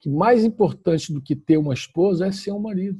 [0.00, 2.98] que mais importante do que ter uma esposa é ser um marido.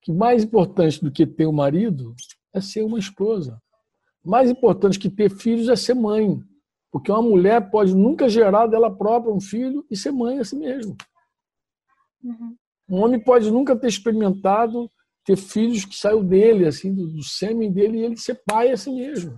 [0.00, 2.14] Que mais importante do que ter um marido
[2.54, 3.60] é ser uma esposa.
[4.24, 6.40] Mais importante que ter filhos é ser mãe.
[6.90, 10.56] Porque uma mulher pode nunca gerar dela própria um filho e ser mãe a si
[10.56, 10.96] mesmo.
[12.22, 12.56] Uhum.
[12.88, 14.90] Um homem pode nunca ter experimentado
[15.30, 18.96] ter filhos que saiu dele, assim, do, do sêmen dele, e ele ser pai assim
[18.96, 19.36] mesmo.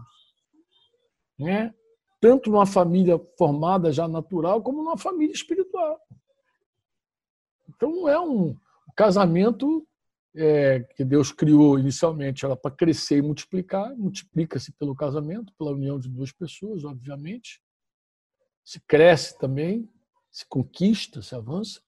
[1.39, 1.75] Né?
[2.19, 6.01] Tanto numa família formada já natural, como numa família espiritual.
[7.69, 8.57] Então, é um
[8.97, 9.87] casamento
[10.35, 15.99] é, que Deus criou inicialmente era para crescer e multiplicar, multiplica-se pelo casamento, pela união
[15.99, 17.61] de duas pessoas, obviamente.
[18.65, 19.91] Se cresce também,
[20.31, 21.83] se conquista, se avança.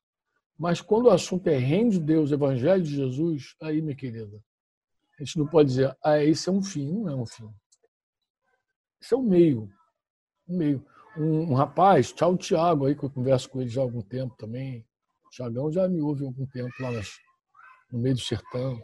[0.59, 4.41] Mas quando o assunto é reino de Deus, evangelho de Jesus, aí, minha querida,
[5.19, 7.49] a gente não pode dizer, ah, esse é um fim, não é um fim.
[9.01, 9.71] Isso é um meio.
[10.49, 10.87] Um meio.
[11.17, 14.35] Um, um rapaz, tchau, Tiago, aí que eu converso com ele já há algum tempo
[14.37, 14.85] também.
[15.27, 17.09] O Tiagão já me ouve há algum tempo lá nas,
[17.93, 18.81] no meio do sertão.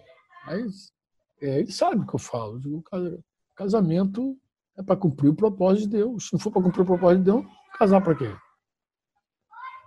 [0.47, 0.93] Mas
[1.41, 2.57] é, ele sabe o que eu falo.
[2.57, 2.85] Eu digo,
[3.57, 4.37] casamento
[4.77, 6.29] é para cumprir o propósito de Deus.
[6.29, 7.45] Se não for para cumprir o propósito de Deus,
[7.79, 8.37] casar para quê?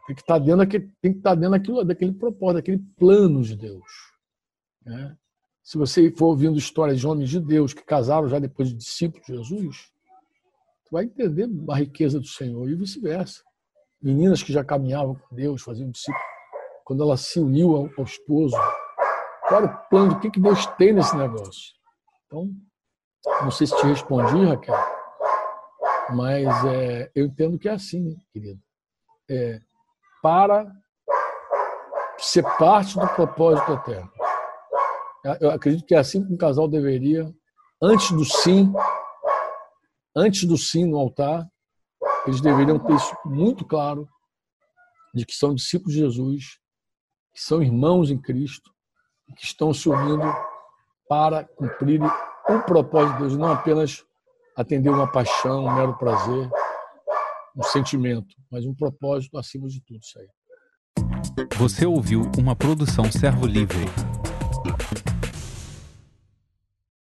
[0.05, 2.79] Tem que estar tá dentro daquele, tem que estar tá dentro daquilo, daquele propósito, daquele
[2.97, 3.85] plano de Deus.
[4.85, 5.15] Né?
[5.63, 9.25] Se você for ouvindo histórias de homens de Deus que casaram já depois de discípulos
[9.25, 9.91] de Jesus,
[10.83, 13.41] você vai entender a riqueza do Senhor e vice-versa.
[14.01, 16.21] Meninas que já caminhavam com Deus, faziam discípulos,
[16.83, 18.57] quando ela se uniu ao, ao esposo,
[19.47, 21.73] qual era o plano, o que, que Deus tem nesse negócio?
[22.25, 22.49] Então,
[23.41, 24.75] não sei se te respondi, Raquel,
[26.13, 28.61] mas é, eu entendo que é assim, querido.
[29.29, 29.61] É,
[30.23, 30.73] para
[32.17, 34.09] ser parte do propósito eterno.
[35.41, 37.29] Eu acredito que é assim que um casal deveria,
[37.81, 38.71] antes do sim,
[40.15, 41.45] antes do sim no altar,
[42.25, 44.07] eles deveriam ter isso muito claro,
[45.13, 46.57] de que são discípulos de Jesus,
[47.33, 48.71] que são irmãos em Cristo,
[49.35, 50.25] que estão se unindo
[51.09, 54.05] para cumprir o propósito de Deus, não apenas
[54.55, 56.49] atender uma paixão, um mero prazer,
[57.55, 60.27] um sentimento, mas um propósito acima de tudo isso aí.
[61.57, 63.85] Você ouviu uma produção Servo Livre.